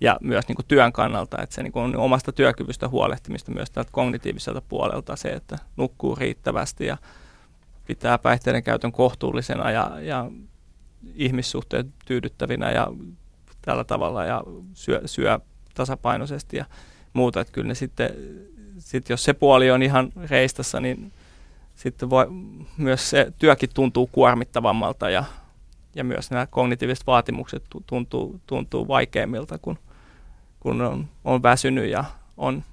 ja 0.00 0.16
myös 0.20 0.48
niin 0.48 0.56
kuin 0.56 0.66
työn 0.66 0.92
kannalta, 0.92 1.42
että 1.42 1.54
se 1.54 1.62
niin 1.62 1.72
kuin 1.72 1.84
on 1.84 1.96
omasta 1.96 2.32
työkyvystä 2.32 2.88
huolehtimista 2.88 3.52
myös 3.52 3.70
tältä 3.70 3.90
kognitiiviselta 3.92 4.60
puolelta 4.60 5.16
se, 5.16 5.28
että 5.28 5.58
nukkuu 5.76 6.14
riittävästi 6.14 6.86
ja 6.86 6.96
pitää 7.86 8.18
päihteiden 8.18 8.62
käytön 8.62 8.92
kohtuullisena 8.92 9.70
ja, 9.70 9.90
ja 10.00 10.30
ihmissuhteet 11.14 11.86
tyydyttävinä 12.04 12.70
ja 12.70 12.86
tällä 13.62 13.84
tavalla 13.84 14.24
ja 14.24 14.42
syö, 14.74 15.02
syö 15.06 15.38
tasapainoisesti 15.74 16.56
ja 16.56 16.64
muuta. 17.12 17.40
Että 17.40 17.52
kyllä 17.52 17.68
ne 17.68 17.74
sitten, 17.74 18.10
sit 18.78 19.08
jos 19.08 19.24
se 19.24 19.32
puoli 19.32 19.70
on 19.70 19.82
ihan 19.82 20.12
reistassa, 20.30 20.80
niin 20.80 21.12
sitten 21.76 22.10
voi, 22.10 22.26
myös 22.76 23.10
se 23.10 23.32
työkin 23.38 23.68
tuntuu 23.74 24.06
kuormittavammalta 24.06 25.10
ja 25.10 25.24
ja 25.96 26.04
myös 26.04 26.30
nämä 26.30 26.46
kognitiiviset 26.46 27.06
vaatimukset 27.06 27.64
tuntuu, 27.86 28.40
tuntuu 28.46 28.88
vaikeimmilta, 28.88 29.58
kun, 29.58 29.78
kun 30.60 30.80
on, 30.82 31.08
on 31.24 31.42
väsynyt 31.42 31.90
ja 31.90 32.04
on, 32.36 32.64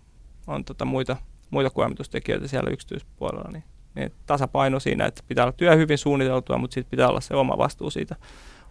on 0.48 0.66
tota 0.66 0.86
muita, 0.86 1.18
muita 1.50 1.70
kuormitustekijöitä 1.70 2.48
siellä 2.48 2.70
yksityispuolella. 2.70 3.50
Niin, 3.52 3.64
niin 3.96 4.12
tasapaino 4.26 4.80
siinä, 4.80 5.06
että 5.06 5.24
pitää 5.28 5.46
olla 5.46 5.54
työ 5.58 5.76
hyvin 5.76 5.98
suunniteltua, 5.98 6.58
mutta 6.58 6.74
sitten 6.74 6.92
pitää 6.92 7.10
olla 7.10 7.22
se 7.22 7.36
oma 7.36 7.58
vastuu 7.58 7.90
siitä 7.90 8.16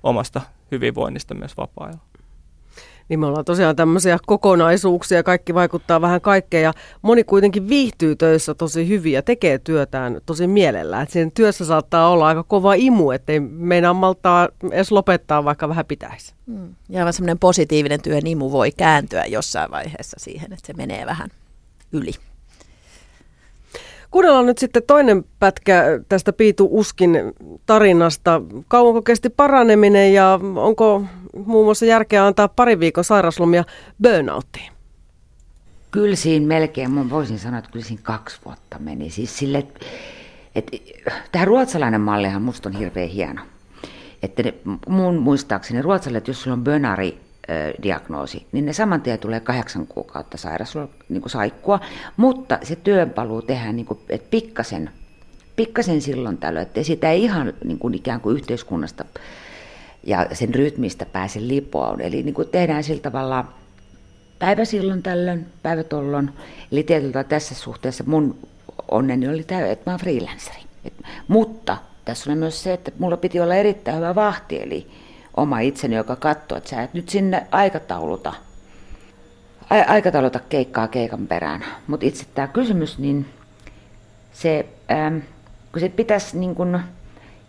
omasta 0.03 0.41
hyvinvoinnista 0.71 1.35
myös 1.35 1.57
vapaa-ajalla. 1.57 2.12
Niin 3.09 3.21
me 3.21 3.27
ollaan 3.27 3.45
tosiaan 3.45 3.77
tämmöisiä 3.77 4.19
kokonaisuuksia, 4.27 5.23
kaikki 5.23 5.55
vaikuttaa 5.55 6.01
vähän 6.01 6.21
kaikkeen 6.21 6.63
ja 6.63 6.73
moni 7.03 7.25
kuitenkin 7.25 7.69
viihtyy 7.69 8.17
töissä 8.17 8.55
tosi 8.55 8.89
hyvin 8.89 9.13
ja 9.13 9.23
tekee 9.23 9.59
työtään 9.59 10.21
tosi 10.27 10.47
mielellään. 10.47 11.07
Siinä 11.11 11.31
työssä 11.35 11.65
saattaa 11.65 12.09
olla 12.09 12.27
aika 12.27 12.43
kova 12.43 12.75
imu, 12.75 13.11
ettei 13.11 13.41
meinaa 13.41 13.95
maltaa 13.95 14.49
edes 14.71 14.93
lopettaa, 14.93 15.45
vaikka 15.45 15.69
vähän 15.69 15.87
pitäisi. 15.87 16.35
Mm. 16.47 16.75
Ja 16.89 16.99
aivan 17.01 17.13
semmoinen 17.13 17.39
positiivinen 17.39 18.03
työn 18.03 18.27
imu 18.27 18.53
voi 18.53 18.73
kääntyä 18.73 19.27
jossain 19.27 19.71
vaiheessa 19.71 20.17
siihen, 20.21 20.53
että 20.53 20.67
se 20.67 20.73
menee 20.73 21.07
vähän 21.07 21.29
yli. 21.93 22.13
Kuunnellaan 24.13 24.47
nyt 24.47 24.59
sitten 24.59 24.83
toinen 24.87 25.25
pätkä 25.39 25.85
tästä 26.09 26.33
Piitu 26.33 26.69
Uskin 26.71 27.19
tarinasta. 27.67 28.43
Kauanko 28.69 29.03
kesti 29.03 29.31
paraneminen 29.31 30.15
ja 30.15 30.41
onko 30.57 31.05
muun 31.47 31.65
muassa 31.65 31.87
järkeä 31.87 32.27
antaa 32.27 32.49
pari 32.49 32.81
viikon 32.81 33.05
sairaslomia 33.05 33.65
burnouttiin? 34.03 34.73
Kyllä 35.91 36.17
siinä 36.17 36.47
melkein, 36.47 36.91
mä 36.91 37.11
voisin 37.11 37.39
sanoa, 37.39 37.59
että 37.59 37.71
kyllä 37.71 37.85
siinä 37.85 38.03
kaksi 38.03 38.41
vuotta 38.45 38.79
meni. 38.79 39.11
Siis 39.11 39.39
sille, 39.39 39.67
että, 40.55 40.77
tämä 41.33 41.45
ruotsalainen 41.45 42.01
mallihan 42.01 42.43
musta 42.43 42.69
on 42.69 42.75
hirveän 42.75 43.09
hieno. 43.09 43.43
Että 44.23 44.43
ne, 44.43 44.55
mun 44.89 45.17
muistaakseni 45.17 45.83
ruotsalainen, 45.83 46.19
että 46.19 46.31
jos 46.31 46.43
sulla 46.43 46.55
on 46.55 46.65
bönari 46.65 47.21
diagnoosi, 47.83 48.47
niin 48.53 48.67
ne 48.67 48.73
saman 48.73 49.03
tien 49.03 49.19
tulee 49.19 49.41
kahdeksan 49.41 49.87
kuukautta 49.87 50.37
sairaus, 50.37 50.75
niin 51.09 51.23
saikkua, 51.27 51.81
mutta 52.17 52.59
se 52.63 52.77
työpaluu 52.77 53.43
tehdään 53.43 53.77
niin 53.77 53.87
kuin, 53.87 53.99
että 54.09 54.29
pikkasen, 54.31 54.91
pikkasen 55.57 56.01
silloin 56.01 56.39
tällöin, 56.39 56.67
että 56.67 56.83
sitä 56.83 57.11
ei 57.11 57.23
ihan 57.23 57.53
niin 57.65 57.79
kuin 57.79 57.95
ikään 57.95 58.21
kuin 58.21 58.37
yhteiskunnasta 58.37 59.05
ja 60.05 60.27
sen 60.33 60.55
rytmistä 60.55 61.07
pääse 61.07 61.49
lipoon. 61.49 62.01
Eli 62.01 62.23
niin 62.23 62.35
kuin 62.35 62.49
tehdään 62.49 62.85
sillä 62.85 63.03
tavalla 63.03 63.45
päivä 64.39 64.65
silloin 64.65 65.03
tällöin, 65.03 65.47
päivä 65.63 65.85
tollon. 65.85 66.31
Eli 66.73 66.83
tietyllä 66.83 67.25
tässä 67.25 67.55
suhteessa 67.55 68.05
mun 68.07 68.39
onneni 68.91 69.29
oli 69.29 69.45
tämä, 69.45 69.67
että 69.67 69.91
mä 69.91 69.93
oon 69.93 70.01
freelanceri. 70.01 70.61
Et, 70.85 70.93
mutta 71.29 71.77
tässä 72.05 72.33
on 72.33 72.39
myös 72.39 72.63
se, 72.63 72.73
että 72.73 72.93
mulla 72.99 73.17
piti 73.17 73.41
olla 73.41 73.55
erittäin 73.55 73.97
hyvä 73.97 74.15
vahti, 74.15 74.63
eli 74.63 74.87
oma 75.37 75.61
itseni, 75.61 75.97
joka 75.97 76.17
katsoo, 76.17 76.59
että 76.59 76.71
sä 76.71 76.83
et 76.83 76.95
nyt 76.95 77.09
sinne 77.09 77.47
aikatauluta 77.51 78.33
aikatauluta 79.87 80.41
keikkaa 80.49 80.89
keikan 80.89 81.27
perään. 81.27 81.65
Mutta 81.87 82.07
itse 82.07 82.27
tämä 82.35 82.47
kysymys, 82.47 82.99
niin 82.99 83.27
se, 84.33 84.67
ähm, 84.91 85.19
kun 85.73 85.81
se 85.81 85.89
pitäisi 85.89 86.39
niin 86.39 86.55
kun 86.55 86.81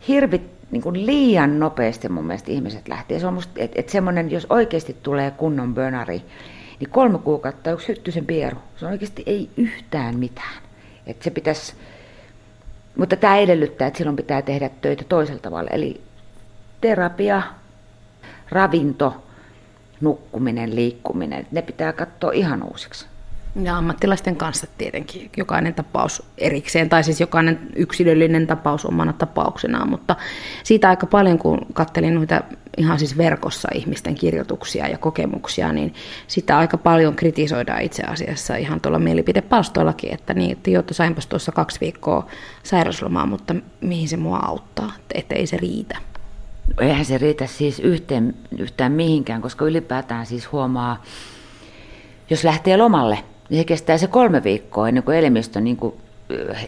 hirvit, 0.07 0.41
niin 0.71 0.81
kun 0.81 1.05
liian 1.05 1.59
nopeasti 1.59 2.09
mun 2.09 2.25
mielestä 2.25 2.51
ihmiset 2.51 2.87
lähtee. 2.87 3.19
Se 3.19 3.27
on 3.27 3.33
musta, 3.33 3.53
että 3.57 3.79
et 3.79 3.89
semmoinen, 3.89 4.31
jos 4.31 4.47
oikeasti 4.49 4.97
tulee 5.03 5.31
kunnon 5.31 5.73
bönari, 5.73 6.21
niin 6.79 6.89
kolme 6.89 7.19
kuukautta 7.19 7.71
yksi 7.71 7.87
hyttysen 7.87 8.25
pieru. 8.25 8.57
Se 8.77 8.85
on 8.85 8.91
oikeasti 8.91 9.23
ei 9.25 9.49
yhtään 9.57 10.19
mitään. 10.19 10.63
Et 11.07 11.21
se 11.21 11.29
pitäisi, 11.29 11.73
mutta 12.95 13.15
tämä 13.15 13.37
edellyttää, 13.37 13.87
että 13.87 13.97
silloin 13.97 14.17
pitää 14.17 14.41
tehdä 14.41 14.69
töitä 14.69 15.03
toisella 15.09 15.41
tavalla. 15.41 15.69
Eli 15.69 16.01
terapia, 16.81 17.41
ravinto, 18.49 19.23
nukkuminen, 20.01 20.75
liikkuminen, 20.75 21.47
ne 21.51 21.61
pitää 21.61 21.93
katsoa 21.93 22.31
ihan 22.31 22.63
uusiksi. 22.63 23.05
Ja 23.61 23.77
ammattilaisten 23.77 24.35
kanssa 24.35 24.67
tietenkin, 24.77 25.29
jokainen 25.37 25.73
tapaus 25.73 26.23
erikseen, 26.37 26.89
tai 26.89 27.03
siis 27.03 27.19
jokainen 27.19 27.59
yksilöllinen 27.75 28.47
tapaus 28.47 28.85
omana 28.85 29.13
tapauksenaan, 29.13 29.89
mutta 29.89 30.15
siitä 30.63 30.89
aika 30.89 31.05
paljon, 31.05 31.39
kun 31.39 31.65
kattelin 31.73 32.15
noita 32.15 32.41
ihan 32.77 32.99
siis 32.99 33.17
verkossa 33.17 33.69
ihmisten 33.73 34.15
kirjoituksia 34.15 34.87
ja 34.87 34.97
kokemuksia, 34.97 35.73
niin 35.73 35.93
sitä 36.27 36.57
aika 36.57 36.77
paljon 36.77 37.15
kritisoidaan 37.15 37.81
itse 37.81 38.03
asiassa 38.03 38.55
ihan 38.55 38.81
tuolla 38.81 38.99
mielipidepalstoillakin, 38.99 40.13
että 40.13 40.33
niin, 40.33 40.51
että 40.51 40.69
joo, 40.69 40.83
sainpas 40.91 41.27
tuossa 41.27 41.51
kaksi 41.51 41.79
viikkoa 41.81 42.27
sairauslomaa, 42.63 43.25
mutta 43.25 43.55
mihin 43.81 44.07
se 44.07 44.17
mua 44.17 44.37
auttaa, 44.37 44.91
että 45.13 45.35
ei 45.35 45.47
se 45.47 45.57
riitä. 45.57 45.97
Eihän 46.79 47.05
se 47.05 47.17
riitä 47.17 47.47
siis 47.47 47.79
yhteen, 47.79 48.35
yhtään 48.57 48.91
mihinkään, 48.91 49.41
koska 49.41 49.65
ylipäätään 49.65 50.25
siis 50.25 50.51
huomaa, 50.51 51.03
jos 52.29 52.43
lähtee 52.43 52.77
lomalle, 52.77 53.19
niin 53.49 53.59
se 53.59 53.65
kestää 53.65 53.97
se 53.97 54.07
kolme 54.07 54.43
viikkoa 54.43 54.87
ennen 54.87 55.03
kuin 55.03 55.17
elimistö, 55.17 55.61
niin 55.61 55.77
kuin, 55.77 55.95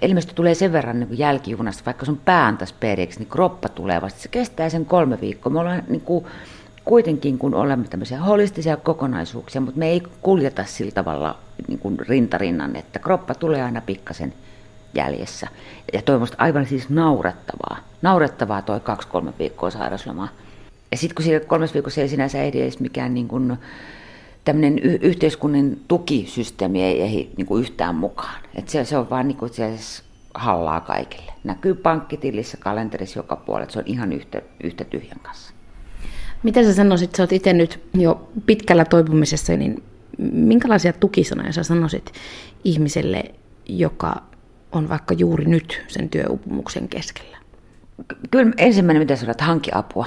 elimistö 0.01 0.33
tulee 0.33 0.55
sen 0.55 0.71
verran 0.71 0.99
niin 0.99 1.19
jälkijunasta, 1.19 1.85
vaikka 1.85 2.05
sun 2.05 2.21
pää 2.25 2.45
antaisi 2.45 2.75
periksi, 2.79 3.19
niin 3.19 3.29
kroppa 3.29 3.69
tulee 3.69 4.01
vasta. 4.01 4.19
Se 4.19 4.27
kestää 4.27 4.69
sen 4.69 4.85
kolme 4.85 5.21
viikkoa. 5.21 5.53
Me 5.53 5.59
ollaan 5.59 5.83
niin 5.87 6.01
kuin, 6.01 6.25
kuitenkin, 6.85 7.37
kun 7.37 7.53
olemme 7.53 7.87
tämmöisiä 7.87 8.19
holistisia 8.19 8.77
kokonaisuuksia, 8.77 9.61
mutta 9.61 9.79
me 9.79 9.89
ei 9.89 10.03
kuljeta 10.21 10.63
sillä 10.63 10.91
tavalla 10.91 11.37
niin 11.67 11.79
kuin 11.79 11.99
rintarinnan, 11.99 12.75
että 12.75 12.99
kroppa 12.99 13.35
tulee 13.35 13.63
aina 13.63 13.81
pikkasen 13.81 14.33
jäljessä. 14.95 15.47
Ja 15.93 16.01
toi 16.01 16.19
aivan 16.37 16.65
siis 16.65 16.89
naurettavaa. 16.89 17.77
Naurettavaa 18.01 18.61
toi 18.61 18.79
kaksi-kolme 18.79 19.33
viikkoa 19.39 19.69
sairauslomaa. 19.69 20.27
Ja 20.91 20.97
sitten 20.97 21.15
kun 21.15 21.25
siinä 21.25 21.39
kolmes 21.39 21.73
viikossa 21.73 22.01
ei 22.01 22.09
sinänsä 22.09 22.43
ehdi 22.43 22.61
edes 22.61 22.79
mikään 22.79 23.13
niin 23.13 23.27
kuin, 23.27 23.57
tämmöinen 24.45 24.79
y- 24.79 24.99
yhteiskunnan 25.01 25.77
tukisysteemi 25.87 26.83
ei 26.83 27.01
ehdi 27.01 27.29
niin 27.37 27.47
kuin 27.47 27.61
yhtään 27.61 27.95
mukaan. 27.95 28.41
Et 28.55 28.69
se, 28.69 28.85
se 28.85 28.97
on 28.97 29.09
vaan 29.09 29.27
niin 29.27 29.37
kuin 29.37 29.51
hallaa 30.33 30.81
kaikille. 30.81 31.31
Näkyy 31.43 31.73
pankkitilissä, 31.73 32.57
kalenterissa 32.57 33.19
joka 33.19 33.35
puolella, 33.35 33.71
se 33.71 33.79
on 33.79 33.85
ihan 33.87 34.13
yhtä, 34.13 34.41
yhtä 34.63 34.83
tyhjän 34.83 35.19
kanssa. 35.19 35.53
Mitä 36.43 36.63
sä 36.63 36.73
sanoisit, 36.73 37.15
sä 37.15 37.23
oot 37.23 37.31
itse 37.31 37.53
nyt 37.53 37.79
jo 37.93 38.29
pitkällä 38.45 38.85
toipumisessa, 38.85 39.53
niin 39.53 39.83
minkälaisia 40.31 40.93
tukisanoja 40.93 41.53
sä 41.53 41.63
sanoisit 41.63 42.11
ihmiselle, 42.63 43.23
joka 43.65 44.23
on 44.75 44.89
vaikka 44.89 45.13
juuri 45.13 45.45
nyt 45.45 45.85
sen 45.87 46.09
työupumuksen 46.09 46.87
keskellä? 46.87 47.37
Kyllä 48.31 48.51
ensimmäinen, 48.57 49.01
mitä 49.01 49.15
sanoit, 49.15 49.41
hanki 49.41 49.71
apua. 49.73 50.05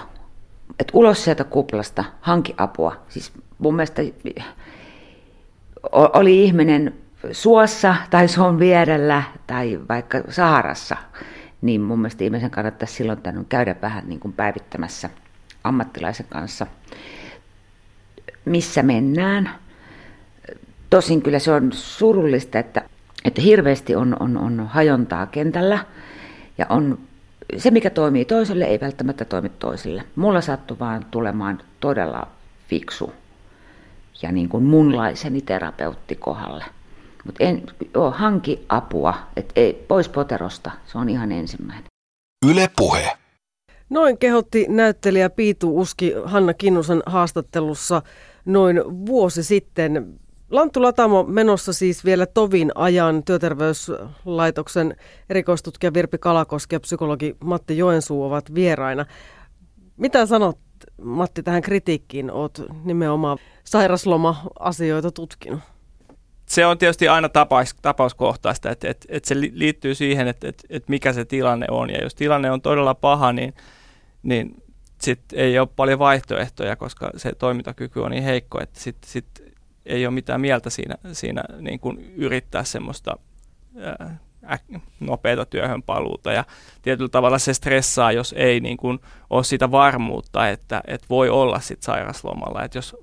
Et 0.79 0.91
ulos 0.93 1.25
sieltä 1.25 1.45
kuplasta, 1.45 2.05
hanki 2.21 2.55
apua. 2.57 2.97
Siis 3.09 3.33
mun 3.59 3.75
mielestä 3.75 4.03
oli 5.93 6.45
ihminen 6.45 6.95
suossa 7.33 7.97
tai 8.11 8.29
suon 8.29 8.59
vierellä 8.59 9.23
tai 9.47 9.81
vaikka 9.89 10.23
Saharassa, 10.29 10.97
niin 11.63 11.81
mun 11.81 11.99
mielestä 11.99 12.25
ihmisen 12.25 12.51
kannattaisi 12.51 12.95
silloin 12.95 13.23
tämän 13.23 13.45
käydä 13.45 13.77
vähän 13.83 14.09
niin 14.09 14.21
kuin 14.21 14.33
päivittämässä 14.33 15.11
ammattilaisen 15.65 16.27
kanssa, 16.29 16.67
missä 18.45 18.83
mennään. 18.83 19.51
Tosin 20.91 21.23
kyllä 21.23 21.39
se 21.39 21.53
on 21.53 21.73
surullista, 21.73 22.59
että 22.59 22.83
että 23.25 23.43
hirveästi 23.43 23.97
on, 23.97 24.17
on, 24.21 24.37
on 24.37 24.67
hajontaa 24.67 25.27
kentällä 25.27 25.79
ja 26.59 26.67
on 26.69 26.99
se, 27.57 27.71
mikä 27.71 27.91
toimii 27.91 28.25
toiselle, 28.25 28.65
ei 28.65 28.81
välttämättä 28.81 29.25
toimi 29.25 29.49
toiselle. 29.49 30.05
Mulla 30.17 30.41
sattui 30.41 30.79
vaan 30.79 31.07
tulemaan 31.11 31.61
todella 31.81 32.29
fiksu 32.69 33.13
ja 34.23 34.33
niin 34.33 34.49
kuin 34.49 34.65
munlaiseni 34.65 35.43
terapeutti 35.43 36.17
kohdalle. 36.17 36.65
Mutta 37.25 37.45
hanki 38.11 38.65
apua, 38.69 39.15
et 39.37 39.53
ei, 39.57 39.85
pois 39.89 40.09
poterosta, 40.09 40.71
se 40.87 40.99
on 40.99 41.09
ihan 41.09 41.33
ensimmäinen. 41.33 41.85
Yle 42.51 42.71
puhe. 42.77 43.13
Noin 43.91 44.19
kehotti 44.19 44.67
näyttelijä 44.69 45.31
Piitu 45.31 45.81
Uski 45.81 46.15
Hanna 46.25 46.55
Kinnusen 46.55 47.03
haastattelussa 47.07 48.03
noin 48.45 48.83
vuosi 49.07 49.43
sitten. 49.43 50.21
Lanttu 50.51 50.83
Latamo 50.83 51.23
menossa 51.23 51.73
siis 51.73 52.05
vielä 52.05 52.27
tovin 52.27 52.73
ajan 52.75 53.23
työterveyslaitoksen 53.25 54.97
erikoistutkija 55.31 55.95
Virpi 55.95 56.19
Kalakoski 56.19 56.75
ja 56.75 56.81
psykologi 56.81 57.37
Matti 57.45 57.79
Joensuu 57.79 58.25
ovat 58.25 58.55
vieraina. 58.55 59.07
Mitä 59.97 60.27
sanot 60.27 60.59
Matti 61.03 61.43
tähän 61.43 61.63
kritiikkiin? 61.63 62.31
Olet 62.31 62.63
nimenomaan 62.85 63.39
sairasloma-asioita 63.65 65.11
tutkinut. 65.11 65.61
Se 66.47 66.67
on 66.67 66.79
tietysti 66.79 67.09
aina 67.09 67.29
tapaus, 67.29 67.75
tapauskohtaista, 67.83 68.71
että, 68.71 68.91
että, 68.91 69.07
että 69.09 69.29
se 69.29 69.41
liittyy 69.41 69.95
siihen, 69.95 70.29
että, 70.29 70.49
että, 70.49 70.63
että 70.71 70.91
mikä 70.91 71.13
se 71.13 71.25
tilanne 71.25 71.67
on. 71.71 71.91
Ja 71.91 72.03
jos 72.03 72.15
tilanne 72.15 72.51
on 72.51 72.63
todella 72.63 72.95
paha, 72.95 73.33
niin, 73.33 73.55
niin 74.23 74.63
sitten 75.01 75.39
ei 75.39 75.59
ole 75.59 75.69
paljon 75.77 75.99
vaihtoehtoja, 75.99 76.77
koska 76.77 77.11
se 77.17 77.33
toimintakyky 77.39 78.01
on 78.01 78.11
niin 78.11 78.23
heikko, 78.23 78.61
että 78.63 78.81
sitten 78.81 79.11
sit 79.11 79.48
ei 79.89 80.07
ole 80.07 80.15
mitään 80.15 80.41
mieltä 80.41 80.71
siinä, 80.71 80.95
siinä 81.13 81.43
niin 81.61 81.81
kuin 81.81 82.15
yrittää 82.17 82.65
semmoista 82.65 83.19
ää, 83.81 84.19
nopeata 85.01 85.45
työhön 85.45 85.83
paluuta 85.83 86.33
ja 86.33 86.45
tietyllä 86.83 87.09
tavalla 87.09 87.39
se 87.39 87.55
stressaa, 87.55 88.13
jos 88.13 88.35
ei 88.39 88.61
niin 88.61 88.77
kuin 88.77 88.99
ole 89.31 89.45
sitä 89.45 89.71
varmuutta, 89.71 90.49
että, 90.49 90.83
että 90.87 91.07
voi 91.11 91.29
olla 91.29 91.61
sit 91.61 91.83
sairaslomalla. 91.83 92.65
Että 92.65 92.79
jos 92.79 92.97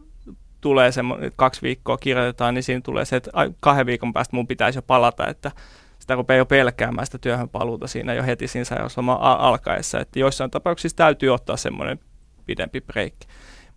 tulee 0.62 0.92
semmoinen, 0.92 1.32
kaksi 1.36 1.62
viikkoa 1.62 1.98
kirjoitetaan, 1.98 2.54
niin 2.54 2.64
siinä 2.64 2.82
tulee 2.82 3.06
se, 3.06 3.16
että 3.16 3.32
kahden 3.60 3.86
viikon 3.86 4.14
päästä 4.14 4.36
mun 4.36 4.48
pitäisi 4.48 4.78
jo 4.78 4.82
palata, 4.82 5.28
että 5.28 5.52
sitä 6.00 6.16
rupeaa 6.16 6.38
jo 6.38 6.46
pelkäämään 6.46 7.06
sitä 7.06 7.18
työhön 7.18 7.50
paluuta 7.50 7.88
siinä 7.88 8.14
jo 8.14 8.24
heti 8.24 8.48
siinä 8.48 8.66
sairausloman 8.66 9.22
alkaessa. 9.22 10.00
Että 10.00 10.20
joissain 10.20 10.52
tapauksissa 10.52 10.98
täytyy 10.98 11.30
ottaa 11.30 11.58
semmoinen 11.58 12.00
pidempi 12.46 12.82
break. 12.82 13.14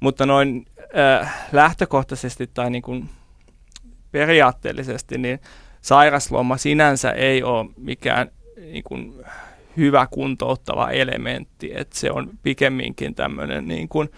Mutta 0.00 0.26
noin 0.26 0.66
äh, 0.98 1.48
lähtökohtaisesti 1.52 2.50
tai 2.54 2.70
niin 2.70 2.82
kuin 2.82 3.08
periaatteellisesti, 4.12 5.18
niin 5.18 5.40
sairasloma 5.80 6.56
sinänsä 6.56 7.10
ei 7.10 7.42
ole 7.42 7.70
mikään 7.76 8.30
niin 8.56 8.84
kuin 8.84 9.14
hyvä 9.76 10.06
kuntouttava 10.10 10.90
elementti, 10.90 11.72
että 11.74 11.98
se 11.98 12.10
on 12.10 12.30
pikemminkin 12.42 13.14
tämmöinen 13.14 13.68
niin 13.68 13.88
kuin 13.88 14.08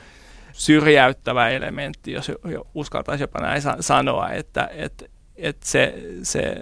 syrjäyttävä 0.52 1.48
elementti, 1.48 2.12
jos 2.12 2.32
uskaltaisi 2.74 3.24
jopa 3.24 3.40
näin 3.40 3.62
sanoa, 3.80 4.30
että, 4.30 4.70
että, 4.72 5.04
että 5.36 5.66
se, 5.66 5.94
se, 6.22 6.54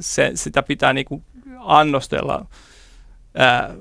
se, 0.00 0.30
sitä 0.34 0.62
pitää 0.62 0.92
niin 0.92 1.04
kuin 1.04 1.24
annostella 1.58 2.46
ää, 3.34 3.74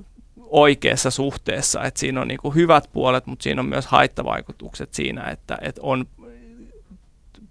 oikeassa 0.52 1.12
suhteessa, 1.12 1.84
että 1.84 2.00
siinä 2.00 2.22
on 2.22 2.28
niin 2.28 2.40
kuin 2.42 2.56
hyvät 2.56 2.90
puolet, 2.94 3.26
mutta 3.26 3.44
siinä 3.44 3.62
on 3.62 3.70
myös 3.70 3.88
haittavaikutukset 3.88 4.94
siinä, 4.94 5.24
että, 5.24 5.58
että 5.62 5.82
on 5.84 6.06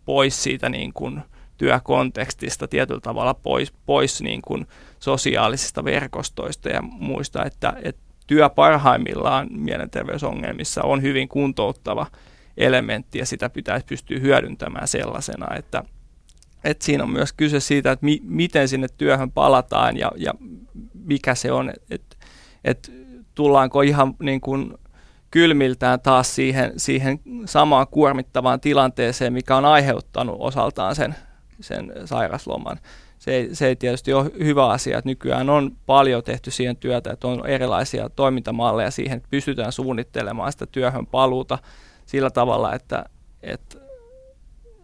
pois 0.05 0.43
siitä 0.43 0.69
niin 0.69 0.93
kuin 0.93 1.21
työkontekstista 1.57 2.69
tietyllä 2.69 3.01
tavalla 3.01 3.35
pois, 3.35 3.73
pois 3.87 4.23
niin 4.23 4.43
kuin 4.43 4.67
sosiaalisista 4.99 5.85
verkostoista 5.85 6.69
ja 6.69 6.83
muista, 6.83 7.45
että, 7.45 7.73
että 7.83 8.03
työ 8.27 8.49
parhaimmillaan 8.49 9.49
mielenterveysongelmissa 9.51 10.83
on 10.83 11.03
hyvin 11.03 11.29
kuntouttava 11.29 12.07
elementti 12.57 13.19
ja 13.19 13.27
sitä 13.27 13.51
pitäisi 13.51 13.87
pystyä 13.87 14.19
hyödyntämään 14.19 14.89
sellaisena, 14.89 15.57
että, 15.57 15.85
että 16.65 16.85
siinä 16.85 17.05
on 17.05 17.11
myös 17.11 17.33
kyse 17.33 17.61
siitä, 17.61 17.93
että 17.93 18.05
mi, 18.05 18.21
miten 18.23 18.69
sinne 18.69 18.87
työhön 18.99 19.33
palataan 19.33 19.97
ja, 19.97 20.13
ja 20.17 20.35
mikä 20.95 21.35
se 21.35 21.53
on, 21.53 21.73
että 21.91 22.17
että 22.65 22.93
tullaanko 23.35 23.83
ihan 23.83 24.15
niin 24.23 24.41
kuin 24.41 24.75
kylmiltään 25.31 26.01
taas 26.01 26.35
siihen, 26.35 26.73
siihen 26.77 27.21
samaan 27.45 27.87
kuormittavaan 27.91 28.61
tilanteeseen, 28.61 29.33
mikä 29.33 29.57
on 29.57 29.65
aiheuttanut 29.65 30.37
osaltaan 30.39 30.95
sen, 30.95 31.15
sen 31.61 31.93
sairasloman. 32.05 32.79
Se 33.19 33.31
ei, 33.31 33.55
se 33.55 33.67
ei 33.67 33.77
tietysti 33.77 34.13
ole 34.13 34.31
hyvä 34.39 34.69
asia, 34.69 34.99
että 34.99 35.09
nykyään 35.09 35.51
on 35.51 35.77
paljon 35.87 36.25
tehty 36.25 36.51
siihen 36.51 36.77
työtä, 36.77 37.13
että 37.13 37.29
on 37.29 37.47
erilaisia 37.47 38.09
toimintamalleja 38.09 38.91
siihen, 38.91 39.17
että 39.17 39.29
pystytään 39.31 39.73
suunnittelemaan 39.73 40.53
sitä 40.53 40.67
työhön 40.67 41.07
paluuta 41.07 41.59
sillä 42.07 42.31
tavalla, 42.31 42.75
että, 42.75 43.05
että 43.43 43.89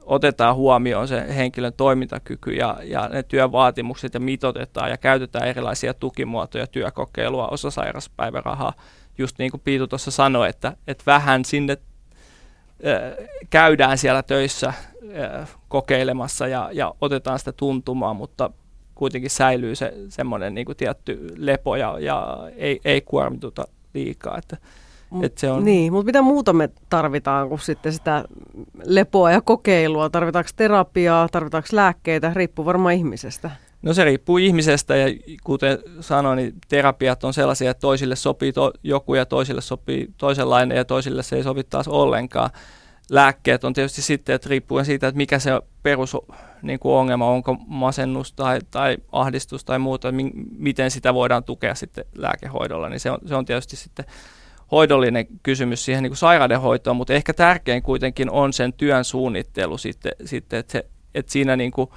otetaan 0.06 0.54
huomioon 0.54 1.08
se 1.08 1.34
henkilön 1.36 1.72
toimintakyky 1.72 2.50
ja, 2.50 2.76
ja 2.82 3.08
ne 3.08 3.22
työvaatimukset 3.22 4.14
ja 4.14 4.20
mitotetaan 4.20 4.90
ja 4.90 4.96
käytetään 4.96 5.48
erilaisia 5.48 5.94
tukimuotoja, 5.94 6.66
työkokeilua, 6.66 7.48
osasairaspäivärahaa. 7.48 8.72
Just 9.18 9.38
niin 9.38 9.50
kuin 9.50 9.60
Piitu 9.64 9.86
tuossa 9.86 10.10
sanoi, 10.10 10.48
että, 10.48 10.76
että 10.86 11.02
vähän 11.06 11.44
sinne 11.44 11.76
käydään 13.50 13.98
siellä 13.98 14.22
töissä 14.22 14.72
kokeilemassa 15.68 16.46
ja, 16.46 16.70
ja 16.72 16.94
otetaan 17.00 17.38
sitä 17.38 17.52
tuntumaa, 17.52 18.14
mutta 18.14 18.50
kuitenkin 18.94 19.30
säilyy 19.30 19.74
se 19.74 19.92
semmoinen 20.08 20.54
niin 20.54 20.64
kuin 20.64 20.76
tietty 20.76 21.34
lepo 21.36 21.76
ja, 21.76 21.98
ja 21.98 22.38
ei, 22.56 22.80
ei 22.84 23.00
kuormituta 23.00 23.64
liikaa. 23.94 24.38
Että, 24.38 24.56
että 25.22 25.40
se 25.40 25.50
on... 25.50 25.64
Niin, 25.64 25.92
mutta 25.92 26.06
mitä 26.06 26.22
muuta 26.22 26.52
me 26.52 26.70
tarvitaan 26.88 27.48
kuin 27.48 27.60
sitten 27.60 27.92
sitä 27.92 28.24
lepoa 28.84 29.30
ja 29.30 29.40
kokeilua? 29.40 30.10
Tarvitaanko 30.10 30.50
terapiaa, 30.56 31.28
tarvitaanko 31.28 31.68
lääkkeitä? 31.72 32.32
Riippuu 32.34 32.64
varmaan 32.64 32.94
ihmisestä. 32.94 33.50
No 33.82 33.94
se 33.94 34.04
riippuu 34.04 34.38
ihmisestä 34.38 34.96
ja 34.96 35.06
kuten 35.44 35.78
sanoin, 36.00 36.36
niin 36.36 36.54
terapiat 36.68 37.24
on 37.24 37.34
sellaisia, 37.34 37.70
että 37.70 37.80
toisille 37.80 38.16
sopii 38.16 38.52
to- 38.52 38.72
joku 38.82 39.14
ja 39.14 39.26
toisille 39.26 39.60
sopii 39.60 40.08
toisenlainen 40.16 40.76
ja 40.76 40.84
toisille 40.84 41.22
se 41.22 41.36
ei 41.36 41.42
sovi 41.42 41.64
taas 41.64 41.88
ollenkaan. 41.88 42.50
Lääkkeet 43.10 43.64
on 43.64 43.72
tietysti 43.72 44.02
sitten, 44.02 44.34
että 44.34 44.48
riippuen 44.48 44.84
siitä, 44.84 45.08
että 45.08 45.16
mikä 45.16 45.38
se 45.38 45.50
perus 45.82 46.16
niin 46.62 46.78
kuin 46.78 46.92
ongelma, 46.92 47.30
onko 47.30 47.56
masennus 47.66 48.32
tai, 48.32 48.58
tai 48.70 48.96
ahdistus 49.12 49.64
tai 49.64 49.78
muuta, 49.78 50.12
mi- 50.12 50.32
miten 50.58 50.90
sitä 50.90 51.14
voidaan 51.14 51.44
tukea 51.44 51.74
sitten 51.74 52.04
lääkehoidolla, 52.14 52.88
niin 52.88 53.00
se 53.00 53.10
on, 53.10 53.18
se 53.26 53.34
on 53.34 53.44
tietysti 53.44 53.76
sitten 53.76 54.04
hoidollinen 54.72 55.26
kysymys 55.42 55.84
siihen 55.84 56.02
niin 56.02 56.10
kuin 56.10 56.18
sairaudenhoitoon, 56.18 56.96
mutta 56.96 57.14
ehkä 57.14 57.34
tärkein 57.34 57.82
kuitenkin 57.82 58.30
on 58.30 58.52
sen 58.52 58.72
työn 58.72 59.04
suunnittelu 59.04 59.78
sitten, 59.78 60.12
sitten 60.24 60.58
että, 60.58 60.72
se, 60.72 60.86
että 61.14 61.32
siinä 61.32 61.56
niin 61.56 61.70
kuin 61.70 61.90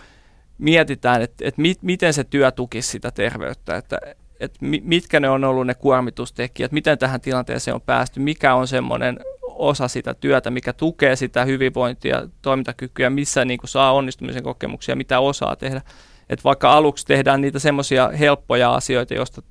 mietitään, 0.57 1.21
että, 1.21 1.47
että 1.47 1.61
mit, 1.61 1.83
miten 1.83 2.13
se 2.13 2.23
työ 2.23 2.51
tukisi 2.51 2.89
sitä 2.89 3.11
terveyttä, 3.11 3.77
että, 3.77 3.97
että 4.39 4.59
mitkä 4.81 5.19
ne 5.19 5.29
on 5.29 5.43
ollut 5.43 5.67
ne 5.67 5.73
kuormitustekijät, 5.73 6.71
miten 6.71 6.97
tähän 6.97 7.21
tilanteeseen 7.21 7.75
on 7.75 7.81
päästy, 7.81 8.19
mikä 8.19 8.55
on 8.55 8.67
semmoinen 8.67 9.19
osa 9.41 9.87
sitä 9.87 10.13
työtä, 10.13 10.49
mikä 10.49 10.73
tukee 10.73 11.15
sitä 11.15 11.45
hyvinvointia, 11.45 12.27
toimintakykyä, 12.41 13.09
missä 13.09 13.45
niin 13.45 13.59
kuin 13.59 13.69
saa 13.69 13.93
onnistumisen 13.93 14.43
kokemuksia, 14.43 14.95
mitä 14.95 15.19
osaa 15.19 15.55
tehdä. 15.55 15.81
Että 16.29 16.43
vaikka 16.43 16.71
aluksi 16.71 17.05
tehdään 17.05 17.41
niitä 17.41 17.59
semmoisia 17.59 18.09
helppoja 18.09 18.73
asioita, 18.73 19.13
joista, 19.13 19.41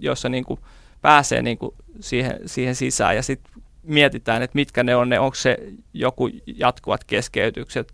joissa 0.00 0.28
niin 0.28 0.44
kuin 0.44 0.60
pääsee 1.00 1.42
niin 1.42 1.58
kuin 1.58 1.74
siihen, 2.00 2.40
siihen 2.46 2.74
sisään 2.74 3.16
ja 3.16 3.22
sitten 3.22 3.62
mietitään, 3.82 4.42
että 4.42 4.54
mitkä 4.54 4.82
ne 4.82 4.96
on 4.96 5.08
ne, 5.08 5.18
onko 5.20 5.34
se 5.34 5.58
joku 5.94 6.30
jatkuvat 6.46 7.04
keskeytykset, 7.04 7.92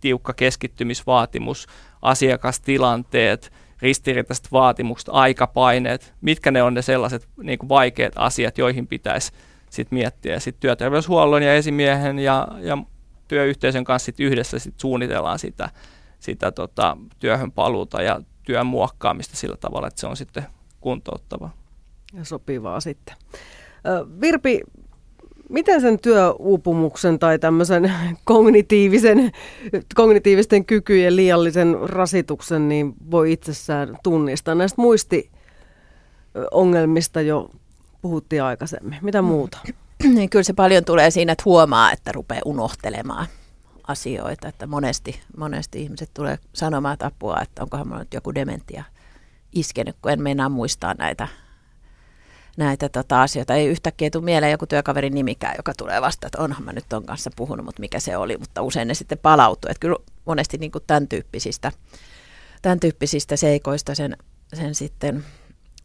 tiukka 0.00 0.32
keskittymisvaatimus, 0.32 1.66
asiakastilanteet, 2.02 3.52
ristiriitaiset 3.82 4.52
vaatimukset, 4.52 5.08
aikapaineet, 5.12 6.14
mitkä 6.20 6.50
ne 6.50 6.62
on 6.62 6.74
ne 6.74 6.82
sellaiset 6.82 7.28
niin 7.42 7.58
kuin 7.58 7.68
vaikeat 7.68 8.12
asiat, 8.16 8.58
joihin 8.58 8.86
pitäisi 8.86 9.32
sit 9.70 9.90
miettiä. 9.90 10.40
Sitten 10.40 10.60
työterveyshuollon 10.60 11.42
ja 11.42 11.54
esimiehen 11.54 12.18
ja, 12.18 12.48
ja 12.60 12.78
työyhteisön 13.28 13.84
kanssa 13.84 14.06
sit 14.06 14.20
yhdessä 14.20 14.58
sit 14.58 14.80
suunnitellaan 14.80 15.38
sitä, 15.38 15.70
sitä 16.20 16.52
tota, 16.52 16.96
työhön 17.18 17.52
paluuta 17.52 18.02
ja 18.02 18.20
työn 18.42 18.66
muokkaamista 18.66 19.36
sillä 19.36 19.56
tavalla, 19.56 19.88
että 19.88 20.00
se 20.00 20.06
on 20.06 20.16
sitten 20.16 20.46
kuntouttavaa. 20.80 21.61
Ja 22.12 22.24
sopivaa 22.24 22.80
sitten. 22.80 23.16
Virpi, 24.20 24.60
miten 25.48 25.80
sen 25.80 25.98
työuupumuksen 25.98 27.18
tai 27.18 27.38
tämmöisen 27.38 27.92
kognitiivisen, 28.24 29.32
kognitiivisten 29.94 30.64
kykyjen 30.64 31.16
liiallisen 31.16 31.76
rasituksen 31.82 32.68
niin 32.68 32.94
voi 33.10 33.32
itsessään 33.32 33.98
tunnistaa? 34.02 34.54
Näistä 34.54 34.82
muistiongelmista 34.82 37.20
jo 37.20 37.50
puhuttiin 38.02 38.42
aikaisemmin. 38.42 38.98
Mitä 39.02 39.22
muuta? 39.22 39.58
Niin 40.14 40.30
kyllä 40.30 40.42
se 40.42 40.52
paljon 40.52 40.84
tulee 40.84 41.10
siinä, 41.10 41.32
että 41.32 41.42
huomaa, 41.44 41.92
että 41.92 42.12
rupeaa 42.12 42.42
unohtelemaan 42.44 43.26
asioita. 43.86 44.48
Että 44.48 44.66
monesti, 44.66 45.20
monesti 45.36 45.82
ihmiset 45.82 46.10
tulee 46.14 46.38
sanomaan 46.52 46.92
että 46.92 47.06
apua, 47.06 47.38
että 47.42 47.62
onkohan 47.62 47.86
minulla 47.86 48.02
nyt 48.02 48.14
joku 48.14 48.34
dementia 48.34 48.84
iskenyt, 49.52 49.96
kun 50.02 50.12
en 50.12 50.22
meinaa 50.22 50.48
muistaa 50.48 50.94
näitä 50.94 51.28
näitä 52.56 52.88
tota, 52.88 53.22
asioita. 53.22 53.54
Ei 53.54 53.66
yhtäkkiä 53.66 54.10
tule 54.10 54.24
mieleen 54.24 54.52
joku 54.52 54.66
työkaverin 54.66 55.14
nimikään, 55.14 55.54
joka 55.56 55.72
tulee 55.74 56.00
vasta, 56.02 56.26
että 56.26 56.42
onhan 56.42 56.64
mä 56.64 56.72
nyt 56.72 56.84
ton 56.88 57.06
kanssa 57.06 57.30
puhunut, 57.36 57.64
mutta 57.64 57.80
mikä 57.80 58.00
se 58.00 58.16
oli, 58.16 58.36
mutta 58.36 58.62
usein 58.62 58.88
ne 58.88 58.94
sitten 58.94 59.18
palautuu. 59.18 59.70
Että 59.70 59.80
kyllä 59.80 59.96
monesti 60.24 60.58
niin 60.58 60.72
kuin 60.72 60.84
tämän, 60.86 61.08
tyyppisistä, 61.08 61.72
tämän 62.62 62.80
tyyppisistä 62.80 63.36
seikoista 63.36 63.94
sen, 63.94 64.16
sen 64.54 64.74
sitten 64.74 65.24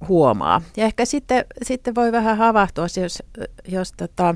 huomaa. 0.07 0.61
Ja 0.77 0.85
ehkä 0.85 1.05
sitten, 1.05 1.45
sitten 1.63 1.95
voi 1.95 2.11
vähän 2.11 2.37
havahtua, 2.37 2.87
jos, 3.01 3.23
jos 3.67 3.93
tota, 3.97 4.35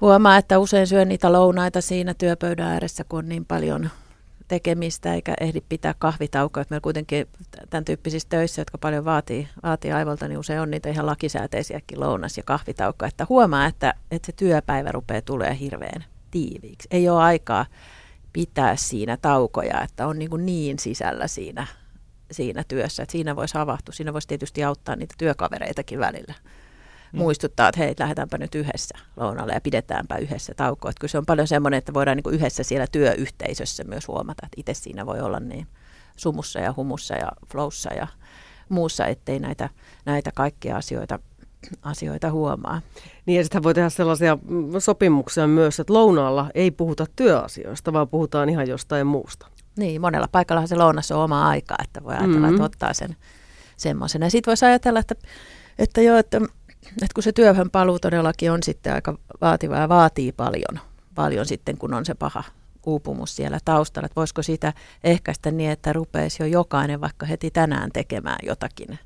huomaa, 0.00 0.36
että 0.36 0.58
usein 0.58 0.86
syön 0.86 1.08
niitä 1.08 1.32
lounaita 1.32 1.80
siinä 1.80 2.14
työpöydän 2.14 2.66
ääressä, 2.66 3.04
kun 3.08 3.18
on 3.18 3.28
niin 3.28 3.44
paljon 3.44 3.90
tekemistä 4.48 5.14
eikä 5.14 5.34
ehdi 5.40 5.60
pitää 5.68 5.94
kahvitaukoa. 5.98 6.64
Meillä 6.70 6.82
kuitenkin 6.82 7.26
tämän 7.70 7.84
tyyppisissä 7.84 8.28
töissä, 8.28 8.60
jotka 8.60 8.78
paljon 8.78 9.04
vaatii, 9.04 9.48
vaatii 9.62 9.92
aivolta, 9.92 10.28
niin 10.28 10.38
usein 10.38 10.60
on 10.60 10.70
niitä 10.70 10.88
ihan 10.88 11.06
lakisääteisiäkin 11.06 12.00
lounas- 12.00 12.36
ja 12.36 12.42
kahvitaukoja. 12.42 13.08
Että 13.08 13.26
huomaa, 13.28 13.66
että, 13.66 13.94
että 14.10 14.26
se 14.26 14.32
työpäivä 14.32 14.92
rupeaa 14.92 15.22
tulee 15.22 15.58
hirveän 15.60 16.04
tiiviiksi. 16.30 16.88
Ei 16.90 17.08
ole 17.08 17.22
aikaa 17.22 17.66
pitää 18.32 18.76
siinä 18.76 19.16
taukoja, 19.16 19.82
että 19.82 20.06
on 20.06 20.18
niin, 20.18 20.30
kuin 20.30 20.46
niin 20.46 20.78
sisällä 20.78 21.26
siinä, 21.26 21.66
siinä 22.30 22.64
työssä, 22.68 23.02
että 23.02 23.12
siinä 23.12 23.36
voisi 23.36 23.58
havahtua. 23.58 23.92
Siinä 23.92 24.12
voisi 24.12 24.28
tietysti 24.28 24.64
auttaa 24.64 24.96
niitä 24.96 25.14
työkavereitakin 25.18 25.98
välillä 25.98 26.34
mm. 27.12 27.18
muistuttaa, 27.18 27.68
että 27.68 27.78
hei, 27.78 27.94
lähdetäänpä 27.98 28.38
nyt 28.38 28.54
yhdessä 28.54 28.98
lounalle 29.16 29.52
ja 29.52 29.60
pidetäänpä 29.60 30.16
yhdessä 30.16 30.54
taukoa. 30.54 30.90
Että 30.90 31.00
kyllä 31.00 31.10
se 31.10 31.18
on 31.18 31.26
paljon 31.26 31.48
semmoinen, 31.48 31.78
että 31.78 31.94
voidaan 31.94 32.16
niin 32.16 32.34
yhdessä 32.34 32.62
siellä 32.62 32.86
työyhteisössä 32.92 33.84
myös 33.84 34.08
huomata, 34.08 34.46
että 34.46 34.60
itse 34.60 34.74
siinä 34.74 35.06
voi 35.06 35.20
olla 35.20 35.40
niin 35.40 35.66
sumussa 36.16 36.58
ja 36.58 36.74
humussa 36.76 37.14
ja 37.14 37.28
flowssa 37.52 37.94
ja 37.94 38.06
muussa, 38.68 39.06
ettei 39.06 39.38
näitä, 39.38 39.68
näitä 40.04 40.30
kaikkia 40.34 40.76
asioita 40.76 41.18
asioita 41.82 42.30
huomaa. 42.30 42.80
Niin 43.26 43.36
ja 43.36 43.44
sitten 43.44 43.62
voi 43.62 43.74
tehdä 43.74 43.88
sellaisia 43.88 44.38
sopimuksia 44.78 45.46
myös, 45.46 45.80
että 45.80 45.92
lounaalla 45.92 46.50
ei 46.54 46.70
puhuta 46.70 47.06
työasioista, 47.16 47.92
vaan 47.92 48.08
puhutaan 48.08 48.48
ihan 48.48 48.68
jostain 48.68 49.06
muusta. 49.06 49.46
Niin, 49.78 50.00
monella 50.00 50.28
paikallahan 50.32 50.68
se 50.68 50.76
lounas 50.76 51.12
on 51.12 51.24
oma 51.24 51.48
aikaa, 51.48 51.76
että 51.84 52.04
voi 52.04 52.12
ajatella, 52.12 52.38
mm-hmm. 52.38 52.54
että 52.54 52.64
ottaa 52.64 52.92
sen 52.92 53.16
semmoisen. 53.76 54.22
Ja 54.22 54.30
sitten 54.30 54.50
voisi 54.50 54.64
ajatella, 54.64 55.00
että, 55.00 55.14
että 55.78 56.00
joo, 56.00 56.16
että 56.16 56.40
että 56.88 57.14
kun 57.14 57.22
se 57.22 57.32
työhön 57.32 57.70
paluu 57.70 57.98
todellakin 57.98 58.52
on 58.52 58.62
sitten 58.62 58.94
aika 58.94 59.18
vaativaa 59.40 59.78
ja 59.80 59.88
vaatii 59.88 60.32
paljon, 60.32 60.80
paljon 61.14 61.46
sitten, 61.46 61.78
kun 61.78 61.94
on 61.94 62.04
se 62.06 62.14
paha 62.14 62.44
uupumus 62.86 63.36
siellä 63.36 63.58
taustalla, 63.64 64.06
että 64.06 64.16
voisiko 64.16 64.42
sitä 64.42 64.72
ehkäistä 65.04 65.50
niin, 65.50 65.70
että 65.70 65.92
rupeisi 65.92 66.42
jo 66.42 66.46
jokainen 66.46 67.00
vaikka 67.00 67.26
heti 67.26 67.50
tänään 67.50 67.92
tekemään 67.92 68.38
jotakin 68.42 68.98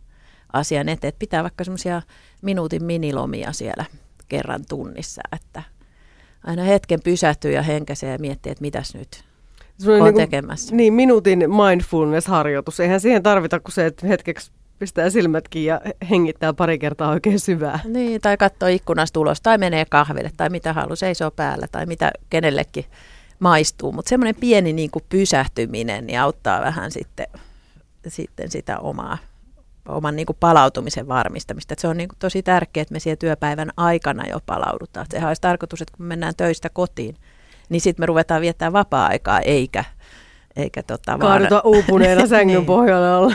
asian 0.53 0.89
eteen, 0.89 1.09
että 1.09 1.19
pitää 1.19 1.43
vaikka 1.43 1.65
semmoisia 1.65 2.03
minuutin 2.43 2.85
minilomia 2.85 3.53
siellä 3.53 3.85
kerran 4.29 4.65
tunnissa, 4.69 5.23
että 5.33 5.63
aina 6.45 6.63
hetken 6.63 7.01
pysähtyy 7.05 7.53
ja 7.53 7.63
henkäsee 7.63 8.13
ja 8.13 8.19
miettii, 8.19 8.53
että 8.53 8.63
mitäs 8.63 8.95
nyt 8.95 9.25
on 9.87 9.93
niin 9.93 10.03
kuin, 10.03 10.15
tekemässä. 10.17 10.77
Niin, 10.77 10.93
minuutin 10.93 11.39
mindfulness-harjoitus. 11.39 12.81
Eihän 12.81 13.01
siihen 13.01 13.23
tarvita 13.23 13.61
kuin 13.61 13.73
se, 13.73 13.87
että 13.87 14.07
hetkeksi 14.07 14.53
pistää 14.81 15.11
silmätkin 15.11 15.65
ja 15.65 15.81
hengittää 16.11 16.53
pari 16.53 16.79
kertaa 16.79 17.11
oikein 17.11 17.41
syvää. 17.41 17.81
Niin, 17.85 18.21
tai 18.21 18.37
katsoo 18.37 18.69
ikkunasta 18.69 19.21
ulos, 19.21 19.41
tai 19.41 19.59
menee 19.59 19.85
kahville, 19.85 20.31
tai 20.37 20.51
mitä 20.51 20.73
haluaa, 20.73 20.97
seisoo 20.97 21.31
päällä, 21.31 21.67
tai 21.73 21.87
mitä 21.87 22.11
kenellekin 22.31 22.85
maistuu. 23.39 23.93
Mutta 23.93 24.09
semmoinen 24.09 24.35
pieni 24.41 24.73
niin 24.73 24.91
kuin 24.91 25.05
pysähtyminen 25.09 26.07
niin 26.07 26.21
auttaa 26.21 26.61
vähän 26.61 26.91
sitten, 26.91 27.27
sitten 28.09 28.51
sitä 28.51 28.79
omaa, 28.79 29.19
oman 29.89 30.17
niin 30.17 30.27
kuin 30.27 30.37
palautumisen 30.41 31.09
varmistamista. 31.09 31.73
Et 31.73 31.79
se 31.79 31.89
on 31.89 31.97
niin 31.97 32.09
kuin 32.09 32.19
tosi 32.19 32.43
tärkeää, 32.43 32.83
että 32.83 32.93
me 32.93 32.99
siellä 33.01 33.17
työpäivän 33.17 33.71
aikana 33.77 34.29
jo 34.29 34.39
palaudutaan. 34.47 35.07
Sehän 35.11 35.29
olisi 35.29 35.43
tarkoitus, 35.43 35.83
että 35.83 35.97
kun 35.97 36.07
me 36.07 36.09
mennään 36.09 36.37
töistä 36.37 36.69
kotiin, 36.69 37.17
niin 37.69 37.81
sitten 37.81 38.03
me 38.03 38.07
ruvetaan 38.07 38.41
viettämään 38.41 38.73
vapaa-aikaa, 38.73 39.41
eikä, 39.41 39.85
eikä 40.57 40.83
tota, 40.83 41.19
Kaaduta 41.19 41.51
vaan... 41.51 41.67
uupuneena 41.67 42.27
sängyn 42.37 42.57
niin. 42.57 42.67
pohjalla 42.67 43.19
olla. 43.19 43.35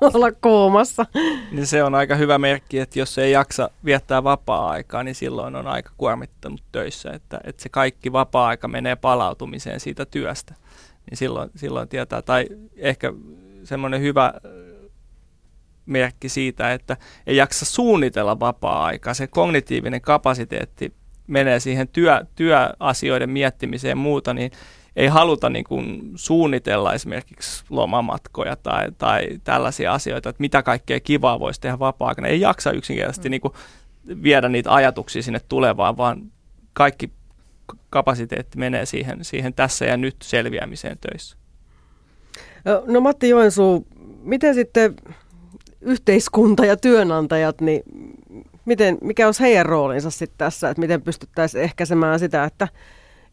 olla 0.14 0.32
koomassa. 0.32 1.06
Niin 1.52 1.66
se 1.66 1.82
on 1.82 1.94
aika 1.94 2.14
hyvä 2.14 2.38
merkki, 2.38 2.78
että 2.78 2.98
jos 2.98 3.18
ei 3.18 3.32
jaksa 3.32 3.70
viettää 3.84 4.24
vapaa-aikaa, 4.24 5.02
niin 5.02 5.14
silloin 5.14 5.56
on 5.56 5.66
aika 5.66 5.90
kuormittanut 5.96 6.62
töissä, 6.72 7.10
että, 7.10 7.40
että 7.44 7.62
se 7.62 7.68
kaikki 7.68 8.12
vapaa-aika 8.12 8.68
menee 8.68 8.96
palautumiseen 8.96 9.80
siitä 9.80 10.06
työstä. 10.06 10.54
Niin 11.10 11.16
silloin, 11.16 11.50
silloin 11.56 11.88
tietää, 11.88 12.22
tai 12.22 12.46
ehkä 12.76 13.12
semmoinen 13.64 14.00
hyvä 14.00 14.34
merkki 15.86 16.28
siitä, 16.28 16.72
että 16.72 16.96
ei 17.26 17.36
jaksa 17.36 17.64
suunnitella 17.64 18.40
vapaa-aikaa. 18.40 19.14
Se 19.14 19.26
kognitiivinen 19.26 20.00
kapasiteetti 20.00 20.92
menee 21.26 21.60
siihen 21.60 21.88
työ, 21.88 22.24
työasioiden 22.34 23.30
miettimiseen 23.30 23.90
ja 23.90 23.96
muuta, 23.96 24.34
niin 24.34 24.50
ei 24.96 25.06
haluta 25.06 25.50
niin 25.50 25.64
kuin 25.64 26.12
suunnitella 26.14 26.94
esimerkiksi 26.94 27.64
lomamatkoja 27.70 28.56
tai, 28.56 28.88
tai 28.98 29.28
tällaisia 29.44 29.94
asioita, 29.94 30.28
että 30.28 30.40
mitä 30.40 30.62
kaikkea 30.62 31.00
kivaa 31.00 31.40
voisi 31.40 31.60
tehdä 31.60 31.78
vapaa-aikana. 31.78 32.28
Ei 32.28 32.40
jaksa 32.40 32.70
yksinkertaisesti 32.70 33.28
mm. 33.28 33.30
niin 33.30 33.40
kuin 33.40 33.54
viedä 34.22 34.48
niitä 34.48 34.74
ajatuksia 34.74 35.22
sinne 35.22 35.40
tulevaan, 35.48 35.96
vaan 35.96 36.32
kaikki 36.72 37.10
kapasiteetti 37.90 38.58
menee 38.58 38.86
siihen, 38.86 39.24
siihen 39.24 39.54
tässä 39.54 39.84
ja 39.84 39.96
nyt 39.96 40.16
selviämiseen 40.22 40.98
töissä. 40.98 41.36
No 42.86 43.00
Matti 43.00 43.28
Joensuu, 43.28 43.86
miten 44.22 44.54
sitten 44.54 44.96
yhteiskunta 45.80 46.66
ja 46.66 46.76
työnantajat, 46.76 47.60
niin 47.60 47.82
miten, 48.66 48.98
mikä 49.00 49.26
olisi 49.26 49.42
heidän 49.42 49.66
roolinsa 49.66 50.10
sitten 50.10 50.38
tässä, 50.38 50.70
että 50.70 50.80
miten 50.80 51.02
pystyttäisiin 51.02 51.64
ehkäisemään 51.64 52.18
sitä, 52.18 52.44
että 52.44 52.68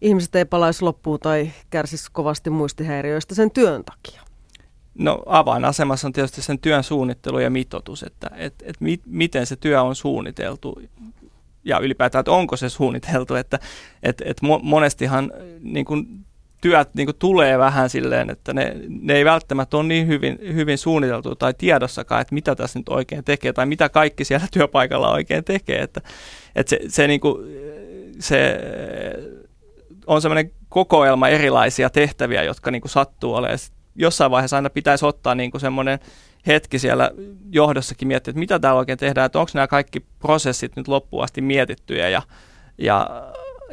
ihmiset 0.01 0.35
ei 0.35 0.45
palaisi 0.45 0.83
loppuun 0.83 1.19
tai 1.19 1.51
kärsisi 1.69 2.09
kovasti 2.11 2.49
muistihäiriöistä 2.49 3.35
sen 3.35 3.51
työn 3.51 3.83
takia? 3.83 4.21
No 4.97 5.23
avainasemassa 5.25 6.07
on 6.07 6.13
tietysti 6.13 6.41
sen 6.41 6.59
työn 6.59 6.83
suunnittelu 6.83 7.39
ja 7.39 7.49
mitoitus, 7.49 8.03
että 8.03 8.29
et, 8.35 8.53
et 8.61 8.81
mi, 8.81 8.99
miten 9.05 9.45
se 9.45 9.55
työ 9.55 9.81
on 9.81 9.95
suunniteltu 9.95 10.81
ja 11.63 11.79
ylipäätään, 11.79 12.19
että 12.19 12.31
onko 12.31 12.57
se 12.57 12.69
suunniteltu, 12.69 13.35
että 13.35 13.59
et, 14.03 14.21
et 14.25 14.37
monestihan 14.61 15.31
niin 15.61 15.85
kun, 15.85 16.25
työt 16.63 16.93
niin 16.93 17.05
kun, 17.05 17.15
tulee 17.19 17.57
vähän 17.57 17.89
silleen, 17.89 18.29
että 18.29 18.53
ne, 18.53 18.75
ne 18.87 19.13
ei 19.13 19.25
välttämättä 19.25 19.77
ole 19.77 19.85
niin 19.85 20.07
hyvin, 20.07 20.39
hyvin 20.53 20.77
suunniteltu 20.77 21.35
tai 21.35 21.53
tiedossakaan, 21.53 22.21
että 22.21 22.35
mitä 22.35 22.55
tässä 22.55 22.79
nyt 22.79 22.89
oikein 22.89 23.23
tekee 23.23 23.53
tai 23.53 23.65
mitä 23.65 23.89
kaikki 23.89 24.25
siellä 24.25 24.47
työpaikalla 24.53 25.11
oikein 25.11 25.43
tekee, 25.43 25.81
että, 25.81 26.01
että 26.55 26.69
se, 26.69 26.79
se, 26.87 27.07
niin 27.07 27.19
kun, 27.19 27.47
se 28.19 28.59
on 30.07 30.21
semmoinen 30.21 30.51
kokoelma 30.69 31.27
erilaisia 31.27 31.89
tehtäviä, 31.89 32.43
jotka 32.43 32.71
niin 32.71 32.81
sattuu 32.85 33.33
olemaan. 33.35 33.59
Jossain 33.95 34.31
vaiheessa 34.31 34.55
aina 34.55 34.69
pitäisi 34.69 35.05
ottaa 35.05 35.35
niin 35.35 35.51
semmoinen 35.57 35.99
hetki 36.47 36.79
siellä 36.79 37.11
johdossakin 37.51 38.07
miettiä, 38.07 38.31
että 38.31 38.39
mitä 38.39 38.59
täällä 38.59 38.79
oikein 38.79 38.97
tehdään, 38.97 39.25
että 39.25 39.39
onko 39.39 39.51
nämä 39.53 39.67
kaikki 39.67 39.99
prosessit 40.19 40.75
nyt 40.75 40.87
loppuun 40.87 41.23
asti 41.23 41.41
mietittyjä 41.41 42.09
ja, 42.09 42.21
ja, 42.77 43.07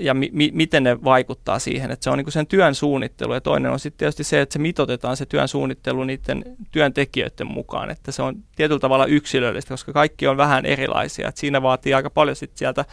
ja 0.00 0.14
mi, 0.14 0.30
mi, 0.32 0.50
miten 0.54 0.82
ne 0.82 1.04
vaikuttaa 1.04 1.58
siihen. 1.58 1.90
Että 1.90 2.04
se 2.04 2.10
on 2.10 2.18
niin 2.18 2.32
sen 2.32 2.46
työn 2.46 2.74
suunnittelu 2.74 3.34
ja 3.34 3.40
toinen 3.40 3.72
on 3.72 3.78
sitten 3.78 3.98
tietysti 3.98 4.24
se, 4.24 4.40
että 4.40 4.52
se 4.52 4.58
mitotetaan 4.58 5.16
se 5.16 5.26
työn 5.26 5.48
suunnittelu 5.48 6.04
niiden 6.04 6.44
työntekijöiden 6.70 7.46
mukaan, 7.46 7.90
että 7.90 8.12
se 8.12 8.22
on 8.22 8.36
tietyllä 8.56 8.80
tavalla 8.80 9.06
yksilöllistä, 9.06 9.72
koska 9.72 9.92
kaikki 9.92 10.26
on 10.26 10.36
vähän 10.36 10.66
erilaisia. 10.66 11.28
Että 11.28 11.40
siinä 11.40 11.62
vaatii 11.62 11.94
aika 11.94 12.10
paljon 12.10 12.36
sitten 12.36 12.58
sieltä 12.58 12.84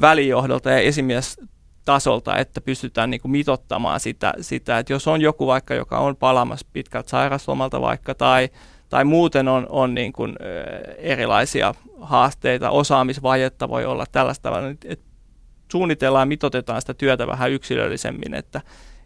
välijohdolta 0.00 0.70
ja 0.70 0.78
esimies 0.78 1.40
tasolta, 1.84 2.36
että 2.36 2.60
pystytään 2.60 3.10
niin 3.10 3.20
mitottamaan 3.24 4.00
sitä, 4.00 4.34
sitä, 4.40 4.78
että 4.78 4.92
jos 4.92 5.08
on 5.08 5.20
joku 5.20 5.46
vaikka, 5.46 5.74
joka 5.74 5.98
on 5.98 6.16
palamassa 6.16 6.66
pitkältä 6.72 7.10
sairaslomalta 7.10 7.80
vaikka, 7.80 8.14
tai 8.14 8.48
tai 8.88 9.04
muuten 9.04 9.48
on, 9.48 9.66
on 9.68 9.94
niin 9.94 10.12
kuin, 10.12 10.36
erilaisia 10.96 11.74
haasteita, 12.00 12.70
osaamisvajetta 12.70 13.68
voi 13.68 13.84
olla 13.84 14.04
tällaista, 14.12 14.52
että 14.84 15.07
suunnitellaan 15.72 16.22
ja 16.22 16.26
mitotetaan 16.26 16.80
sitä 16.80 16.94
työtä 16.94 17.26
vähän 17.26 17.50
yksilöllisemmin, 17.50 18.34
että, 18.34 18.60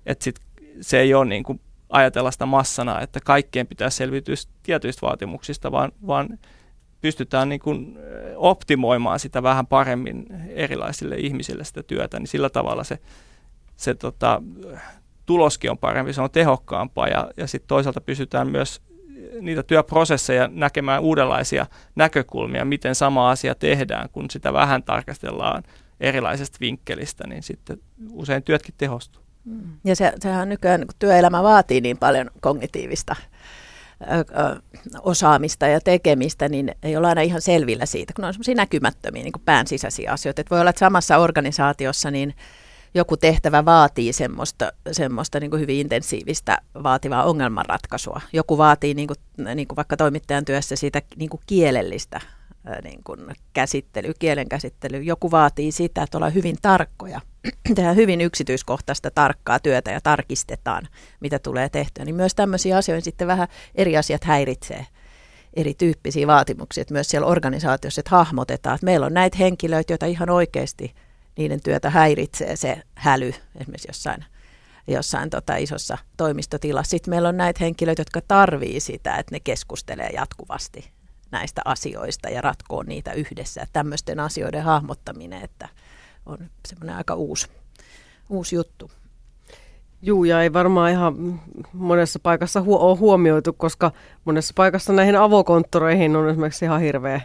että 0.07 0.25
sit 0.25 0.41
se 0.81 1.01
ei 1.01 1.15
ole 1.15 1.25
niin 1.25 1.43
kuin 1.43 1.61
ajatella 1.89 2.31
sitä 2.31 2.47
massana, 2.47 3.01
että 3.01 3.21
kaikkien 3.25 3.67
pitää 3.67 3.91
selviytyä 3.91 4.35
tietyistä 4.63 5.07
vaatimuksista, 5.07 5.73
vaan, 5.73 5.93
vaan 6.07 6.39
pystytään 7.01 7.49
niin 7.49 7.61
kuin 7.61 7.99
optimoimaan 8.37 9.19
sitä 9.19 9.43
vähän 9.43 9.67
paremmin 9.67 10.27
erilaisille 10.49 11.17
ihmisille 11.17 11.65
sitä 11.65 11.83
työtä, 11.83 12.19
niin 12.19 12.27
sillä 12.27 12.51
tavalla 12.51 12.85
se, 12.85 12.99
se 13.77 13.95
tota, 13.95 14.43
tuloskin 15.27 15.71
on 15.71 15.79
parempi, 15.79 16.13
se 16.13 16.23
on 16.23 16.31
tehokkaampaa 16.31 17.09
ja, 17.09 17.31
ja 17.37 17.47
sitten 17.47 17.69
toisaalta 17.69 18.01
pystytään 18.01 18.49
myös 18.51 18.83
niitä 19.41 19.63
työprosesseja 19.63 20.49
näkemään 20.53 21.03
uudenlaisia 21.03 21.67
näkökulmia, 21.95 22.65
miten 22.65 22.95
sama 22.95 23.31
asia 23.31 23.55
tehdään, 23.55 24.09
kun 24.13 24.31
sitä 24.31 24.53
vähän 24.53 24.83
tarkastellaan 24.83 25.63
erilaisesta 26.01 26.59
vinkkelistä, 26.61 27.27
niin 27.27 27.43
sitten 27.43 27.79
usein 28.11 28.43
työtkin 28.43 28.75
tehostuu. 28.79 29.23
Mm. 29.45 29.79
Ja 29.85 29.97
se, 29.97 30.13
sehän 30.21 30.49
nykyään 30.49 30.81
kun 30.81 30.95
työelämä 30.99 31.43
vaatii 31.43 31.81
niin 31.81 31.99
paljon 31.99 32.31
kognitiivista 32.41 33.17
osaamista 35.03 35.67
ja 35.67 35.81
tekemistä, 35.81 36.49
niin 36.49 36.75
ei 36.83 36.97
olla 36.97 37.09
aina 37.09 37.21
ihan 37.21 37.41
selvillä 37.41 37.87
siitä, 37.87 38.13
kun 38.17 38.25
on 38.25 38.35
semmoisia 38.35 38.55
näkymättömiä 38.55 39.23
niin 39.23 39.33
pään 39.45 39.67
sisäisiä 39.67 40.13
asioita. 40.13 40.41
Että 40.41 40.51
voi 40.51 40.61
olla, 40.61 40.71
että 40.71 40.81
samassa 40.81 41.19
organisaatiossa 41.19 42.11
niin 42.11 42.35
joku 42.95 43.17
tehtävä 43.17 43.65
vaatii 43.65 44.13
semmoista, 44.13 44.73
semmoista 44.93 45.41
niin 45.41 45.51
kuin 45.51 45.61
hyvin 45.61 45.81
intensiivistä 45.81 46.59
vaativaa 46.83 47.25
ongelmanratkaisua. 47.25 48.21
Joku 48.33 48.59
vaatii 48.59 48.95
niin 48.95 49.09
kuin, 49.09 49.17
niin 49.55 49.69
kuin 49.69 49.77
vaikka 49.77 49.97
toimittajan 49.97 50.45
työssä 50.45 50.77
siitä 50.77 51.03
niin 51.17 51.31
kuin 51.31 51.41
kielellistä 51.47 52.21
niin 52.85 53.05
kuin 53.05 53.21
käsittely, 53.53 54.13
kielen 54.19 54.49
käsittely. 54.49 55.03
Joku 55.03 55.31
vaatii 55.31 55.73
sitä, 55.73 56.03
että 56.03 56.19
ollaan 56.19 56.35
hyvin 56.35 56.57
tarkkoja, 56.63 57.21
tehdään 57.75 57.97
hyvin 57.97 58.21
yksityiskohtaista 58.21 59.11
tarkkaa 59.11 59.59
työtä 59.59 59.91
ja 59.91 60.01
tarkistetaan, 60.01 60.89
mitä 61.21 61.39
tulee 61.39 61.69
tehtyä. 61.69 62.05
Niin 62.05 62.15
myös 62.15 62.35
tämmöisiä 62.35 62.77
asioita 62.77 63.05
sitten 63.05 63.27
vähän 63.27 63.49
eri 63.75 63.97
asiat 63.97 64.25
häiritsee 64.25 64.87
erityyppisiä 65.55 66.27
vaatimuksia, 66.27 66.83
että 66.83 66.95
myös 66.95 67.09
siellä 67.09 67.27
organisaatiossa, 67.27 68.01
että 68.01 68.11
hahmotetaan, 68.11 68.75
että 68.75 68.85
meillä 68.85 69.07
on 69.07 69.15
näitä 69.15 69.39
henkilöitä, 69.39 69.93
joita 69.93 70.07
ihan 70.07 70.31
oikeasti– 70.31 70.95
niiden 71.37 71.63
työtä 71.63 71.91
häiritsee 71.91 72.57
se 72.57 72.83
häly 72.95 73.35
esimerkiksi 73.61 73.89
jossain, 73.89 74.25
jossain 74.87 75.31
tota 75.31 75.57
isossa 75.57 75.99
toimistotilassa. 76.17 76.91
Sitten 76.91 77.13
meillä 77.13 77.29
on 77.29 77.37
näitä 77.37 77.59
henkilöitä, 77.61 78.01
jotka 78.01 78.21
tarvii 78.29 78.81
sitä, 78.81 79.17
että 79.17 79.35
ne 79.35 79.41
keskustelee 79.41 80.11
jatkuvasti 80.15 80.91
näistä 81.33 81.63
asioista 81.65 82.29
ja 82.29 82.41
ratkoo 82.41 82.83
niitä 82.83 83.13
yhdessä. 83.13 83.67
Tämmöisten 83.73 84.21
asioiden 84.21 84.63
hahmottaminen, 84.63 85.43
että 85.43 85.69
on 86.27 86.39
semmoinen 86.69 86.97
aika 86.97 87.15
uusi, 87.15 87.49
uusi 88.31 88.57
juttu. 88.57 88.91
Juu, 90.03 90.25
ja 90.25 90.43
ei 90.43 90.53
varmaan 90.53 90.91
ihan 90.91 91.41
monessa 91.73 92.19
paikassa 92.23 92.61
hu- 92.61 92.65
ole 92.81 92.99
huomioitu, 92.99 93.53
koska 93.53 93.93
monessa 94.25 94.53
paikassa 94.57 94.93
näihin 94.93 95.17
avokonttoreihin 95.17 96.17
on 96.17 96.29
esimerkiksi 96.29 96.65
ihan 96.65 96.81
hirveä 96.81 97.21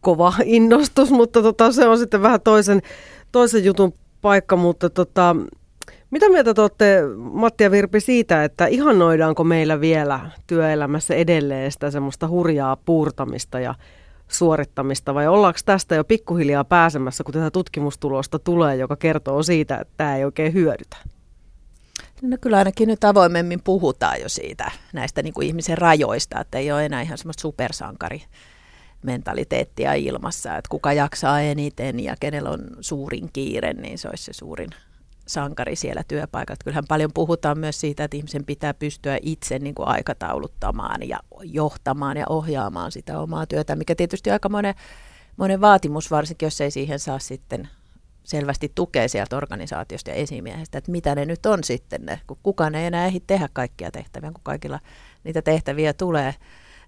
kova 0.00 0.34
innostus, 0.44 1.10
mutta 1.10 1.42
tota, 1.42 1.72
se 1.72 1.88
on 1.88 1.98
sitten 1.98 2.22
vähän 2.22 2.40
toisen, 2.40 2.82
toisen 3.32 3.64
jutun 3.64 3.92
paikka, 4.20 4.56
mutta 4.56 4.90
tota, 4.90 5.36
mitä 6.10 6.28
mieltä 6.28 6.54
te 6.54 6.60
olette, 6.60 7.02
Matti 7.16 7.64
ja 7.64 7.70
Virpi, 7.70 8.00
siitä, 8.00 8.44
että 8.44 8.66
ihannoidaanko 8.66 9.44
meillä 9.44 9.80
vielä 9.80 10.30
työelämässä 10.46 11.14
edelleen 11.14 11.72
sitä 11.72 11.90
semmoista 11.90 12.28
hurjaa 12.28 12.76
puurtamista 12.76 13.60
ja 13.60 13.74
suorittamista, 14.28 15.14
vai 15.14 15.28
ollaanko 15.28 15.60
tästä 15.64 15.94
jo 15.94 16.04
pikkuhiljaa 16.04 16.64
pääsemässä, 16.64 17.24
kun 17.24 17.34
tätä 17.34 17.50
tutkimustulosta 17.50 18.38
tulee, 18.38 18.76
joka 18.76 18.96
kertoo 18.96 19.42
siitä, 19.42 19.78
että 19.78 19.94
tämä 19.96 20.16
ei 20.16 20.24
oikein 20.24 20.52
hyödytä? 20.52 20.96
No 22.22 22.36
kyllä 22.40 22.56
ainakin 22.56 22.88
nyt 22.88 23.04
avoimemmin 23.04 23.62
puhutaan 23.64 24.20
jo 24.20 24.28
siitä, 24.28 24.70
näistä 24.92 25.22
niin 25.22 25.34
kuin 25.34 25.46
ihmisen 25.46 25.78
rajoista, 25.78 26.40
että 26.40 26.58
ei 26.58 26.72
ole 26.72 26.84
enää 26.86 27.02
ihan 27.02 27.18
semmoista 27.18 27.40
supersankari 27.40 28.22
mentaliteettia 29.02 29.94
ilmassa, 29.94 30.56
että 30.56 30.68
kuka 30.68 30.92
jaksaa 30.92 31.40
eniten 31.40 32.00
ja 32.00 32.14
kenellä 32.20 32.50
on 32.50 32.60
suurin 32.80 33.30
kiire, 33.32 33.72
niin 33.72 33.98
se 33.98 34.08
olisi 34.08 34.24
se 34.24 34.32
suurin 34.32 34.70
sankari 35.28 35.76
siellä 35.76 36.02
työpaikalla. 36.08 36.58
Kyllähän 36.64 36.84
paljon 36.88 37.10
puhutaan 37.14 37.58
myös 37.58 37.80
siitä, 37.80 38.04
että 38.04 38.16
ihmisen 38.16 38.44
pitää 38.44 38.74
pystyä 38.74 39.18
itse 39.22 39.58
niin 39.58 39.74
kuin 39.74 39.88
aikatauluttamaan 39.88 41.08
ja 41.08 41.18
johtamaan 41.42 42.16
ja 42.16 42.26
ohjaamaan 42.28 42.92
sitä 42.92 43.20
omaa 43.20 43.46
työtä, 43.46 43.76
mikä 43.76 43.94
tietysti 43.94 44.30
aika 44.30 44.48
monen, 44.48 44.74
monen 45.36 45.60
vaatimus, 45.60 46.10
varsinkin 46.10 46.46
jos 46.46 46.60
ei 46.60 46.70
siihen 46.70 46.98
saa 46.98 47.18
sitten 47.18 47.68
selvästi 48.24 48.72
tukea 48.74 49.08
sieltä 49.08 49.36
organisaatiosta 49.36 50.10
ja 50.10 50.16
esimiehestä, 50.16 50.78
että 50.78 50.90
mitä 50.90 51.14
ne 51.14 51.24
nyt 51.24 51.46
on 51.46 51.64
sitten 51.64 52.06
ne, 52.06 52.20
kun 52.26 52.38
kukaan 52.42 52.74
ei 52.74 52.86
enää 52.86 53.06
ehdi 53.06 53.20
tehdä 53.26 53.48
kaikkia 53.52 53.90
tehtäviä, 53.90 54.32
kun 54.32 54.40
kaikilla 54.42 54.80
niitä 55.24 55.42
tehtäviä 55.42 55.92
tulee. 55.92 56.34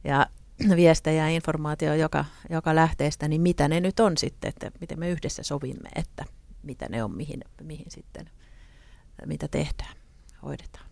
Ja 0.05 0.27
viestejä 0.77 1.23
ja 1.23 1.29
informaatio 1.29 1.95
joka, 1.95 2.25
joka 2.51 2.75
lähteestä, 2.75 3.29
niin 3.29 3.41
mitä 3.41 3.69
ne 3.69 3.81
nyt 3.81 4.01
on 4.01 4.17
sitten, 4.17 4.49
että 4.49 4.71
miten 4.81 4.99
me 4.99 5.11
yhdessä 5.11 5.43
sovimme, 5.43 5.89
että 5.97 6.25
mitä 6.63 6.87
ne 6.89 7.05
on, 7.05 7.17
mihin, 7.17 7.41
mihin 7.63 7.91
sitten, 7.91 8.31
mitä 9.27 9.49
tehdään, 9.49 9.97
hoidetaan. 10.43 10.89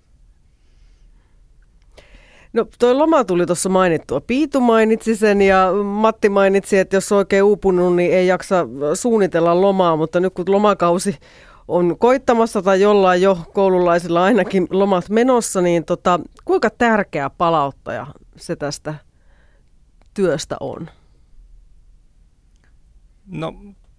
No 2.52 2.66
toi 2.78 2.94
loma 2.94 3.24
tuli 3.24 3.46
tuossa 3.46 3.68
mainittua. 3.68 4.20
Piitu 4.20 4.60
mainitsi 4.60 5.16
sen 5.16 5.42
ja 5.42 5.72
Matti 5.84 6.28
mainitsi, 6.28 6.78
että 6.78 6.96
jos 6.96 7.12
on 7.12 7.18
oikein 7.18 7.42
uupunut, 7.42 7.96
niin 7.96 8.12
ei 8.12 8.26
jaksa 8.26 8.66
suunnitella 8.94 9.60
lomaa, 9.60 9.96
mutta 9.96 10.20
nyt 10.20 10.34
kun 10.34 10.44
lomakausi 10.48 11.18
on 11.68 11.98
koittamassa 11.98 12.62
tai 12.62 12.80
jollain 12.80 13.22
jo 13.22 13.38
koululaisilla 13.52 14.24
ainakin 14.24 14.66
lomat 14.70 15.08
menossa, 15.08 15.60
niin 15.60 15.84
tota, 15.84 16.20
kuinka 16.44 16.70
tärkeä 16.70 17.30
palauttaja 17.30 18.06
se 18.36 18.56
tästä 18.56 18.94
työstä 20.14 20.56
on? 20.60 20.90
No 23.26 23.54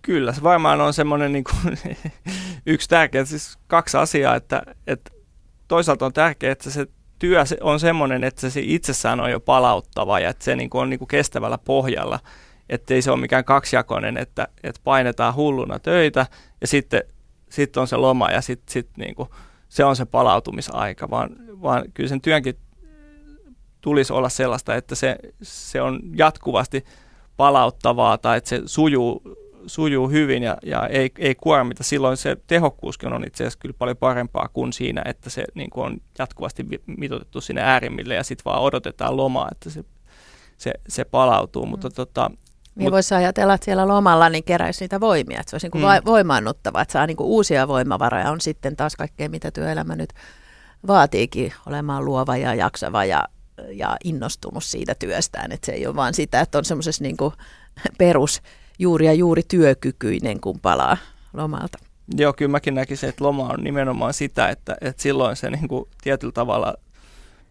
kyllä, 0.08 0.34
se 0.34 0.44
varmaan 0.44 0.82
on 0.82 0.94
semmoinen 0.94 1.32
niin 1.32 1.44
kuin, 1.44 1.78
yksi 2.66 2.90
tärkeä, 2.90 3.26
siis 3.26 3.58
kaksi 3.68 3.98
asiaa, 3.98 4.36
että, 4.36 4.62
että 4.88 5.12
toisaalta 5.68 6.06
on 6.06 6.14
tärkeää, 6.14 6.52
että 6.52 6.70
se 6.70 6.88
työ 7.20 7.44
on 7.62 7.80
semmoinen, 7.80 8.24
että 8.24 8.50
se 8.50 8.62
itsessään 8.64 9.20
on 9.20 9.32
jo 9.32 9.40
palauttava 9.40 10.20
ja 10.20 10.30
että 10.30 10.46
se 10.46 10.56
niin 10.56 10.70
kuin 10.70 10.82
on 10.82 10.90
niin 10.90 11.00
kuin 11.00 11.08
kestävällä 11.08 11.58
pohjalla. 11.58 12.20
Että 12.70 12.94
ei 12.94 13.02
se 13.02 13.12
ole 13.12 13.20
mikään 13.20 13.46
kaksijakoinen, 13.46 14.18
että, 14.18 14.48
että 14.64 14.82
painetaan 14.84 15.36
hulluna 15.36 15.80
töitä 15.80 16.26
ja 16.62 16.68
sitten, 16.68 17.04
sitten 17.50 17.82
on 17.82 17.88
se 17.88 17.96
loma 17.96 18.32
ja 18.32 18.42
sitten 18.42 18.74
sit 18.74 18.90
niin 18.98 19.16
kuin, 19.16 19.30
se 19.70 19.84
on 19.84 19.96
se 19.96 20.06
palautumisaika, 20.06 21.10
vaan, 21.10 21.30
vaan 21.62 21.84
kyllä 21.94 22.10
sen 22.10 22.22
työnkin 22.22 22.56
tulisi 23.82 24.14
olla 24.14 24.30
sellaista, 24.30 24.76
että 24.76 24.96
se, 24.96 25.18
se 25.42 25.82
on 25.82 26.00
jatkuvasti 26.14 26.86
palauttavaa 27.38 28.18
tai 28.18 28.38
että 28.38 28.50
se 28.50 28.62
sujuu, 28.66 29.22
sujuu 29.68 30.10
hyvin 30.10 30.44
ja, 30.44 30.58
ja 30.64 30.88
ei, 30.88 31.12
ei 31.18 31.36
kuormita. 31.36 31.84
Silloin 31.84 32.18
se 32.18 32.38
tehokkuuskin 32.48 33.14
on 33.14 33.24
itse 33.28 33.44
asiassa 33.44 33.60
kyllä 33.60 33.76
paljon 33.80 33.98
parempaa 33.98 34.50
kuin 34.54 34.74
siinä, 34.74 35.02
että 35.06 35.30
se 35.30 35.44
niin 35.54 35.70
kuin 35.70 35.86
on 35.86 35.98
jatkuvasti 36.20 36.66
mitotettu 36.86 37.42
sinne 37.42 37.62
äärimmille 37.62 38.16
ja 38.16 38.24
sitten 38.24 38.46
vaan 38.46 38.62
odotetaan 38.62 39.18
lomaa, 39.18 39.50
että 39.52 39.70
se, 39.70 39.84
se, 40.58 40.74
se 40.88 41.06
palautuu. 41.06 41.66
Mm. 41.66 41.70
Mutta 41.70 41.90
tota, 41.90 42.32
niin 42.76 42.86
Mut, 42.86 42.92
voisi 42.92 43.16
ajatella, 43.16 43.54
että 43.54 43.66
siellä 43.66 43.88
lomalla 43.88 44.30
niin 44.30 44.44
keräisi 44.44 44.84
niitä 44.84 45.00
voimia, 45.00 45.40
että 45.40 45.50
se 45.50 45.56
olisi 45.56 45.66
niin 45.66 45.72
kuin 45.72 45.84
mm. 45.84 46.06
voimaannuttava, 46.06 46.82
että 46.82 46.92
saa 46.92 47.08
niin 47.08 47.18
kuin 47.18 47.28
uusia 47.28 47.68
voimavaroja. 47.68 48.32
On 48.32 48.42
sitten 48.42 48.76
taas 48.76 48.96
kaikkea, 48.96 49.30
mitä 49.30 49.52
työelämä 49.52 49.96
nyt 49.96 50.14
vaatiikin, 50.88 51.54
olemaan 51.66 52.06
luova 52.06 52.38
ja 52.38 52.54
jaksava 52.54 53.06
ja 53.06 53.28
ja 53.72 53.98
innostunut 54.04 54.64
siitä 54.64 54.96
työstään. 54.96 55.52
Että 55.52 55.66
se 55.66 55.72
ei 55.72 55.88
ole 55.88 55.96
vaan 55.96 56.14
sitä, 56.14 56.42
että 56.42 56.58
on 56.58 56.66
semmoisessa 56.66 57.04
niin 57.04 57.18
perus 57.98 58.42
juuri 58.80 59.06
ja 59.06 59.14
juuri 59.14 59.42
työkykyinen, 59.48 60.40
kun 60.42 60.60
palaa 60.60 60.98
lomalta. 61.34 61.78
Joo, 62.18 62.34
kyllä 62.34 62.52
mäkin 62.52 62.76
näkisin, 62.76 63.10
että 63.10 63.24
loma 63.24 63.44
on 63.44 63.64
nimenomaan 63.64 64.14
sitä, 64.14 64.50
että, 64.50 64.78
että 64.82 65.02
silloin 65.02 65.36
se 65.36 65.50
niin 65.50 65.68
kuin 65.68 65.86
tietyllä 66.04 66.32
tavalla 66.32 66.74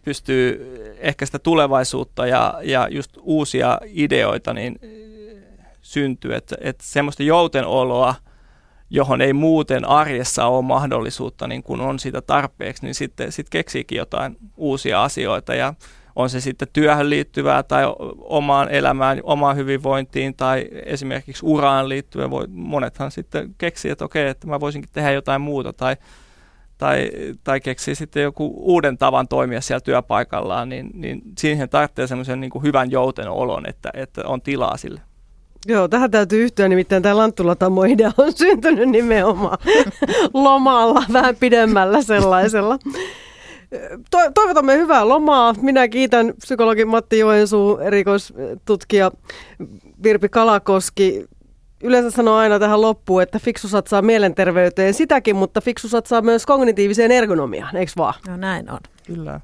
pystyy 0.05 0.73
ehkä 0.99 1.27
sitä 1.27 1.39
tulevaisuutta 1.39 2.27
ja, 2.27 2.61
ja 2.63 2.89
just 2.91 3.11
uusia 3.21 3.81
ideoita 3.85 4.55
niin 4.55 4.79
syntyy, 5.83 6.35
että, 6.35 6.57
että 6.61 6.85
semmoista 6.87 7.23
joutenoloa, 7.23 8.15
johon 8.91 9.21
ei 9.21 9.33
muuten 9.33 9.85
arjessa 9.85 10.47
ole 10.47 10.63
mahdollisuutta, 10.63 11.47
niin 11.47 11.63
kun 11.63 11.81
on 11.81 11.99
sitä 11.99 12.23
tarpeeksi, 12.23 12.85
niin 12.85 12.95
sitten 12.95 13.33
sit 13.33 13.51
keksiikin 13.51 13.99
jotain 13.99 14.37
uusia 14.57 15.03
asioita 15.03 15.55
ja 15.55 15.75
on 16.17 16.31
se 16.31 16.41
sitten 16.41 16.69
työhön 16.73 17.11
liittyvää 17.11 17.63
tai 17.63 17.85
omaan 18.19 18.69
elämään, 18.71 19.21
omaan 19.23 19.57
hyvinvointiin 19.57 20.35
tai 20.35 20.69
esimerkiksi 20.85 21.47
uraan 21.47 21.89
liittyvää. 21.89 22.31
Voi, 22.31 22.47
monethan 22.51 23.11
sitten 23.11 23.55
keksii, 23.59 23.91
että 23.91 24.05
okei, 24.05 24.29
että 24.29 24.47
mä 24.47 24.61
voisinkin 24.61 24.91
tehdä 24.93 25.11
jotain 25.11 25.41
muuta 25.41 25.73
tai, 25.73 25.97
tai, 26.79 27.11
tai 27.45 27.61
keksii 27.61 27.95
sitten 27.95 28.23
joku 28.23 28.55
uuden 28.57 28.99
tavan 28.99 29.29
toimia 29.29 29.61
siellä 29.61 29.81
työpaikallaan, 29.81 30.69
niin, 30.69 30.91
niin 30.95 31.23
siihen 31.39 31.69
tarvitsee 31.69 32.07
semmoisen 32.07 32.41
niin 32.41 32.63
hyvän 32.63 32.91
jouten 32.91 33.29
olon, 33.29 33.69
että, 33.69 33.91
että 33.95 34.23
on 34.27 34.43
tilaa 34.43 34.77
sille. 34.77 35.01
Joo, 35.67 35.89
tähän 35.89 36.11
täytyy 36.11 36.45
yhtyä, 36.45 36.69
nimittäin 36.69 37.03
tämä 37.03 37.17
Lanttulatammo-idea 37.17 38.13
on 38.19 38.33
syntynyt 38.33 38.89
nimenomaan 38.89 39.59
lomalla, 40.35 41.05
vähän 41.13 41.37
pidemmällä 41.37 42.03
sellaisella. 42.03 42.79
To- 44.11 44.31
toivotamme 44.35 44.77
hyvää 44.77 45.09
lomaa. 45.09 45.55
Minä 45.61 45.89
kiitän 45.89 46.35
psykologi 46.41 46.85
Matti 46.85 47.19
Joensuu, 47.19 47.79
erikoistutkija 47.79 49.11
Virpi 50.03 50.29
Kalakoski. 50.29 51.25
Yleensä 51.83 52.11
sanoo 52.11 52.37
aina 52.37 52.59
tähän 52.59 52.81
loppuun, 52.81 53.23
että 53.23 53.39
fiksu 53.39 53.69
satsaa 53.69 54.03
mielenterveyteen 54.03 54.95
sitäkin, 54.95 55.37
mutta 55.37 55.61
fiksu 55.61 55.89
satsaa 55.89 56.23
myös 56.23 56.47
kognitiiviseen 56.47 57.11
ergonomiaan, 57.13 57.77
eikö 57.77 57.93
vaan? 57.97 58.15
No 58.29 58.37
näin 58.37 58.71
on. 58.71 58.79
Kyllä. 59.07 59.41